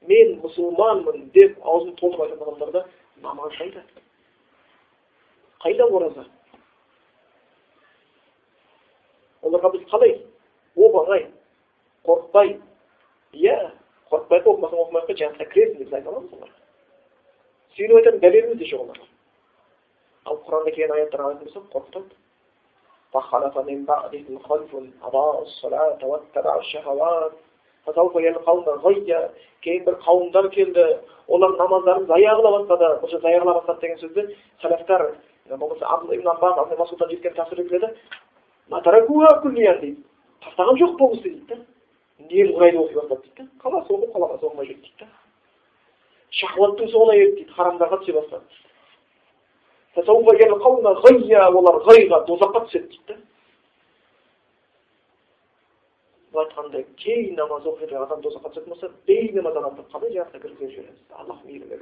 мен 0.09 0.35
мұсылманмын 0.43 1.29
деп 1.35 1.57
аузын 1.65 1.95
толтырып 1.95 2.25
айтатын 2.25 2.47
адамдарда 2.47 2.85
намаз 3.23 3.53
қайда 3.59 3.83
қайда 5.63 5.89
ораза 5.97 6.25
оларға 9.41 9.71
біз 9.73 9.87
қалай 9.91 10.13
оп 10.75 10.95
оңай 11.01 11.25
қорықпай 12.05 12.55
иә 13.33 13.57
қорықпай 14.11 14.39
ақ 14.41 14.51
оқымасаң 14.53 14.83
оқымай 14.85 15.03
ақ 15.03 15.09
қой 15.09 15.19
жәннатқа 15.23 15.49
кіресің 15.53 15.77
деп 15.79 15.89
біз 15.89 15.97
айта 15.99 16.13
аламыз 16.13 16.37
оларға 16.37 16.55
сөйтіп 17.75 17.97
айтатын 17.99 18.23
дәлеліміз 18.25 18.61
де 18.61 18.71
жоқ 18.71 18.85
оларға 18.85 19.11
ал 20.27 20.41
құранда 20.47 20.75
келген 20.77 20.95
аяттарға 20.99 21.33
қарайтын 21.33 21.45
болсақ 21.47 21.69
қорқытады 21.75 22.23
فخلف 23.13 23.57
من 23.57 23.85
بعدهم 23.85 24.39
خلف 24.39 24.75
أضاعوا 25.03 25.41
الصلاة 25.41 26.05
واتبعوا 26.05 26.59
الشهوات 26.59 27.31
кейін 29.62 29.84
бір 29.84 29.96
қауымдар 30.04 30.48
келді 30.54 30.84
олар 31.28 31.56
намаздарын 31.58 32.06
зая 32.06 32.34
қыла 32.38 32.50
бастады 32.58 33.00
жерде 33.02 33.20
зая 33.20 33.40
қыла 33.40 33.54
бастады 33.58 33.80
деген 33.80 33.98
сөзді 33.98 34.36
сәләфтар 34.62 35.06
болмаса 35.58 36.14
ибн 36.14 36.28
аббас 36.28 36.58
абдул 36.58 36.78
тәпсірде 37.36 37.68
келеді 37.68 37.90
дейді 39.80 40.02
жоқ 40.78 40.96
дейді 41.30 41.46
да 41.48 41.56
немқұрайды 42.30 42.78
оқи 42.78 42.94
бастады 42.94 43.22
дейді 43.22 43.42
да 43.42 43.48
қаласа 43.62 43.88
оқып 43.96 44.12
қаламаса 44.14 44.46
оқымай 44.46 44.66
жүрді 44.66 44.82
дейді 44.82 44.98
да 45.00 45.06
шахуаттың 46.30 46.92
соңына 46.94 47.18
ерді 47.18 47.34
дейді 47.40 47.52
харамдарға 47.58 47.96
түсе 48.02 48.12
бастады 48.12 48.44
олар 51.50 51.82
ғайға 51.88 52.24
тозаққа 52.30 52.66
түседі 52.66 52.88
дейді 52.88 53.06
да 53.08 53.14
бұл 56.32 56.44
айтқандай 56.46 56.86
кей 56.96 57.30
намаз 57.36 57.66
оқып 57.68 57.92
адам 57.92 58.24
тозаққа 58.24 58.54
түсетін 58.54 58.74
болса 58.74 58.90
бейнамаз 59.06 59.56
адамды 59.60 59.86
қалай 59.92 60.12
жәннатқа 60.16 60.42
кіргізіп 60.42 60.74
жібереміз. 60.76 61.06
Аллах 61.20 61.44
мейірімі 61.44 61.78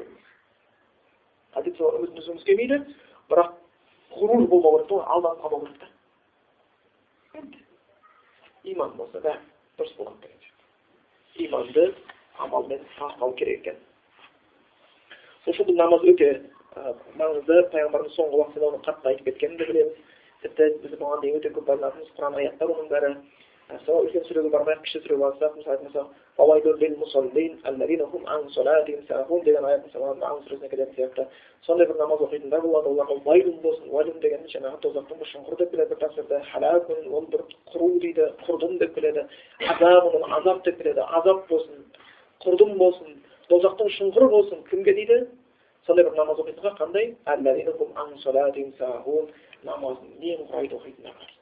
әдетте 1.58 1.82
үміт 1.82 2.18
үзгіміз 2.18 2.44
келмейді 2.46 2.78
бірақ 3.30 3.54
ғұрур 4.14 4.46
болмау 4.50 4.78
керек 4.78 4.88
та 4.90 5.06
алданып 5.14 5.42
қалмау 5.42 5.64
керек 5.66 5.80
та. 5.80 5.88
Енді 7.40 7.58
иман 8.72 8.94
болса 8.98 9.22
бәрі 9.24 9.40
дұрыс 9.78 9.96
болады 9.98 10.16
деген 10.22 11.46
иманды 11.46 11.94
амалмен 12.38 12.86
сақтау 12.98 13.34
керек 13.38 13.60
екен. 13.60 13.76
Сол 15.44 15.54
үшін 15.54 15.70
бұл 15.70 15.78
намаз 15.80 16.06
өте 16.06 16.30
маңызды. 17.18 17.60
Пайғамбарымыз 17.74 18.16
соңғы 18.16 18.40
уақытта 18.40 18.68
оны 18.68 18.82
қатты 18.86 19.10
айтып 19.10 19.30
кеткенін 19.30 19.58
де 19.58 19.66
білеміз. 19.70 19.94
Тіпті 20.42 20.68
біз 20.84 20.98
бұған 21.00 21.22
дейін 21.24 21.40
өте 21.40 21.52
көп 21.56 21.66
байланатынбыз 21.70 22.14
құран 22.18 22.38
аяттар 22.38 22.74
оның 22.74 22.90
бәрі. 22.92 23.14
Сол 23.86 24.04
үлкен 24.04 24.24
сүреге 24.26 24.50
бармай 24.50 24.74
ақ 24.74 24.82
кіші 24.84 24.98
сүреге 25.04 25.20
барсақ 25.24 25.56
мысалы 25.56 25.78
айтатын 26.54 26.78
деген 29.44 29.64
аят 29.64 29.86
мысалы 29.86 30.14
сүресіне 30.44 30.68
келетін 30.68 30.94
сияқты 30.96 31.26
сондай 31.66 31.86
бір 31.86 31.96
намаз 31.96 32.20
оқитындар 32.26 32.60
болады 32.60 32.88
оларға 32.88 33.16
вайлун 33.24 33.58
болсын 33.62 33.90
вайлун 33.90 34.20
деген 34.20 34.46
жаңағы 34.52 34.80
тозақтың 34.84 35.18
бір 35.20 35.28
шұңқыр 35.32 35.56
деп 35.58 35.70
келеді 35.70 35.88
бір 35.90 35.98
тәпсірде 36.04 36.40
халакун 36.52 37.12
ол 37.12 37.26
бір 37.32 37.40
құру 37.72 37.88
дейді 38.04 38.24
құрдым 38.46 38.78
деп 38.78 38.94
келеді 38.94 39.26
азабун 39.74 40.24
азап 40.38 40.64
деп 40.64 40.78
келеді 40.78 41.00
азап 41.18 41.48
болсын 41.50 41.84
құрдым 42.44 42.78
болсын 42.78 43.08
тозақтың 43.50 43.88
шұңқыры 43.98 44.26
болсын 44.36 44.58
кімге 44.70 44.94
дейді 44.94 45.16
сондай 45.86 46.04
бір 46.04 46.14
намаз 46.16 46.38
оқитынға 46.38 46.72
қандай 46.80 47.14
намазын 49.64 50.08
немқұрайды 50.22 50.78
оқитындарға 50.78 51.39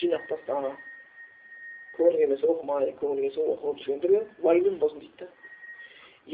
жинап 0.00 0.28
таста 0.28 0.74
көңіл 1.94 2.16
келмесе 2.18 2.46
оқымай 2.50 2.92
көңіл 2.98 3.20
келсе 3.22 3.40
оқып 3.54 3.82
жүргендерге 3.84 4.20
уайым 4.42 4.78
болсын 4.80 5.00
дейді 5.02 5.16
да 5.20 5.28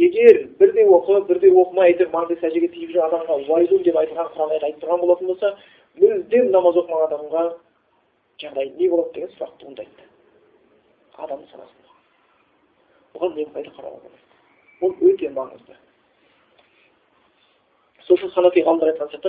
егер 0.04 0.38
бірде 0.60 0.86
оқып 0.96 1.26
бірде 1.28 1.50
оқымай 1.50 1.92
әйтеуір 1.92 2.12
маңдай 2.14 2.40
сәждеге 2.40 2.68
тиіп 2.72 2.94
жүрген 2.94 3.06
адамға 3.08 3.34
уайым 3.50 3.82
деп 3.84 3.96
айтылған 4.02 4.32
құран 4.36 4.54
аят 4.54 4.64
айтып 4.68 4.82
тұрған 4.84 5.00
болатын 5.04 5.26
болса 5.32 5.48
мүлдем 6.00 6.50
намаз 6.54 6.80
оқымаған 6.80 7.06
адамға 7.10 7.44
жағдай 8.40 8.72
не 8.78 8.88
болады 8.88 9.12
деген 9.18 9.30
сұрақ 9.36 9.54
туындайды 9.60 10.04
адамның 11.18 11.48
санасында 11.52 11.88
оған 13.18 13.36
немқұрайды 13.36 13.70
қарауға 13.76 14.00
болады 14.06 14.20
ол 14.80 14.92
өте 15.10 15.26
маңызды 15.36 15.74
сол 18.06 18.16
үшін 18.16 18.32
ханафи 18.36 18.64
ғалымдар 18.64 18.94
айтқан 18.94 19.12
сияқты 19.12 19.28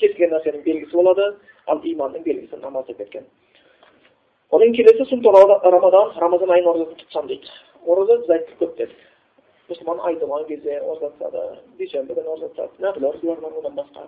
кез 0.00 0.16
келген 0.16 0.34
нәрсенің 0.34 0.64
белгісі 0.66 0.96
болады 0.96 1.26
ал 1.66 1.84
иманның 1.92 2.26
белгісі 2.26 2.62
намаз 2.64 2.86
деп 2.86 2.98
кеткен 3.04 3.28
одан 4.50 4.72
келесі 4.74 5.04
рамадан 5.76 6.16
рамазан 6.24 6.50
айының 6.50 6.70
оразасын 6.72 6.98
тұтсам 7.04 7.26
дейді 7.30 7.48
ораза 7.86 8.16
біз 8.22 8.30
айттық 8.36 8.56
көп 8.62 8.72
дедік 8.78 8.98
мұсылман 9.70 10.00
ай 10.08 10.16
туған 10.18 10.46
кезде 10.48 10.80
ораза 10.80 11.12
тұтады 11.14 11.42
дүйсенбі 11.78 12.16
күні 12.18 12.32
ораза 12.32 12.48
тұтады 12.56 12.72
нәпіл 12.84 13.04
оразалар 13.10 13.38
бар 13.44 13.52
одан 13.60 13.74
басқа 13.78 14.02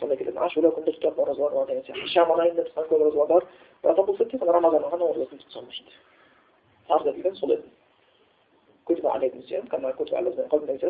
сондай 0.00 0.16
күнде 0.18 0.92
тұтатын 0.96 1.22
оразалар 1.22 1.52
бар 1.54 1.66
деген 1.70 1.84
сияқты 1.86 2.08
шаман 2.14 2.40
айында 2.44 2.62
тұтқан 2.66 2.88
көп 2.90 3.00
оразалар 3.06 3.28
бар 3.30 3.42
бірақ 3.84 4.30
тек 4.32 4.42
рамазанның 4.42 4.90
ғана 4.94 5.04
оразасын 5.12 5.38
тұтсам 5.44 5.64
дейді 5.70 5.92
парыз 6.88 7.06
етілген 7.12 7.36
сол 7.38 7.50
еді 7.54 7.66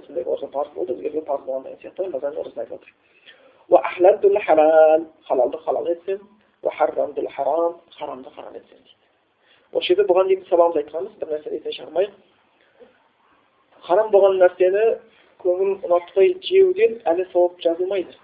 сондай 0.06 0.24
ораза 0.24 0.48
парыз 0.56 0.72
болды 0.74 0.92
парыз 1.20 1.44
болған 1.44 1.64
деген 1.64 1.80
сияқты 1.84 2.00
рамазан 2.08 2.32
оразасын 2.40 2.60
айтып 2.64 2.82
харамды 7.98 8.30
харам 8.34 8.54
етсең 8.58 8.78
дейді 8.84 9.78
осы 9.78 9.86
жерде 9.88 10.04
бұған 10.10 10.28
дейін 10.28 10.44
бір 11.20 11.32
нәрсені 11.32 11.58
шығармайық 11.78 12.12
харам 13.88 14.10
болған 14.12 14.38
нәрсені 14.42 14.84
көңіл 15.44 15.72
ұнатпай 15.88 16.34
жеуден 16.48 16.92
әлі 17.12 17.24
сауап 17.32 17.60
жазылмайды 17.64 18.14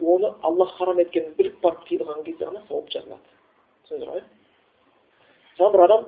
оны 0.00 0.32
аллах 0.42 0.76
харам 0.78 1.00
еткенін 1.00 1.32
біліп 1.38 1.56
барып 1.62 1.86
тыйылған 1.88 2.24
кезде 2.24 2.44
ғана 2.44 2.60
сауап 2.68 2.90
жазылады 2.92 3.26
түсіндіңіздер 3.88 4.24
бір 5.72 5.84
адам 5.86 6.04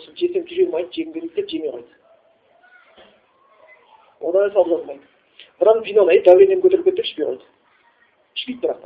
осы 0.00 0.10
жесем 0.16 0.48
жүре 0.48 0.66
алмайды 0.66 0.90
жегім 0.96 1.12
келмейді 1.12 1.34
деп 1.36 1.48
жемей 1.52 1.70
адам 5.60 5.82
виноны 5.84 6.18
дәуреннен 6.26 6.62
көтеріліп 6.64 6.90
кетті 6.90 7.02
ішпей 7.06 7.26
қойды 7.26 7.44
ішпейді 8.36 8.60
бірақ 8.62 8.80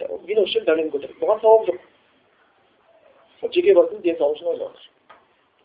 та 0.00 0.08
вино 0.26 0.44
ішіп 0.48 0.66
дәурен 0.68 0.90
көтереді 0.92 1.20
бұған 1.20 1.40
сауап 1.44 1.66
жоқ 1.68 1.80
ол 3.42 3.52
жеке 3.54 3.74
басының 3.78 4.04
денсаулығы 4.04 4.36
үшін 4.36 4.52
ойлап 4.52 4.70
отыр 4.70 4.84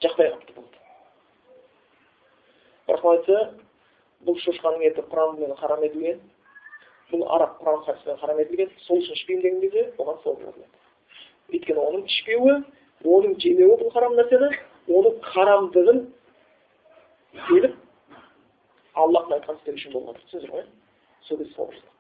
жақпай 0.05 0.31
қалыпты 0.31 0.53
болды 0.55 0.77
бірақ 2.87 3.05
айтса 3.11 3.37
бұл 4.25 4.39
шошқаның 4.45 4.87
еті 4.89 5.05
құранмен 5.11 5.55
харам 5.59 5.83
етілген 5.89 6.19
бұл 7.11 7.27
арақ 7.37 7.59
құран 7.61 7.83
хадиспен 7.85 8.17
харам 8.21 8.39
етілген 8.43 8.71
сол 8.87 9.01
үшін 9.01 9.19
ішпеймін 9.19 9.43
деген 9.43 9.61
кезде 9.61 9.83
оған 9.97 10.21
сауап 10.23 10.41
жазылады 10.41 10.73
өйткені 11.53 11.79
оның 11.87 12.05
ішпеуі 12.09 12.55
оның 13.15 13.35
жемеуі 13.43 13.79
бұл 13.81 13.91
харам 13.93 14.15
нәрсені 14.19 14.51
оның 14.99 15.19
харамдығын 15.33 15.99
келіп 17.47 17.75
істері 18.95 19.75
үшін 19.75 19.91
болып 19.93 20.07
жатыр 20.07 20.23
түсіндіңіздер 20.25 20.51
ғой 20.55 20.63
сол 21.27 21.37
кезде 21.37 21.53
сауап 21.55 21.71
жазылады 21.73 21.93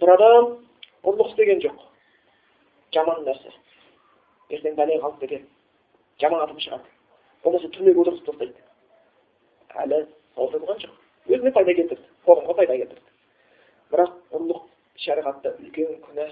бір 0.00 0.08
адам 0.14 0.44
ұрлық 1.10 1.28
істеген 1.30 1.58
жоқ 1.64 1.78
жаман 2.94 3.18
нәрсе 3.24 3.50
ертең 4.50 4.74
бәле 4.76 5.00
қалып 5.00 5.20
кетеді 5.20 5.46
жаман 6.20 6.40
атым 6.44 6.58
шығады 6.64 6.88
болмаса 7.44 7.68
түрмеге 7.76 8.00
отырғызып 8.04 8.26
тастайды 8.26 8.60
әлі 9.84 9.98
сауап 10.34 10.52
болған 10.56 10.78
жоқ 10.84 10.94
өзіне 11.30 11.52
пайда 11.56 11.72
келтірді 11.80 12.06
қоғамға 12.26 12.54
пайда 12.60 12.74
келтірді 12.82 13.08
бірақ 13.94 14.12
ұрлық 14.36 14.62
шариғатта 15.04 15.48
үлкен 15.60 15.90
күнә 16.08 16.26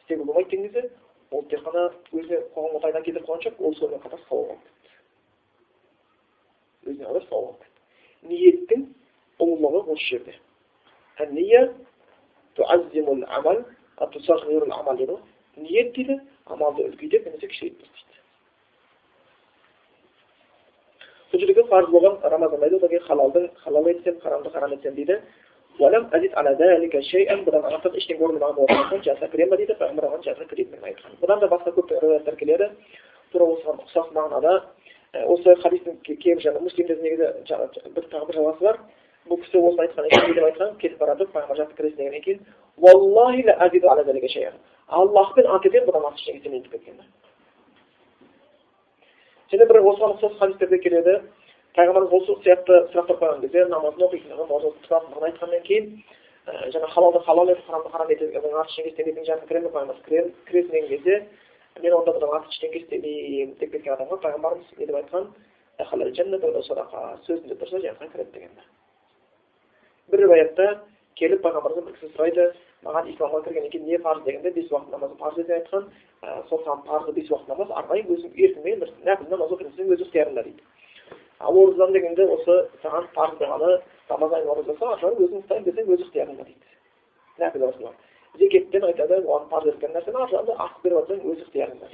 істеуге 0.00 0.24
болмайды 0.24 0.50
деген 0.50 0.64
кезде 0.68 0.82
ол 1.30 1.42
тек 1.52 1.64
қана 1.64 1.88
өзіне 2.12 2.42
қоғамға 2.56 2.80
пайда 2.84 3.02
келтіріп 3.06 3.26
қойған 3.28 3.44
жоқ 3.46 3.64
ол 3.66 3.74
сонымен 3.80 4.04
қатар 4.04 4.20
сауап 4.28 4.50
алып 4.56 4.79
өзіне 6.86 7.06
қатар 7.06 7.24
сауап 7.28 7.64
ниеттің 8.30 8.86
ұлылығы 9.40 9.80
осы 9.94 10.04
жерде 10.10 10.34
ниет 15.56 15.92
дейді 15.96 16.20
амалды 16.46 16.86
үлкейтеді 16.88 17.30
немесе 17.30 17.48
кішірейтеді 17.52 17.84
дейді 17.84 18.18
бұл 21.30 21.40
жердегі 21.44 21.68
парыз 21.70 21.90
болған 21.92 22.18
рамазан 22.32 22.64
айды 22.64 22.76
одан 22.76 22.90
кейін 22.90 23.06
халалды 23.06 23.50
халал 23.64 23.88
етсем 23.90 24.20
харамды 24.20 24.50
харам 24.50 24.72
етсем 24.72 24.94
дейді 24.94 25.20
бұдан 27.46 27.64
артық 27.70 27.94
ештеңе 27.96 28.24
орнамаған 28.26 28.56
болған 28.58 28.88
соң 28.90 29.04
жаза 29.04 29.28
кіре 29.32 29.46
ма 29.46 29.56
дейді 29.56 29.76
пайғамбар 29.78 30.08
оған 30.10 30.24
жаза 30.26 30.44
кіретінін 30.50 30.84
айтқан 30.90 31.16
бұдан 31.22 31.40
да 31.40 31.48
басқа 31.48 31.72
көп 31.76 31.94
риуаяттар 31.94 32.36
келеді 32.36 32.68
тура 33.32 33.46
осыған 33.54 33.80
ұқсас 33.84 34.10
мағынада 34.16 34.52
осы 35.12 35.54
хадистің 35.62 36.00
кейбір 36.06 36.42
жаңағы 36.44 36.62
муслимде 36.66 36.94
негізі 37.02 37.26
бір 37.96 38.04
тағы 38.12 38.24
бір 38.28 38.36
жалғасы 38.38 38.62
бар 38.62 38.76
бұл 39.28 39.38
кісі 39.42 39.56
осыны 39.58 39.82
айтқан 39.86 40.06
екен 40.06 40.22
не 40.28 40.34
деп 40.36 40.44
айтқан 40.48 40.70
кетіп 40.78 40.98
бара 41.00 41.16
жатып 41.18 41.32
пайғамбар 41.34 41.58
жаққа 41.60 41.74
кіресің 41.80 41.98
дегеннен 41.98 42.24
кейін 42.24 42.40
аллахпен 44.90 45.46
ант 45.46 45.66
етемін 45.66 45.86
бұдан 45.86 46.06
артық 46.06 46.20
ештеңе 46.20 46.38
істемеймін 46.38 46.62
деп 46.62 46.72
кеткен 46.72 46.96
және 49.50 49.66
бір 49.66 49.78
осыған 49.82 50.14
ұқсас 50.14 50.38
хадистерде 50.38 50.78
келеді 50.78 51.14
пайғамбарымыз 51.74 52.14
осы 52.16 52.32
сияқты 52.46 52.74
сұрақтар 52.94 53.16
қойған 53.20 53.40
кезде 53.44 53.60
намазын 53.70 54.06
оқитындығын 54.06 54.50
ораза 54.56 54.70
тұтатындығын 54.86 55.26
айтқаннан 55.30 55.62
кейін 55.68 55.84
жаңа 56.74 56.88
халалды 56.94 57.20
халал 57.26 57.50
етіп 57.50 57.66
харамды 57.66 57.90
харам 57.94 58.10
етіп 58.10 58.28
артық 58.34 58.66
ештеңе 58.66 58.90
істемейтін 58.90 59.28
жағына 59.28 59.46
кіремін 59.50 59.66
деп 59.66 59.74
пайғамбарымыз 59.76 60.02
кіресің 60.50 60.70
деген 60.74 60.88
кезде 60.90 61.14
мен 61.78 61.92
онда 61.94 62.12
артық 62.12 62.50
ештеңе 62.50 62.82
істемеймін 62.82 63.54
деп 63.60 63.72
кеткен 63.72 63.94
адамға 63.94 64.18
пайғамбарымыз 64.24 64.78
не 64.78 64.86
деп 64.86 64.96
айтқан 65.00 65.30
сөзінде 67.26 67.54
тұрса 67.60 67.78
жәннатқа 67.80 68.10
кіреді 68.12 68.32
деген 68.34 68.50
бір 70.10 70.24
риwаятта 70.24 70.66
келіп 71.16 71.42
пайғамбарымыздан 71.44 71.86
бір 71.86 71.96
кісі 71.98 72.12
сұрайды 72.16 72.46
маған 72.84 73.08
исламға 73.12 73.42
кіргеннен 73.46 73.70
кейін 73.70 73.86
не 73.86 73.98
парыз 74.02 74.24
дегенде 74.24 74.50
бес 74.50 74.70
уақыт 74.72 74.90
намазы 74.90 75.14
парыз 75.20 75.36
деп 75.36 75.56
айтқан 75.56 75.88
сол 76.48 76.62
саған 76.66 76.84
парызы 76.88 77.12
бес 77.12 77.30
уақыт 77.30 77.48
намаз 77.48 77.72
арнайы 77.80 78.04
өзің 78.04 78.36
еркіңмен 78.36 78.80
бір 78.84 78.92
нәпіл 79.06 79.30
намаз 79.30 79.54
оқитын 79.56 79.76
сен 79.76 79.92
өз 79.94 80.04
ықтиярыңда 80.06 80.44
дейді 80.44 80.62
ал 81.40 81.58
оразадан 81.62 81.92
дегенде 81.92 82.26
осы 82.36 82.56
саған 82.82 83.08
парыз 83.14 83.38
болғаны 83.40 83.80
рамазан 84.08 84.48
оразасы 84.54 84.84
ары 84.84 85.00
жағын 85.04 85.24
өзің 85.26 85.42
ұстаймын 85.44 85.68
десең 85.70 85.92
өз 85.94 86.06
ықтиярыңда 86.08 86.44
дейді 86.48 87.44
нәпіл 87.44 87.66
оразалар 87.68 87.94
зекеттен 88.38 88.84
айтады 88.84 89.20
оған 89.24 89.48
парыз 89.50 89.74
еткен 89.74 89.92
нәрсені 89.96 90.22
ары 90.22 90.32
жағында 90.34 90.56
артық 90.64 90.82
беріп 90.84 90.98
жатсаң 91.00 91.26
өз 91.32 91.42
ықтиярыңда 91.46 91.88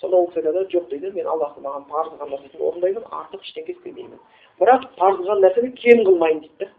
сонда 0.00 0.16
ол 0.16 0.28
кісі 0.28 0.42
айтады 0.42 0.64
жоқ 0.74 0.88
дейді 0.90 1.12
мен 1.16 1.26
аллахтың 1.32 1.66
маған 1.66 1.88
парыз 1.92 2.12
қылған 2.12 2.32
нәрсесін 2.34 2.64
орындаймын 2.68 3.08
артық 3.20 3.46
ештеңе 3.46 3.74
істемеймін 3.76 4.20
бірақ 4.60 4.86
парыз 4.98 5.20
қылған 5.22 5.42
нәрсені 5.46 5.72
кем 5.82 6.04
қылмайын 6.08 6.40
дейді 6.44 6.64
да 6.64 6.70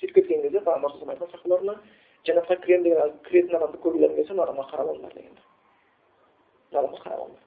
сөйтіп 0.00 0.14
кеткен 0.20 0.42
кезде 0.46 0.62
пайғамбар 0.66 1.14
айтқан 1.14 1.30
сахабаларына 1.34 1.76
жәннатқа 2.26 2.56
кіремін 2.64 2.84
деген 2.88 3.12
кіретін 3.28 3.56
адамды 3.58 3.82
көргілерің 3.84 4.16
келсе 4.20 4.34
мына 4.34 4.46
адамға 4.46 4.66
қарап 4.72 4.90
алыңдар 4.92 5.14
деген 5.14 5.36
мына 6.72 6.80
адамға 6.82 7.02
қарап 7.04 7.20
алыңдар 7.26 7.46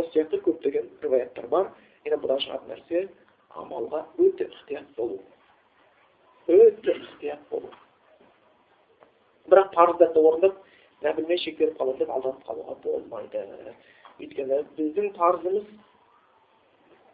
осы 0.00 0.12
сияқты 0.14 0.42
көптеген 0.46 0.90
риwаяттар 1.02 1.48
бар 1.52 1.70
енді 2.04 2.20
бұдан 2.22 2.42
шығатын 2.44 2.72
нәрсе 2.74 3.08
амалға 3.62 4.04
өте 4.18 4.48
ықтият 4.50 4.92
болу 4.96 5.18
өте 6.46 6.96
ықтият 6.96 7.48
болу 7.50 7.70
бірақ 9.50 9.72
парыздарды 9.74 10.22
орындап 10.30 10.56
нәпілмен 11.04 11.42
шектеліп 11.42 11.78
қаламын 11.80 12.00
деп 12.00 12.10
алданып 12.16 12.48
қалуға 12.48 12.76
болмайды. 12.84 13.44
Өйткені 14.20 14.62
біздің 14.78 15.12
парызымыз 15.18 15.66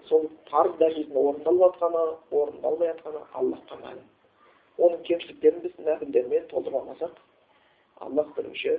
сол 0.08 0.28
парыз 0.50 0.78
дәрежесінде 0.80 1.18
орындалып 1.18 1.62
жатқаны 1.66 2.04
орындалмай 2.40 2.92
жатқаны 2.92 3.22
аллахқа 3.40 3.78
мәлім. 3.82 4.08
Оның 4.78 5.04
кемшіліктерін 5.08 5.62
біз 5.66 5.78
нәпілдермен 5.86 6.48
толтырып 6.52 6.80
алмасақ 6.80 7.18
аллах 8.06 8.34
білуші 8.36 8.78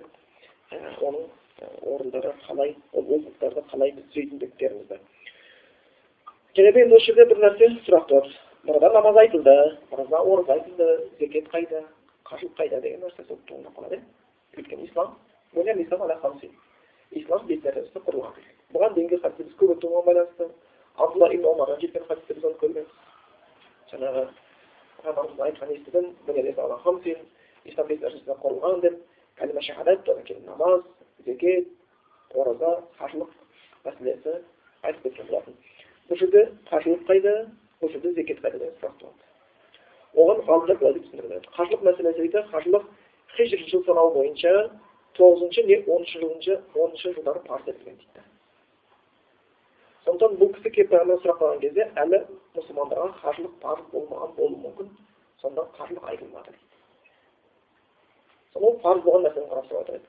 оның 1.07 1.27
орындары 1.93 2.33
қалай 2.47 2.75
ол 2.93 3.03
олқылықтарды 3.03 3.63
қалай 3.71 3.91
біз 3.97 4.07
түзейтіндіктерімізді 4.13 4.99
және 6.57 6.71
де 6.73 6.83
енді 6.83 6.97
осы 6.97 7.11
жерде 7.11 7.25
бір 7.29 7.43
нәрсе 7.43 7.69
сұрақ 7.87 8.11
мынада 8.67 8.89
намаз 8.93 9.17
айтылды 9.23 9.55
ораза 9.91 10.53
айтылды 10.55 11.09
зекет 11.19 11.47
қайда? 11.53 11.83
Қажылық 12.29 12.53
қайда 12.59 12.81
деген 12.81 13.01
нәрсе 13.03 13.23
туындап 13.27 13.73
қалады 13.77 13.95
иә 13.97 14.03
өйткені 14.57 14.83
ислам 14.87 15.09
ислам 17.13 17.45
бес 17.47 17.59
нәрсесі 17.61 17.99
құрылған 18.05 18.33
бұған 18.73 18.93
дейінгі 18.95 19.17
хадисте 19.21 19.43
біз 19.43 19.55
көп 19.59 19.69
өтумен 19.75 20.05
байланысты 20.07 20.47
абдулла 20.95 21.27
ибн 21.33 21.45
омардан 21.45 21.79
жеткен 21.81 22.05
хадисте 22.07 22.33
оны 22.41 22.57
көргенбіз 22.61 22.87
жаңағы 23.91 24.23
пайғамбарымыздың 25.03 25.45
айтқанын 25.47 25.75
естідім 25.77 26.05
ислам 27.65 27.87
бес 27.87 27.99
құрылған 28.43 28.81
деп 28.81 28.95
кәлима 29.37 29.61
шахадат 29.61 30.09
одан 30.09 30.23
кейін 30.23 30.45
намаз 30.45 30.81
зекет 31.25 31.67
ораза 32.33 32.71
қажылық 32.99 33.29
мәселесі 33.85 34.33
айтып 34.83 35.03
кеткен 35.03 35.27
болатын 35.27 35.55
бұл 36.09 36.19
жерде 36.23 36.43
қажылық 36.71 37.05
қайда 37.09 37.35
бұл 37.81 37.93
жерде 37.93 38.13
зекет 38.19 38.41
қайда 38.43 38.59
деген 38.59 38.75
сұрақ 38.81 38.97
туады 38.99 39.32
оған 40.13 40.43
ғалымдар 40.47 40.77
былай 40.81 40.93
деп 40.93 41.05
түсіндірген 41.07 41.47
қажылық 41.57 41.81
мәселесі 41.87 42.19
дейді 42.21 42.43
қажылық 42.51 42.83
хижр 43.35 43.63
жыл 43.69 43.83
санауы 43.87 44.13
бойынша 44.17 44.51
тоғызыншы 45.17 45.63
не 45.69 45.77
оныншы 45.87 46.19
жылыншы 46.19 46.59
оныншы 46.75 47.13
жылдары 47.15 47.41
парыз 47.47 47.67
етілген 47.73 47.97
дейді 47.97 48.21
сондықтан 50.05 50.37
бұл 50.41 50.53
кісі 50.57 50.69
келіп 50.75 50.91
пайғамбар 50.93 51.19
сұрақ 51.23 51.37
қойған 51.41 51.59
кезде 51.63 51.87
әлі 52.03 52.19
мұсылмандарға 52.57 53.09
қажылық 53.23 53.53
парыз 53.63 53.85
болмаған 53.93 54.35
болуы 54.37 54.59
мүмкін 54.67 54.87
сонда 55.41 55.65
қажылық 55.79 56.05
айтылмады 56.13 56.53
дейді 56.53 56.67
сонда 58.53 58.73
парыз 58.85 59.03
болған 59.07 59.27
нәрсені 59.27 59.47
қарап 59.49 59.65
сұрап 59.69 59.87
жатыр 59.87 60.01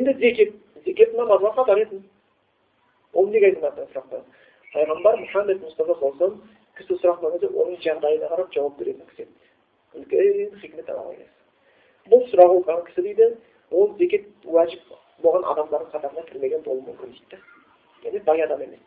енді 0.00 0.14
зекет 0.22 0.54
зекет 0.86 1.14
намазға 1.14 1.54
қатар 1.60 1.82
еді 1.84 2.02
ол 3.12 3.28
неге 3.28 3.52
айтылмады 3.52 3.76
деген 3.76 3.92
сұрақ 3.92 4.06
қойды 4.12 4.26
пайғамбар 4.72 5.20
мұхаммед 5.22 5.62
мұстафа 5.66 5.98
саллаллаху 6.00 6.40
кісі 6.78 6.98
сұрақ 7.02 7.20
кезде 7.24 7.50
оның 7.50 7.80
жағдайына 7.84 8.30
қарап 8.32 8.54
жауап 8.54 8.78
беретін 8.78 9.06
кісі 9.10 9.28
үлкен 9.98 10.58
хикмет 10.62 10.90
бұл 12.08 12.24
сұрақ 12.30 12.54
қойған 12.54 12.84
кісі 12.88 13.04
дейді 13.06 13.28
ол 13.70 13.94
зекет 13.98 14.26
уәжіп 14.44 14.92
болған 15.22 15.44
адамдардың 15.52 15.90
қатарына 15.92 16.24
кірмеген 16.30 16.62
болуы 16.64 16.86
мүмкін 16.86 17.12
дейді 17.16 17.40
яғни 18.04 18.22
бай 18.24 18.42
адам 18.46 18.62
емес 18.62 18.80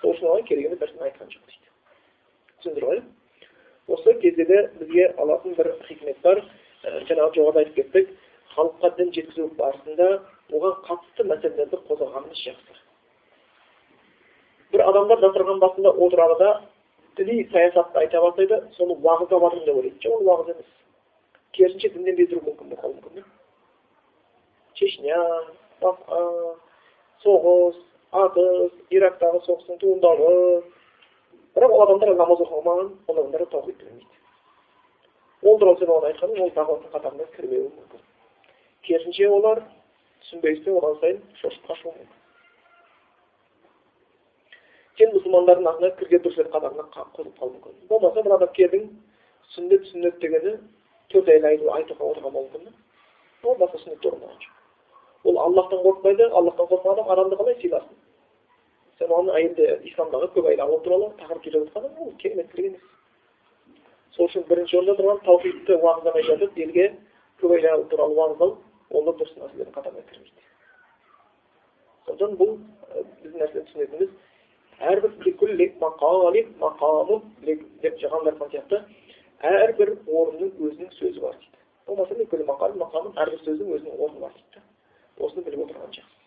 сол 0.00 0.12
үшін 0.12 0.28
оған 0.32 0.46
керегін 0.48 0.78
бір 0.80 0.92
айтқан 1.06 1.30
жоқ 1.32 1.46
дейді 1.48 1.70
түсіндір 2.62 2.88
ғой 2.90 3.02
осы 3.96 4.14
кезде 4.20 4.44
де 4.44 4.60
бізге 4.80 5.08
алатын 5.22 5.56
бір 5.58 5.72
хикмет 5.88 6.20
бар 6.26 6.42
жаңағы 6.82 7.34
жоғарыда 7.38 7.64
айтып 7.64 7.74
кеттік 7.80 8.14
халыққа 8.56 8.94
дін 8.98 9.12
жеткізу 9.16 9.48
барысында 9.58 10.08
оған 10.52 10.78
қатысты 10.88 11.26
мәселелерді 11.30 11.80
қозғағанымыз 11.88 12.44
жақсы 12.46 12.80
бір 14.72 14.84
адамдар 14.88 15.20
дастархан 15.20 15.60
басында 15.62 15.94
отырады 16.06 16.38
да 16.44 16.50
діни 17.16 17.48
саясатты 17.52 17.98
айта 17.98 18.20
бастайды 18.20 18.58
соны 18.76 18.96
уағыздап 18.96 19.42
жатырмын 19.44 19.66
деп 19.66 19.76
ойлайды 19.76 20.04
жоқ 20.04 20.14
ол 20.18 20.28
уағыз 20.28 20.52
емес 20.54 20.70
керісінше 21.52 21.88
діннен 21.94 22.16
бездіру 22.16 22.44
мүмкін 22.46 22.70
болуы 22.72 22.94
мүмкін 22.94 23.26
чечня 24.80 25.18
басқа 25.82 26.20
соғыс 27.24 27.82
атыс 28.22 28.72
ирактағы 28.96 29.42
соғыстың 29.46 29.82
туындауы 29.82 30.32
бірақ 31.56 31.76
ол 31.76 31.84
адамдар 31.86 32.14
намаз 32.16 32.40
оқымаған 32.46 32.90
ол 33.06 33.18
адамдар 33.18 33.46
таухид 33.52 33.76
білмейді 33.84 35.48
ол 35.50 35.58
туралы 35.58 35.78
сен 35.78 35.92
оған 35.92 36.10
айтқаның 36.12 36.42
ол 36.46 36.56
дағуаттың 36.56 36.96
қатарына 36.96 37.28
кірмеуі 37.36 37.68
мүмкін 37.76 38.08
керісінше 38.88 39.28
олар 39.28 39.62
түсінбестен 40.24 40.80
одан 40.80 41.00
сайын 41.04 41.22
шошып 41.42 41.70
қашуы 41.70 41.92
мүмкін 41.92 42.21
сен 45.02 45.16
мұсылмандардың 45.16 45.66
артына 45.66 45.90
кірген 45.98 46.22
дұрыс 46.22 46.50
қатарына 46.52 46.86
қосылып 46.94 47.34
қалуы 47.38 47.56
мүмкін. 47.56 47.74
Болмаса 47.90 48.22
бір 48.22 48.36
адам 48.36 48.52
келдің 48.54 48.88
сүннет 49.54 49.86
сүннет 49.90 50.18
дегені 50.22 50.52
төрт 51.10 51.28
айлы 51.28 51.70
айтуға 51.74 52.12
отырған 52.12 52.36
мүмкін 52.36 52.70
ол 53.42 53.58
басқа 53.58 53.82
сүннетті 53.82 54.12
орындаған 54.12 54.38
жоқ 54.44 54.62
ол 55.24 55.38
аллахтан 55.46 55.82
қорықпайды 55.82 56.28
аллахтан 56.30 56.70
қорыққан 56.70 56.92
адам 56.92 57.10
адамды 57.14 57.38
қалай 57.40 57.58
сыйласын 57.60 57.98
сен 58.98 59.10
оған 59.10 59.30
енді 59.40 59.68
исламдағы 59.90 60.30
көп 60.36 60.50
алу 60.62 60.78
туралы 60.86 61.10
тақырып 61.18 61.42
келіп 61.42 61.66
жатқаны 61.66 61.90
ол 61.98 62.12
кереметтілік 62.22 62.66
емес. 62.66 62.82
Сол 64.16 64.28
үшін 64.28 64.46
бірінші 64.48 64.76
орында 64.78 64.96
тұрған 65.00 65.22
таухидты 65.26 65.78
уағыздамай 65.78 66.26
жатып 66.28 66.58
елге 66.58 66.88
көп 67.40 67.56
алу 67.72 67.88
туралы 67.90 68.14
уағыздау 68.14 68.56
ол 68.90 69.04
да 69.08 69.16
дұрыс 69.18 69.38
нәрселердің 69.40 69.74
қатарына 69.76 70.04
кірмейді. 70.10 70.42
Сондықтан 72.06 72.36
бұл 72.38 72.58
біздің 73.22 73.38
нәрсені 73.42 73.66
түсінетініміз 73.70 74.10
әрбір 74.80 75.10
деп 77.82 77.94
айтқан 78.22 78.50
сияқты 78.52 78.78
әрбір 79.42 79.94
орынның 80.06 80.50
өзінің 80.66 80.90
сөзі 80.98 81.20
бар 81.20 81.36
дейді 81.38 81.58
болмаса 81.86 82.14
әрбір 83.24 83.40
сөздің 83.46 83.72
өзінің 83.76 84.02
орны 84.06 84.20
бар 84.20 84.32
дейді 84.36 84.62
осыны 85.26 85.44
біліп 85.44 85.64
отырған 85.66 85.94
жақсы 85.96 86.20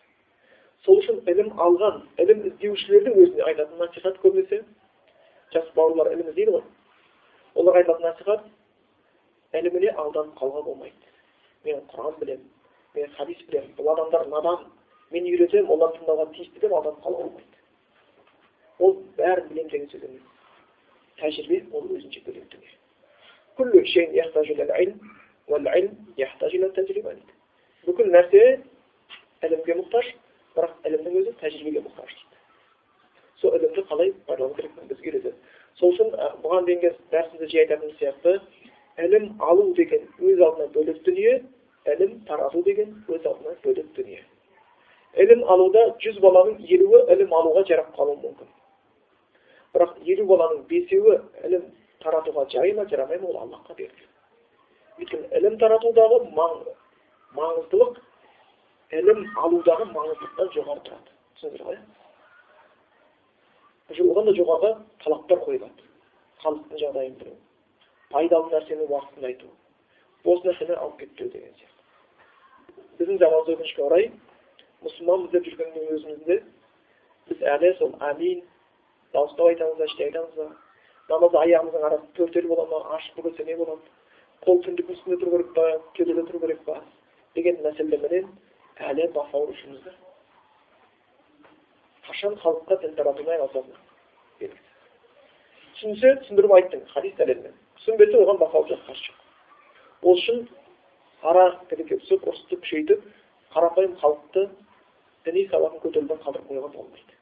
сол 0.86 1.00
үшін 1.02 1.22
ілім 1.32 1.50
алған 1.66 2.02
ілім 2.24 2.44
іздеушілердің 2.50 3.16
өзіне 3.24 3.46
айтатын 3.50 3.80
насихат 3.82 4.20
көбінесе 4.24 4.62
жас 5.54 5.72
бауырлар 5.76 6.12
ілім 6.14 6.30
іздейді 6.34 6.58
ғой 6.58 6.64
оларға 7.56 7.82
айтатын 7.82 8.08
насихат 8.10 8.46
іліміне 9.60 9.96
алданып 10.04 10.38
қалуға 10.40 10.66
болмайды 10.68 11.14
мен 11.66 11.82
құран 11.94 12.20
білемін 12.20 12.50
мен 12.96 13.12
хадис 13.18 13.42
білемін 13.50 13.74
бұл 13.80 13.92
адамдар 13.96 14.28
надан 14.34 14.66
мен 15.12 15.30
үйретемін 15.32 15.72
олар 15.78 15.96
тыңдауға 15.98 16.28
тиісті 16.36 16.66
деп 16.66 16.74
алданып 16.80 17.02
қалуға 17.06 17.30
болмайды 17.30 17.65
ол 18.80 18.98
бәрін 19.18 19.48
білемін 19.50 19.70
деген 19.72 19.90
сөз 19.94 20.04
емес 20.10 20.24
тәжірибе 21.22 21.62
ол 21.72 21.84
өзінше 21.96 22.22
бөлек 22.28 22.48
бүкіл 27.86 28.10
нәрсе 28.12 28.42
ілімге 29.46 29.76
мұқтаж 29.80 30.08
бірақ 30.56 30.88
ілімнің 30.90 31.18
өзі 31.22 31.34
тәжірибеге 31.42 31.84
мұқтаж 31.86 32.14
дейді 32.16 32.38
сол 33.42 33.58
ілімді 33.60 33.84
қалай 33.90 34.14
пайдалану 34.28 34.56
керектігін 34.58 34.90
бізге 34.90 35.12
үйретеді 35.12 35.34
сол 35.80 35.94
үшін 35.94 36.14
бұған 36.44 36.66
дейінгі 36.70 36.92
дәрісімізде 37.14 37.50
жиі 37.52 37.62
айтатын 37.64 37.94
сияқты 38.00 38.34
ілім 39.06 39.30
алу 39.50 39.68
деген 39.78 40.08
өз 40.20 40.42
алдына 40.48 40.68
бөлек 40.74 41.02
дүние 41.06 41.36
ілім 41.94 42.20
тарату 42.30 42.64
деген 42.66 42.96
өз 43.08 43.26
алдына 43.30 43.56
бөлек 43.64 43.92
дүние 44.00 44.24
ілім 45.24 45.44
алуда 45.56 45.88
жүз 46.04 46.22
баланың 46.26 46.64
елуі 46.78 47.04
ілім 47.14 47.34
алуға 47.40 47.68
жарап 47.70 47.94
қалуы 48.00 48.18
мүмкін 48.24 48.55
бірақ 49.76 49.96
елу 50.16 50.28
баланың 50.32 50.66
бесеуі 50.72 51.20
ілім 51.48 51.70
таратуға 52.04 52.48
жарай 52.54 52.74
ма 52.74 52.88
жарамай 52.92 53.20
ма 53.22 53.32
ол 53.32 53.42
аллахқа 53.44 53.78
белгілі 53.78 54.08
өйткені 55.00 55.32
ілім 55.40 55.58
таратудағы 55.60 56.22
маңыздылық 57.36 57.98
ілім 59.00 59.26
алудағы 59.42 59.88
маңыздылықтан 59.92 60.52
жоғары 60.56 60.84
тұрады. 60.86 61.12
Түсіндіңіздер 61.36 61.66
ғой. 61.68 61.80
Одан 64.12 64.30
да 64.30 64.36
жоғары 64.38 64.72
талаптар 65.04 65.42
қойылады. 65.44 65.90
Халықтың 66.44 66.82
жағдайын 66.84 67.18
білу 67.20 67.36
пайдалы 68.14 68.52
нәрсені 68.54 68.88
уақытында 68.88 69.32
айту 69.32 69.50
бос 70.24 70.44
нәрсені 70.46 70.78
алып 70.80 71.00
кетпеу 71.02 71.30
деген 71.34 71.54
сияқты. 71.60 71.82
Біздің 73.00 73.20
заманымызда 73.20 73.56
өкінішке 73.56 73.84
орай 73.84 74.12
мұсылманбыз 74.86 75.32
деп 75.34 75.48
жүргеннің 75.50 75.94
өзімізде 75.98 76.38
біз 77.30 77.46
әлі 77.56 77.74
сол 77.80 77.96
әмин 78.12 78.44
дауыстап 79.16 79.52
айтамыз 79.52 79.86
іштей 79.88 80.10
айтамыз 80.10 80.34
ба 80.40 80.48
намаз 81.10 81.38
аяғымыздың 81.42 81.88
арасы 81.90 82.12
төртеу 82.18 82.50
бола 82.52 82.66
ма 82.72 82.98
ашық 82.98 83.22
бөгелсе 83.22 83.46
не 83.50 83.56
болады 83.60 83.94
қол 84.46 84.62
түндіктің 84.66 84.98
үстінде 84.98 85.18
тұру 85.22 85.32
керек 85.38 85.54
па 85.56 85.66
кеудеде 85.98 86.26
тұру 86.30 86.42
керек 86.46 86.64
па 86.66 86.82
деген 87.36 87.62
мәселелерменен 87.66 88.28
әлі 88.90 89.08
бас 89.16 89.34
ауырушымыз 89.34 89.88
қашан 92.08 92.38
халыққа 92.44 92.80
дін 92.82 92.96
таратумен 93.00 93.34
айналысатыны 93.36 93.80
белгісіз 94.40 94.76
түсінсе 95.76 96.14
түсіндіріп 96.22 96.56
айттың 96.58 96.86
хадис 96.94 97.18
дәлелмен 97.20 97.56
түсінбесе 97.80 98.22
оған 98.22 98.42
бас 98.44 98.54
ауырып 98.60 98.86
қарсы 98.90 99.10
жоқ 99.10 100.10
ол 100.12 100.20
үшін 100.22 100.46
ара 101.32 101.46
тілекке 101.70 102.00
түсіп 102.04 102.28
ұрысты 102.30 102.60
күшейтіп 102.62 103.06
қарапайым 103.56 103.98
халықты 104.04 104.48
діни 105.26 105.48
сауатын 105.52 105.84
көтеруден 105.86 106.24
қалдырып 106.26 106.50
қоюға 106.52 106.74
болмайды 106.78 107.20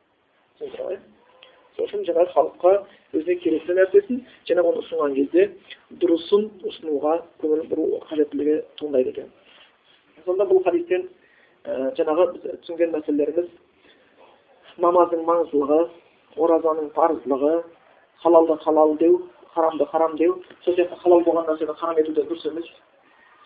түсіндіңіздер 0.60 1.13
үшін 1.82 2.06
жаңағы 2.08 2.34
халыққа 2.34 2.72
өзіне 3.18 3.36
керекті 3.42 3.76
нәрсесін 3.78 4.22
жаңағы 4.50 4.70
оны 4.72 4.84
ұсынған 4.84 5.16
кезде 5.18 5.46
дұрысын 6.02 6.48
ұсынуға 6.70 7.16
көңіл 7.42 7.66
бұру 7.72 7.88
қажеттілігі 8.10 8.60
туындайды 8.78 9.10
екен. 9.14 9.30
Сонда 10.26 10.46
бұл 10.46 10.64
хадистен 10.64 11.10
жаңағы 11.98 12.30
біз 12.34 12.60
түсінген 12.64 12.94
мәселелеріміз 12.94 13.50
намаздың 14.84 15.26
маңыздылығы 15.28 15.82
оразаның 16.38 16.90
парыздылығы 16.96 17.54
халалды 18.24 18.58
халал 18.64 18.98
деу 18.98 19.22
харамды 19.54 19.86
харам 19.86 20.16
деу 20.18 20.42
сол 20.64 20.76
сияқты 20.76 20.98
халал 21.02 21.22
болған 21.22 21.48
нәрсені 21.50 21.76
харам 21.78 21.98
ету 21.98 22.14
де 22.14 22.22
дұрыс 22.22 22.48
емес. 22.50 22.66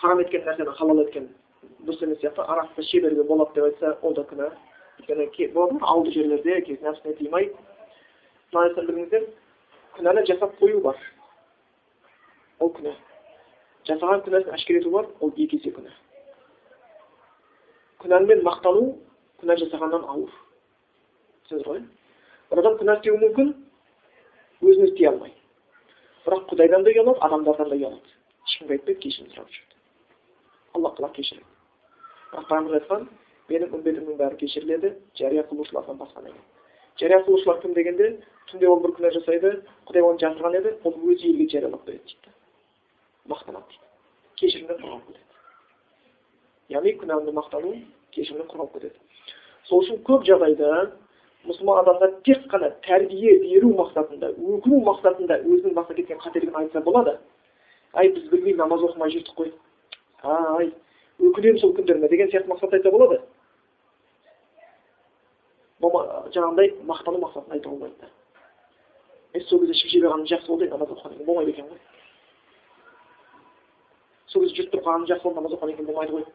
Харам 0.02 0.20
еткен 0.20 0.46
нәрсені 0.46 0.76
халал 0.78 1.02
еткен 1.04 1.30
дұрыс 1.86 2.04
емес 2.04 2.20
сияқты. 2.22 2.42
Арақты 2.42 2.84
шеберге 2.84 3.24
болады 3.24 3.54
деп 3.56 3.64
айтса 3.64 3.98
ол 4.02 4.14
да 4.14 4.24
күнә 4.24 4.52
өйткені 5.00 5.54
болады 5.54 5.78
ғой 5.78 5.90
ауылды 5.92 6.12
жерлерде 6.12 6.78
нәпсіне 6.82 7.18
тыймай 7.18 7.52
күнәні 9.98 10.24
жасап 10.30 10.54
қою 10.62 10.80
бар 10.82 10.98
ол 12.64 12.72
күнә 12.78 12.93
жасаған 13.89 14.24
күнәсін 14.26 14.54
әшкере 14.56 14.80
ету 14.82 14.91
бар 14.93 15.08
ол 15.20 15.34
екі 15.36 15.60
есе 15.60 15.74
күнә 15.76 15.91
күнәмен 18.04 18.43
мақтану 18.48 18.86
күнә 19.41 19.58
жасағаннан 19.64 20.08
ауыр 20.14 20.32
түсіндіңіздер 20.32 21.68
ғой 21.72 21.84
бір 22.52 22.64
адам 22.64 22.80
күнә 22.82 22.98
істеуі 23.00 23.22
мүмкін 23.26 23.54
өзін 24.64 24.89
істей 24.89 25.10
алмай 25.12 25.34
бірақ 26.26 26.48
құдайдан 26.52 26.88
да 26.88 26.93
ұялады 26.95 27.26
адамдардан 27.28 27.72
да 27.72 27.80
ұялады 27.80 28.16
ешкімге 28.48 28.78
айтпайды 28.78 29.00
кешірім 29.06 29.32
сұрап 29.34 29.52
жүреді 29.52 29.76
алла 30.78 30.93
тағала 30.95 31.14
кешіреді 31.20 31.50
бірақ 32.32 32.52
пайғамбар 32.52 32.80
айтқан 32.82 33.10
менің 33.52 33.76
үмбетімнің 33.80 34.22
бәрі 34.22 34.39
кешіріледі 34.43 34.93
жария 35.20 35.43
қылушылардан 35.52 36.00
басқа 36.00 36.24
жария 37.00 37.24
қылушылар 37.26 37.62
кім 37.62 37.74
дегенде 37.74 38.10
түнде 38.52 38.68
ол 38.68 38.80
бір 38.82 38.95
күнә 38.98 39.12
жасайды 39.14 39.54
құдай 39.88 40.06
оны 40.06 40.22
жазған 40.22 40.58
еді 40.60 40.74
ол 40.84 40.95
өзі 41.12 41.32
елге 41.32 41.50
жариялап 41.52 41.86
береді 41.86 42.14
дейді 42.14 42.34
мақтанады 43.34 43.68
дейді 43.74 43.86
кешірімнен 44.41 44.80
құрғап 44.82 45.04
кетеді 45.08 46.76
яғни 46.78 46.95
күнәңді 47.02 47.36
мақтану 47.38 47.74
кешірімнен 48.16 48.50
құрғап 48.54 48.74
кетеді 48.74 48.95
сол 49.70 49.84
үшін 49.84 50.02
көп 50.08 50.26
жағдайда 50.30 50.72
мұсылман 51.48 51.84
адамдар 51.84 52.18
тек 52.26 52.48
қана 52.52 52.72
тәрбие 52.88 53.38
беру 53.45 53.72
мақсатында 53.78 54.34
өкіну 54.34 54.82
мақсатында 54.89 55.41
өзінің 55.43 55.78
басына 55.78 56.00
кеткен 56.02 56.22
қателігін 56.24 56.62
айтса 56.64 56.82
болады 56.82 57.18
ай 57.93 58.10
біз 58.12 58.30
білмей 58.32 58.56
намаз 58.58 58.84
оқымай 58.89 59.14
жүрдік 59.14 59.38
қой 59.38 59.54
ай 60.24 60.72
өкінемін 61.20 61.62
сол 61.62 61.76
күндеріне 61.78 62.10
деген 62.10 62.32
сияқты 62.32 62.52
мақсатта 62.52 62.80
айтса 62.80 62.91
болады 62.91 63.22
жаңағындай 65.82 66.74
мақтану 66.90 67.22
мақсатында 67.22 67.58
айтуға 67.58 67.76
болмайды 67.76 68.10
е 69.34 69.42
сол 69.46 69.60
кезде 69.62 69.74
ішіп 69.78 70.06
алғаным 70.08 70.28
жақсы 70.32 70.48
болды 70.48 70.70
намаз 70.72 70.90
оқығаннан 70.90 71.18
кейін 71.18 71.28
болмайды 71.28 71.52
екен 71.52 71.68
ғой. 71.70 71.80
Сол 74.28 74.42
кезде 74.42 74.62
жүріп 74.62 74.72
тұрып 74.74 75.10
жақсы 75.12 75.24
болды 75.24 75.40
намаз 75.42 75.54
оқығаннан 75.54 75.78
кейін 75.78 75.90
болмайды 75.92 76.14
ғой. 76.16 76.26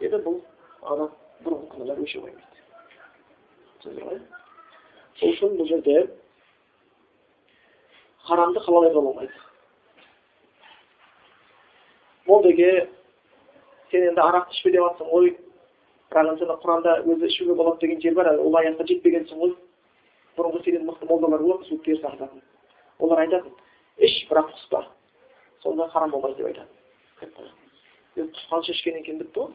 Деді 0.00 0.22
бұл 0.24 0.40
адам 0.82 1.12
бұрынғы 1.44 1.70
күнәлар 1.74 2.02
өше 2.02 2.18
қоймайды. 2.18 2.64
Түсіндіңіздер 3.78 4.08
ғой 4.08 4.20
сол 5.18 5.32
үшін 5.34 5.56
бұл 5.58 5.68
жерде 5.68 5.96
харамды 8.28 8.60
халал 8.62 8.86
айтуға 8.86 9.02
болмайды 9.02 9.32
молдаге 12.26 12.88
сен 13.90 14.08
енді 14.10 14.22
арақты 14.22 14.54
ішпе 14.54 14.72
деп 14.74 14.84
жатрсың 14.84 15.10
ғой. 15.10 15.32
Бірақ 16.10 16.40
енді 16.40 16.44
құранда 16.62 16.92
өзі 17.04 17.26
ішуге 17.28 17.54
болады 17.54 17.80
деген 17.80 18.00
жер 18.00 18.14
бар 18.14 18.26
ол 18.40 18.56
аятқа 18.56 18.84
жетпегенсің 18.88 19.36
ғой 19.42 19.52
бұрынғы 20.38 20.64
сенен 20.64 20.86
мықты 20.88 21.04
молдалар 21.08 21.42
болады 21.42 21.68
суық 21.68 21.82
теріс 21.84 22.04
ағызатын 22.04 22.42
олар 22.98 23.18
айтатын 23.24 23.52
іш 23.98 24.14
бірақ 24.30 24.48
құспа 24.54 24.80
сонда 25.62 25.88
харам 25.92 26.10
болмайды 26.10 26.36
деп 26.38 26.46
айтады 26.46 26.68
енді 28.16 28.32
құсқанша 28.38 28.70
ішкеннен 28.72 29.04
кейін 29.04 29.20
бітті 29.22 29.38
ғой 29.40 29.50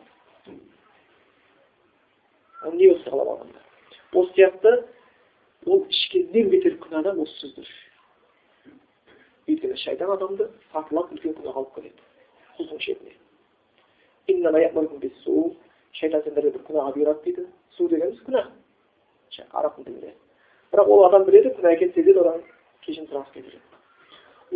не 2.78 2.86
өсті 2.93 3.10
қалап 3.10 3.34
алғанда 3.34 3.60
осы 4.14 4.32
сияқты 4.38 4.72
ол 5.66 5.86
ішкеннен 5.89 6.49
бетер 6.54 6.78
күнә 6.86 7.04
да 7.04 7.12
осы 7.18 7.36
сөздер 7.41 7.68
өйткені 9.47 9.78
шайтан 9.84 10.10
адамды 10.14 10.49
сатылап 10.72 11.12
үлкен 11.12 11.34
күнәға 11.39 11.60
алып 11.64 11.76
келеді 11.76 12.01
құздың 12.60 12.80
шетіне 12.86 13.14
шайтан 16.00 16.24
сендерге 16.26 16.52
бір 16.56 16.64
күнәға 16.68 16.94
бұйырады 16.96 17.24
дейді 17.24 17.48
су 17.78 17.88
дегеніміз 17.89 18.22
күнә 18.28 18.41
арабтың 19.52 19.84
тілінде 19.86 20.14
бірақ 20.74 20.88
ол 20.89 21.06
адам 21.08 21.24
біледі 21.28 21.54
күнә 21.58 21.74
екенін 21.76 21.94
сезеді 21.94 22.20
одан 22.24 22.41
кешірім 22.86 23.08
сұрағысы 23.12 23.34
келіп 23.34 23.64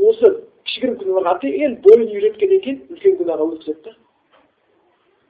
осы 0.10 0.32
кішігірім 0.68 0.98
күнәларға 1.02 1.36
әбден 1.38 1.78
бойын 1.86 2.10
үйреткеннен 2.16 2.62
кейін 2.66 2.80
үлкен 2.94 3.18
күнәға 3.22 3.44
өткізеді 3.52 3.82
да 3.86 3.94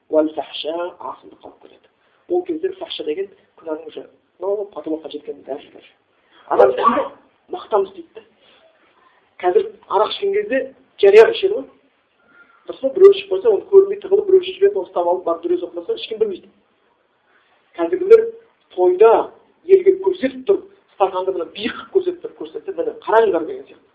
асылды 0.10 1.36
қалып 1.44 1.60
келеді 1.62 1.88
ол 2.30 2.44
кезде 2.48 2.72
фахша 2.80 3.04
деген 3.04 3.28
күнәнің 3.60 3.88
уже 3.88 4.08
мынау 4.40 4.66
потолокқа 4.72 5.12
жеткен 5.12 5.44
дәрежелер 5.44 5.86
адам 6.48 6.70
мақтан 7.52 7.88
істейді 7.88 8.12
да 8.16 8.22
қазір 9.44 9.72
арақ 9.88 10.10
ішкен 10.16 10.34
кезде 10.34 10.76
жария 11.02 11.32
ішеді 11.32 11.54
ғой 11.54 11.66
па 12.68 12.90
біреу 12.94 13.12
ішіп 13.16 13.32
қойса 13.32 13.52
оны 13.52 13.66
көрмей 13.72 14.00
тығылып 14.04 14.28
біреу 14.28 14.42
ішіп 14.44 14.56
жібереді 14.60 14.80
оны 14.82 14.88
ұстап 14.90 15.08
алып 15.08 15.24
барып 15.28 15.44
дүре 15.44 15.58
соқпаса 15.62 15.96
ешкім 15.96 16.20
білмейді 16.20 16.50
қазіргілер 17.78 18.26
тойда 18.76 19.12
елге 19.68 19.92
көрсетіп 20.04 20.44
тұрып 20.50 20.64
стаканды 20.96 21.32
мына 21.36 21.46
биік 21.56 21.74
қылып 21.78 21.94
көрсетіп 21.96 22.22
тұрып 22.26 22.38
көрсетсе 22.42 22.76
міне 22.78 22.92
қараңдар 23.06 23.44
деген 23.48 23.66
сияқты 23.70 23.88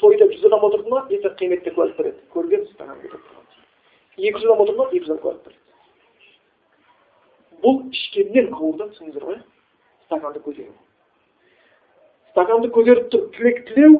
тойда 0.00 0.24
жүз 0.32 0.44
адам 0.48 0.66
отырды 0.68 0.90
ма 0.90 1.04
ертең 1.10 1.36
қияметте 1.40 1.74
куәлік 1.76 1.96
береді 2.00 2.20
көрген 2.34 2.66
стакан 2.72 2.96
екі 4.16 4.38
жүз 4.38 4.48
адам 4.48 4.60
отырды 4.64 4.78
ма 4.78 4.88
екі 4.90 5.04
жүз 5.04 5.12
адам 5.14 5.22
куәлік 5.24 5.42
береді 5.44 5.62
бұл 7.64 7.76
ішкеннен 7.90 8.52
ауыр 8.54 8.76
да 8.80 8.90
түсіндіңіздер 8.92 9.24
ғой 9.30 9.38
стаканды 10.06 10.42
көтеру 10.44 10.74
стаканды 12.32 12.68
көтеріп 12.74 13.08
тұрып 13.12 13.32
тілек 13.36 13.62
тілеу 13.70 13.94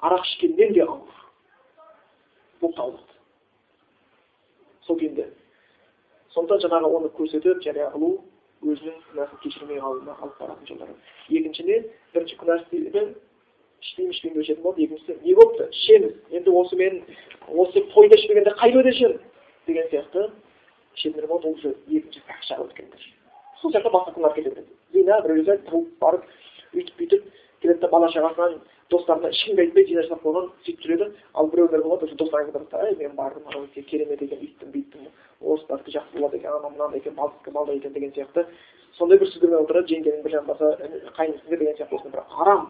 арақ 0.00 0.24
ішкеннен 0.28 0.72
де 0.76 0.84
ауыр 0.86 1.19
болып 2.60 2.76
табылады 2.76 3.18
сол 4.86 4.98
күйінде. 5.00 5.26
Сондықтан 6.34 6.62
жаңағы 6.66 6.92
оны 6.98 7.10
көрсетіп 7.16 7.62
жария 7.64 7.90
қылу 7.94 8.20
өзінің 8.62 9.00
күнәсін 9.10 9.42
кешірмей 9.44 9.80
қалуына 9.80 10.16
алып 10.20 10.38
баратын 10.38 10.66
жолдары. 10.68 10.94
Екіншіден 11.28 11.88
бірінші 12.14 12.36
күнә 12.40 12.60
істейді 12.62 13.04
ішпеймін 13.80 14.12
ішпеймін 14.12 14.36
деуші 14.36 14.52
едім 14.52 14.62
болды 14.62 14.84
екіншісі 14.84 15.16
не 15.24 15.34
болыпты? 15.34 15.68
Ішеміз 15.70 16.14
енді 16.30 16.50
осы 16.50 16.76
мен 16.76 17.02
осы 17.48 17.82
тойда 17.94 18.18
ішпегенде 18.18 18.54
қай 18.60 18.72
тойда 18.72 18.92
ішемін 18.92 19.20
деген 19.66 19.88
сияқты 19.90 20.30
ішетіндер 20.96 21.26
болады 21.26 21.48
ол 21.48 21.54
уже 21.54 21.74
екінші 21.88 22.20
фахшаға 22.26 22.66
өткендер 22.68 23.06
сол 23.60 23.72
сияқты 23.72 23.92
басқа 23.92 24.14
күнәлар 24.16 24.34
кете 24.34 24.50
береді 24.50 24.72
зина 24.92 25.56
тауып 25.70 25.88
барып 26.00 26.24
өйтіп 26.74 26.96
бүйтіп 26.98 27.24
келеді 27.62 27.80
да 27.80 27.88
бала 27.88 28.08
шағасынан 28.12 28.60
достарына 28.90 29.30
ешкімге 29.30 29.62
айтпай 29.62 29.84
зина 29.86 30.02
жасап 30.02 30.22
қойған 30.24 30.50
сөйтіп 30.64 30.84
жүреді 30.84 31.06
ал 31.34 31.46
біреулер 31.52 31.82
болады 31.82 32.06
уже 32.06 32.16
достарына 32.18 32.58
айтады 32.58 32.88
ей 32.90 32.96
мен 32.96 33.14
бардым 33.16 33.46
анау 33.48 33.66
керемет 33.74 34.22
екен 34.22 34.38
үйттім 34.42 34.72
бүйттім 34.74 35.08
орыстардікі 35.40 35.96
жақсы 35.96 36.12
болады 36.18 36.36
екен 36.36 36.52
анау 36.52 36.70
мынандай 36.70 36.98
екен 36.98 37.14
балдікі 37.14 37.50
балдай 37.54 37.76
екен 37.76 37.92
деген 37.92 38.12
сияқты 38.12 38.46
сондай 38.98 39.18
бір 39.18 39.30
сөздермен 39.30 39.64
отырады 39.64 39.94
жеңгенің 39.94 40.22
бір 40.22 40.32
жамбасы 40.36 40.64
қайнысың 41.16 41.58
деген 41.58 41.76
сияқты 41.76 41.96
осындай 41.96 42.12
бір 42.12 42.22
арам 42.42 42.62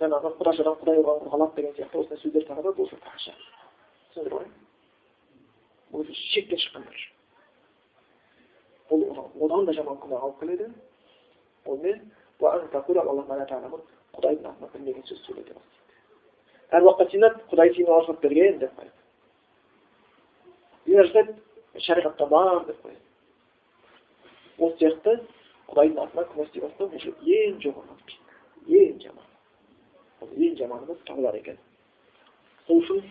жаңағы 0.00 0.28
құдашадан 0.36 0.78
құдай 0.82 0.96
ұрған 1.00 1.30
қалады 1.32 1.56
деген 1.56 1.74
сияқты 1.78 1.98
осындай 2.02 2.18
сөздер 2.20 2.46
таратады 2.46 2.82
осы 2.82 2.96
фахша 3.00 3.32
түсіндіңдер 4.12 4.32
ғой 4.36 4.46
өзі 6.02 6.12
шектен 6.34 6.60
шыққандар 6.66 6.98
бұл 8.90 9.00
одан 9.48 9.64
да 9.66 9.72
жаман 9.72 9.96
күнәға 10.04 10.28
алып 10.28 10.40
келеді 10.44 10.66
не 11.82 11.92
құдайдың 14.18 14.50
атынан 14.50 14.70
білмеген 14.74 15.04
сөз 15.08 15.24
сөйлете 15.26 15.54
бастайды 15.54 17.10
сыйынады 17.10 17.42
құдай 17.50 17.74
сені 17.74 17.90
рұқсат 17.90 18.20
берген 18.20 18.58
деп 18.58 18.72
қояды. 18.78 18.96
Жасайды 20.86 21.32
шариғатта 21.86 22.26
бар 22.26 22.64
деп 22.66 22.80
қояды. 22.82 23.02
Осы 24.58 24.76
сияқты 24.80 25.20
құдайдың 25.70 26.02
атына 26.02 26.26
күнә 26.32 26.46
істей 26.46 26.62
бастау 26.62 26.88
бұл 26.90 27.00
ең 27.36 27.60
жоғарғы 27.62 27.96
ең 28.66 29.00
жаман. 29.02 29.26
Бұл 30.20 30.28
ең 30.46 30.56
жаманымыз 30.58 31.02
табылар 31.06 31.34
екен. 31.38 31.58
Сол 32.66 32.80
үшін 32.82 33.02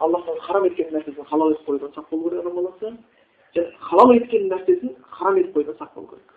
аллахтың 0.00 0.40
харам 0.46 0.66
еткен 0.68 0.92
нәрсесін 0.94 1.26
халал 1.30 1.54
етіп 1.54 1.68
қоюдан 1.68 1.94
сақ 1.94 2.10
болу 2.10 2.30
керек 2.30 2.44
адам 2.44 2.54
баласы. 2.60 2.92
Және 3.54 3.72
халал 3.88 4.14
еткен 4.14 4.48
нәрсесін 4.52 4.96
харам 5.10 5.40
етіп 5.42 5.56
қоюдан 5.56 5.78
сақ 5.78 5.94
болу 5.94 6.06
керек. 6.12 6.34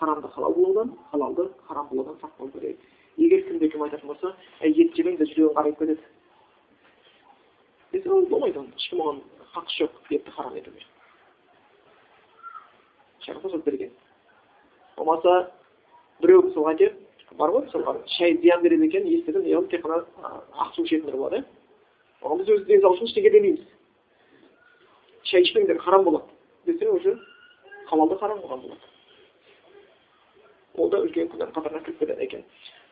Харамды 0.00 0.28
халал 0.28 0.54
қылудан 0.56 0.94
халалды 1.10 1.50
харам 1.68 1.88
қылудан 1.90 2.20
сақ 2.20 2.38
болу 2.38 2.52
керек. 2.52 2.80
Егер 3.16 3.44
кімде 3.48 3.68
кім 3.72 3.82
айтатын 3.86 4.08
болса 4.12 4.34
әй 4.60 4.74
ет 4.76 4.94
жемең 4.96 5.16
де 5.20 5.28
жүрегің 5.32 5.54
қарайып 5.56 5.78
кетеді 5.78 6.02
десе 7.92 8.10
ол 8.10 8.26
болмайды 8.26 8.58
оны 8.60 8.76
ешкім 8.76 9.00
оған 9.04 9.20
хақысы 9.54 9.84
жоқ 9.84 9.92
етті 10.10 10.30
харам 10.36 10.56
етуге 10.56 10.82
шариғат 13.26 13.64
берген 13.64 13.92
болмаса 14.96 15.36
біреу 16.20 16.42
мысалға 16.48 16.74
айтайық 16.74 17.36
бар 17.36 17.50
ғой 17.52 17.66
мысалға 17.66 17.96
шай 18.16 18.36
зиян 18.42 18.62
береді 18.62 18.86
екенін 18.88 19.12
естідім 19.18 19.46
яғни 19.50 19.70
тек 19.70 19.84
қана 19.84 20.04
ақ 20.64 20.74
су 20.76 20.84
ішетіндер 20.84 21.16
болады 21.16 21.40
иә 21.40 21.44
оған 22.22 22.42
біз 22.42 22.52
өз 22.54 22.66
денсаулық 22.68 22.96
үшін 22.96 23.08
ештеңе 23.10 23.30
демейміз 23.34 23.64
шай 25.30 25.42
ішпеңдер 25.42 25.78
харам 25.84 26.04
болады 26.04 26.24
десе 26.66 26.88
уже 26.88 27.16
халалды 27.90 28.18
харам 28.18 28.38
қылған 28.44 28.62
болады 28.62 28.84
ол 30.76 30.90
да 30.90 31.02
үлкен 31.04 31.28
күнәнің 31.32 31.54
қатарына 31.56 31.84
кіріп 31.84 31.98
кетеді 32.04 32.24
екен 32.24 32.44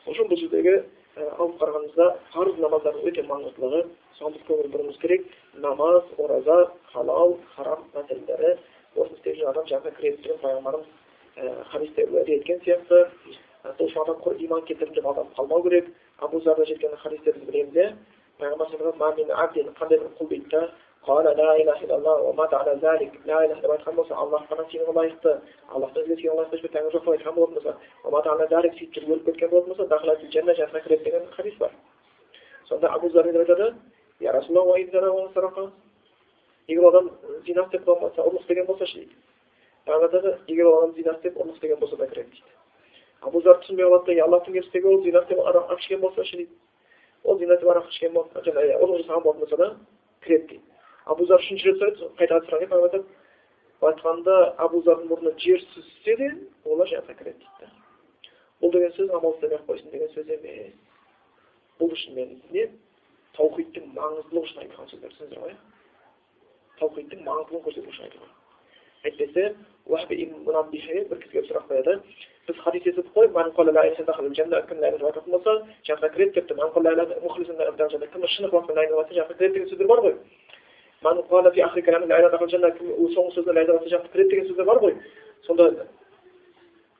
сол 0.04 0.12
үшін 0.12 0.28
бұл 0.30 0.40
жердегі 0.42 0.74
алып 1.16 1.56
қарағанымызда 1.60 2.06
парыз 2.34 2.58
намаздардың 2.60 3.08
өте 3.08 3.22
маңыздылығы 3.28 3.80
соған 4.18 4.34
біз 4.34 4.42
көңіл 4.48 4.70
бұруымыз 4.74 4.98
керек 5.00 5.26
намаз 5.64 6.10
ораза 6.18 6.58
халал 6.92 7.36
харам 7.54 7.86
мәселелері 7.94 8.56
осыны 8.96 9.16
істеп 9.16 9.36
жүрген 9.36 9.50
адам 9.50 9.68
жәннатқа 9.70 9.96
кіреді 9.98 10.22
деген 10.22 10.40
пайғамбарымыз 10.42 10.86
хадисте 11.70 12.06
уәде 12.10 12.36
еткен 12.38 12.60
сияқты. 12.64 13.08
Сол 13.78 13.86
үшін 13.88 14.02
адам 14.02 14.44
иман 14.44 14.64
келтірдім 14.68 14.94
деп 14.94 15.06
алданып 15.06 15.34
қалмау 15.38 15.62
керек. 15.62 15.88
Абу 16.18 16.40
зарда 16.40 16.66
жеткен 16.66 16.96
хадистерді 16.96 17.46
білеміз 17.46 17.74
иә 17.74 17.92
пайғамбар 18.38 18.68
қандай 19.78 19.98
бір 19.98 20.10
құл 20.18 20.28
дейді 20.28 20.48
да 20.50 20.70
قال 21.09 21.25
لا 21.25 21.55
إله 21.55 21.77
إلا 21.83 21.95
الله 21.95 22.21
ومات 22.21 22.53
على 22.53 22.73
ذلك 22.81 23.11
لا 23.25 23.45
إله 23.45 23.55
إلا 23.59 23.65
الله 23.65 23.77
айтқан 23.77 23.95
болса 23.95 24.15
аллах 24.15 24.43
қана 24.49 24.65
сенуге 24.71 24.91
лайықты 24.99 25.41
аллахтан 25.73 26.03
өзге 26.03 26.15
сенуге 26.21 26.37
лайықты 26.39 26.55
ешбір 26.55 26.71
тәңір 26.75 26.91
жоқ 26.91 27.03
деп 27.03 27.13
айтқан 27.15 27.33
болатын 27.35 27.55
болса 27.55 27.73
ومات 28.03 28.27
على 28.27 28.45
ذلك 28.53 28.73
сөйтіп 28.77 28.93
жүріп 28.93 29.09
өліп 29.09 29.25
кеткен 29.25 29.49
болатын 29.49 29.69
болса 29.69 29.83
жәннатқа 30.35 30.79
кіреді 30.83 31.03
деген 31.03 31.23
хадис 31.37 31.55
бар 31.57 31.71
сонда 32.67 32.87
абу 32.87 33.09
зар 33.09 33.25
айтады 33.25 33.75
я 34.19 34.31
расулалла 34.33 34.77
егер 36.69 36.87
адам 36.87 37.11
зина 37.45 37.63
істеп 37.65 37.83
болмаса 37.85 38.21
ұрлық 38.21 38.43
істеген 38.43 38.65
болса 38.65 38.85
ше 38.85 38.99
дейді 38.99 39.15
пайғамбар 39.85 40.09
айтады 40.09 40.37
егер 40.47 40.67
ол 40.67 40.77
адам 40.83 40.95
зина 40.95 41.13
істеп 41.15 41.37
ұрлық 41.37 41.55
істеген 41.55 41.79
болса 41.79 41.97
да 41.97 42.07
кіреді 42.07 42.29
дейді 42.29 42.43
абу 43.21 43.41
зар 43.41 43.57
түсінбей 43.63 43.85
қалады 43.89 44.15
да 44.15 44.25
аллахтың 44.25 44.57
елшісі 44.61 44.83
ол 44.85 45.01
зина 45.03 45.23
істеп 45.23 45.39
арақ 45.39 45.73
ішкен 45.79 46.01
болса 46.01 46.23
ше 46.23 46.37
дейді 46.37 46.51
ол 47.23 47.39
зина 47.39 47.53
істеп 47.57 47.69
арақ 47.73 47.89
ішкен 47.89 48.13
жаңағы 48.13 48.77
ұрлық 48.83 49.01
жасаған 49.01 49.23
болатын 49.23 49.41
болса 49.41 49.57
да 49.57 49.75
кіреді 50.21 50.47
дейді 50.47 50.61
абузар 51.10 51.42
үшінші 51.42 51.68
рет 51.68 51.78
сұрайды 51.80 52.10
қайта 52.18 52.40
сұраған 52.46 52.70
пайғамбар 52.72 52.88
айтады 52.88 53.06
айтқанда 53.90 54.34
абузардың 54.64 55.10
мұрны 55.10 55.34
жер 55.44 55.60
сүзсе 55.74 56.16
де 56.20 56.28
олар 56.64 56.88
жәннатқа 56.88 57.18
кіреді 57.18 57.38
дейді. 57.44 57.66
Бұл 58.62 58.72
деген 58.72 58.94
сөз 58.96 59.10
амал 59.10 59.34
істемей 59.34 59.58
ақ 59.58 59.66
қойсын 59.68 59.90
деген 59.92 60.10
сөз 60.14 60.26
емес. 60.38 60.72
Бұл 61.80 61.92
шынымен 62.04 62.30
не 62.54 62.68
таухидтің 63.36 63.92
маңыздылығы 63.98 64.46
үшін 64.48 64.62
айтылған 64.64 64.90
сөздер 64.92 65.12
түсіндіңіздер 65.12 65.44
ғой 65.44 65.54
таухидтің 66.80 67.24
маңыздылығын 67.28 67.64
көрсету 67.66 67.92
үшін 67.92 68.08
айтылған 68.08 68.32
әйтпесе 69.04 69.44
бір 71.10 71.18
кісі 71.20 71.32
келіп 71.34 71.46
сұрақ 71.50 71.66
қояды. 71.68 71.94
Біз 72.48 72.56
хадис 72.64 72.86
естідік 72.88 73.12
қой 73.12 73.26
болса 75.34 75.52
жәннатқа 75.84 76.08
кіреді 76.14 76.32
депті. 76.40 76.54
Кім 78.14 78.22
шын 78.26 78.44
ықыласпен 78.48 78.76
кіреді 79.36 79.52
деген 79.52 79.68
сөздер 79.68 79.86
бар 79.86 80.00
ғой. 80.04 80.14
So'zlar 83.34 83.56
ayda 83.60 83.72
bo'lsa 83.76 83.88
jannatga 83.92 84.12
kiradi 84.12 84.30
degan 84.30 84.46
so'zlar 84.48 84.66
bor 84.70 84.78
ғой 84.84 84.94
сонда 85.46 85.64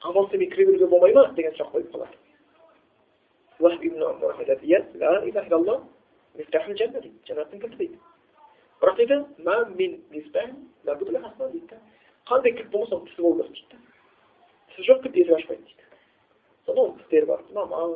amal 0.09 0.25
істемей 0.27 0.49
кіре 0.53 0.65
беруге 0.67 0.87
болмай 0.93 1.13
ма 1.15 1.23
деген 1.37 1.55
сұрақ 1.57 1.71
қойып 1.75 1.91
қалады 1.95 2.17
жәннаттың 7.29 7.59
кілті 7.63 7.77
дейді 7.81 7.99
бірақ 8.81 8.95
дейді 11.53 11.77
қандай 12.29 12.53
кілт 12.57 12.71
болмаса 12.73 12.95
оның 12.97 13.07
тісі 13.09 13.23
болу 13.23 13.35
керек 13.43 13.53
дейді 13.55 13.77
тісі 14.75 14.81
жоқ 14.91 14.99
кілт 15.03 15.17
есік 15.17 15.35
ашпайды 15.39 15.63
дейді 15.63 15.85
сонда 16.67 16.81
оның 16.83 16.97
тістері 17.01 17.27
бар 17.27 17.41
намаз 17.53 17.93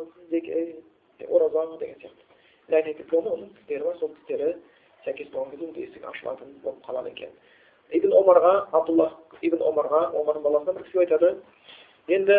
ораза 1.28 1.76
деген 1.80 1.98
сияқты 2.00 2.22
оның 3.12 3.48
тістері 3.58 3.82
бар 3.84 3.96
сол 4.00 4.10
тістері 4.16 4.48
сәйкес 5.08 5.32
болған 5.32 5.50
кезде 5.56 5.66
ол 5.66 5.80
есік 5.82 6.04
ашылатын 6.12 6.52
болып 6.62 6.84
қалады 6.86 7.14
екен 7.16 7.32
ибн 7.96 8.12
омарға 8.12 8.52
абдуллах 8.76 9.16
ибн 9.40 9.62
омарға 9.64 10.02
омардың 10.12 10.44
баласына 10.44 10.74
бір 10.76 10.84
кісі 10.88 11.00
айтады 11.04 11.30
енді 12.12 12.36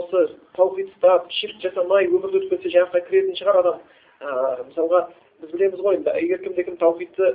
осы 0.00 0.24
таухид 0.56 0.90
ұстап 0.94 1.30
ширк 1.40 1.60
жасамай 1.62 2.08
өмірді 2.10 2.40
өтіп 2.40 2.56
кетсе 2.56 2.72
жәннатқа 2.74 3.04
кіретін 3.06 3.38
шығар 3.38 3.60
адам 3.62 3.78
ә, 3.78 4.64
мысалға 4.68 5.04
біз 5.42 5.54
білеміз 5.54 5.84
ғой 5.86 6.00
егер 6.22 6.42
кімде 6.42 6.64
кім 6.66 6.76
таухидты 6.82 7.30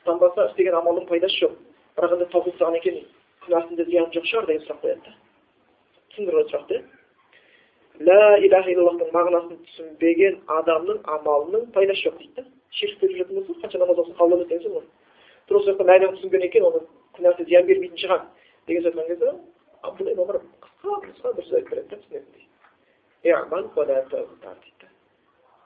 ұстанбаса 0.00 0.50
істеген 0.50 0.78
амалдың 0.80 1.06
пайдасы 1.10 1.40
жоқ 1.44 1.56
бірақ 1.98 2.16
енді 2.16 2.28
таухид 2.34 2.54
ұстаған 2.54 2.78
екен 2.80 3.00
күнәсінде 3.46 3.88
зияны 3.90 4.14
жоқ 4.14 4.28
шығар 4.30 4.50
деген 4.50 4.66
сұрақ 4.66 4.82
қояды 4.82 5.02
да 5.06 5.16
түсіндіңдер 6.10 6.38
ғой 6.40 6.48
сұрақты 6.50 6.82
ля 8.06 8.20
иляха 8.46 8.70
иллаллахтың 8.74 9.14
мағынасын 9.14 9.62
түсінбеген 9.70 10.40
адамның 10.58 11.02
амалының 11.16 11.70
пайдасы 11.74 12.06
жоқ 12.06 12.18
дейді 12.22 12.46
да 12.70 12.76
ширк 12.76 13.00
беріп 13.00 13.16
жүретін 13.16 13.36
болса 13.40 13.60
қанша 13.62 13.78
намаз 13.78 13.98
оқыса 13.98 14.16
қабыл 14.18 14.42
сөз 14.62 14.72
ғой. 14.72 14.84
Тура 15.46 15.60
сол 15.60 15.72
жақта 15.72 15.84
мәнін 15.86 16.16
түсінген 16.16 16.42
екен 16.46 16.62
оның 16.66 16.82
күнәсі 17.16 17.44
зиян 17.46 17.66
бермейтін 17.66 17.98
шығар 18.02 18.20
деген 18.66 18.82
сөз 18.82 18.92
айтқан 18.92 19.08
кезде 19.08 19.28
абдулла 19.82 20.10
ибн 20.12 20.22
қысқа 20.64 20.92
қысқа 21.06 21.34
бір 21.36 21.44
сөз 21.46 21.54
айтып 21.60 21.70
береді 21.70 21.88
да 21.88 21.96
түсінетіндей 21.96 22.42
дейді. 24.62 24.88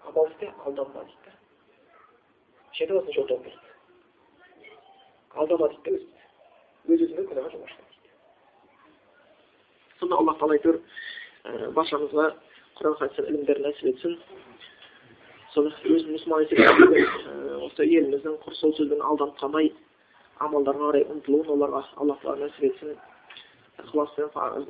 Амал 0.06 0.26
істе 0.30 0.46
алданба 0.64 1.04
дейді. 1.04 1.30
Береді 2.78 3.58
алдама 5.34 5.68
дейді 5.68 5.82
да 5.84 5.90
өз 5.96 6.02
дейді. 7.90 8.10
Сонда 10.00 10.16
аллах 10.16 10.38
тағала 10.40 10.56
әйтеуір 10.58 10.80
баршамызға 11.76 12.26
құран 12.78 12.96
етсін. 13.94 14.18
Сол 15.54 15.66
өзін 15.66 16.14
мұсылман 16.14 16.44
есеп 16.44 16.58
осы 17.66 17.86
еліміздің 17.86 18.36
құр 18.44 18.54
сол 18.58 18.72
сөзбен 18.78 19.00
алданып 19.02 19.36
қалмай 19.40 19.72
амалдарға 20.44 20.84
қарай 20.90 21.04
ұмтылуын 21.10 21.50
оларға 21.56 21.80
алла 22.00 22.14
тағала 22.22 22.46
нәсіп 22.46 22.62
етсін. 22.70 22.90
Ықыласпен 23.80 24.28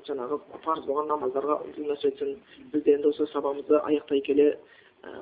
жаңағы 0.08 0.36
парыз 0.64 0.84
болған 0.88 1.06
намаздарға 1.12 1.54
ұмтылу 1.66 1.86
нәсіп 1.92 2.08
етсін. 2.14 2.30
Біз 2.72 2.80
де 2.86 2.90
енді 2.96 3.06
осы 3.12 3.28
сабағымызды 3.34 3.76
аяқтай 3.80 4.20
келе 4.26 4.46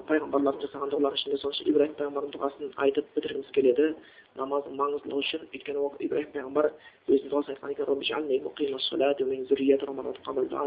пайғамбарлардың 0.09 0.63
жасаған 0.65 0.89
дұғалардың 0.93 1.19
ішінде 1.21 1.39
сол 1.43 1.53
ибраһим 1.71 1.95
пайғамбардың 1.99 2.33
дұғасын 2.35 2.67
айтып 2.85 3.07
бітіргіміз 3.15 3.51
келеді. 3.55 3.87
Намаздың 4.39 4.75
маңыздылығы 4.79 5.21
үшін 5.23 5.41
өйткені 5.53 5.79
ол 5.79 5.93
ибраһим 6.03 6.31
пайғамбар 6.35 6.67
өзінің 7.09 7.31
дұғасын 7.31 7.55
айтқан 7.55 7.87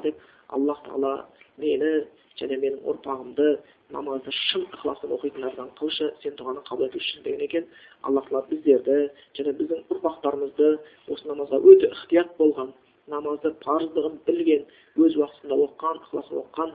деп 0.02 0.16
аллах 0.50 0.80
тағала 0.86 1.14
мені 1.58 1.92
және 2.40 2.58
менің 2.64 2.80
ұрпағымды 2.88 3.48
намазды 3.94 4.32
шын 4.32 4.64
ықыласпен 4.76 5.12
оқитындардан 5.18 5.70
қылшы 5.80 6.08
сен 6.24 6.36
дұғаны 6.40 6.64
қабыл 6.68 6.88
етуші 6.88 7.22
деген 7.26 7.42
екен. 7.48 7.68
Аллах 8.04 8.30
тағала 8.30 8.48
біздерді 8.50 8.98
және 9.38 9.54
біздің 9.60 9.84
ұрпақтарымызды 9.94 10.70
осы 11.14 11.28
намазға 11.28 11.60
өте 11.60 11.92
ықтият 11.92 12.38
болған 12.40 12.74
намазды 13.12 13.54
парыздығын 13.66 14.20
білген 14.28 14.66
өз 14.98 15.18
уақытында 15.20 15.60
оқыған 15.66 16.02
ықыласпен 16.06 16.42
оқыған 16.44 16.72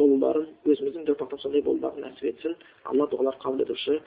болуларын 0.00 0.46
өзіміздің 0.66 1.06
де 1.06 1.14
ұрпақтан 1.14 1.42
сондай 1.42 1.62
болуларын 1.62 2.04
нәсіп 2.06 2.32
етсін. 2.32 2.56
Алла 2.84 3.08
дұғалар 3.12 3.38
қабыл 3.42 3.62
етуші. 3.64 4.00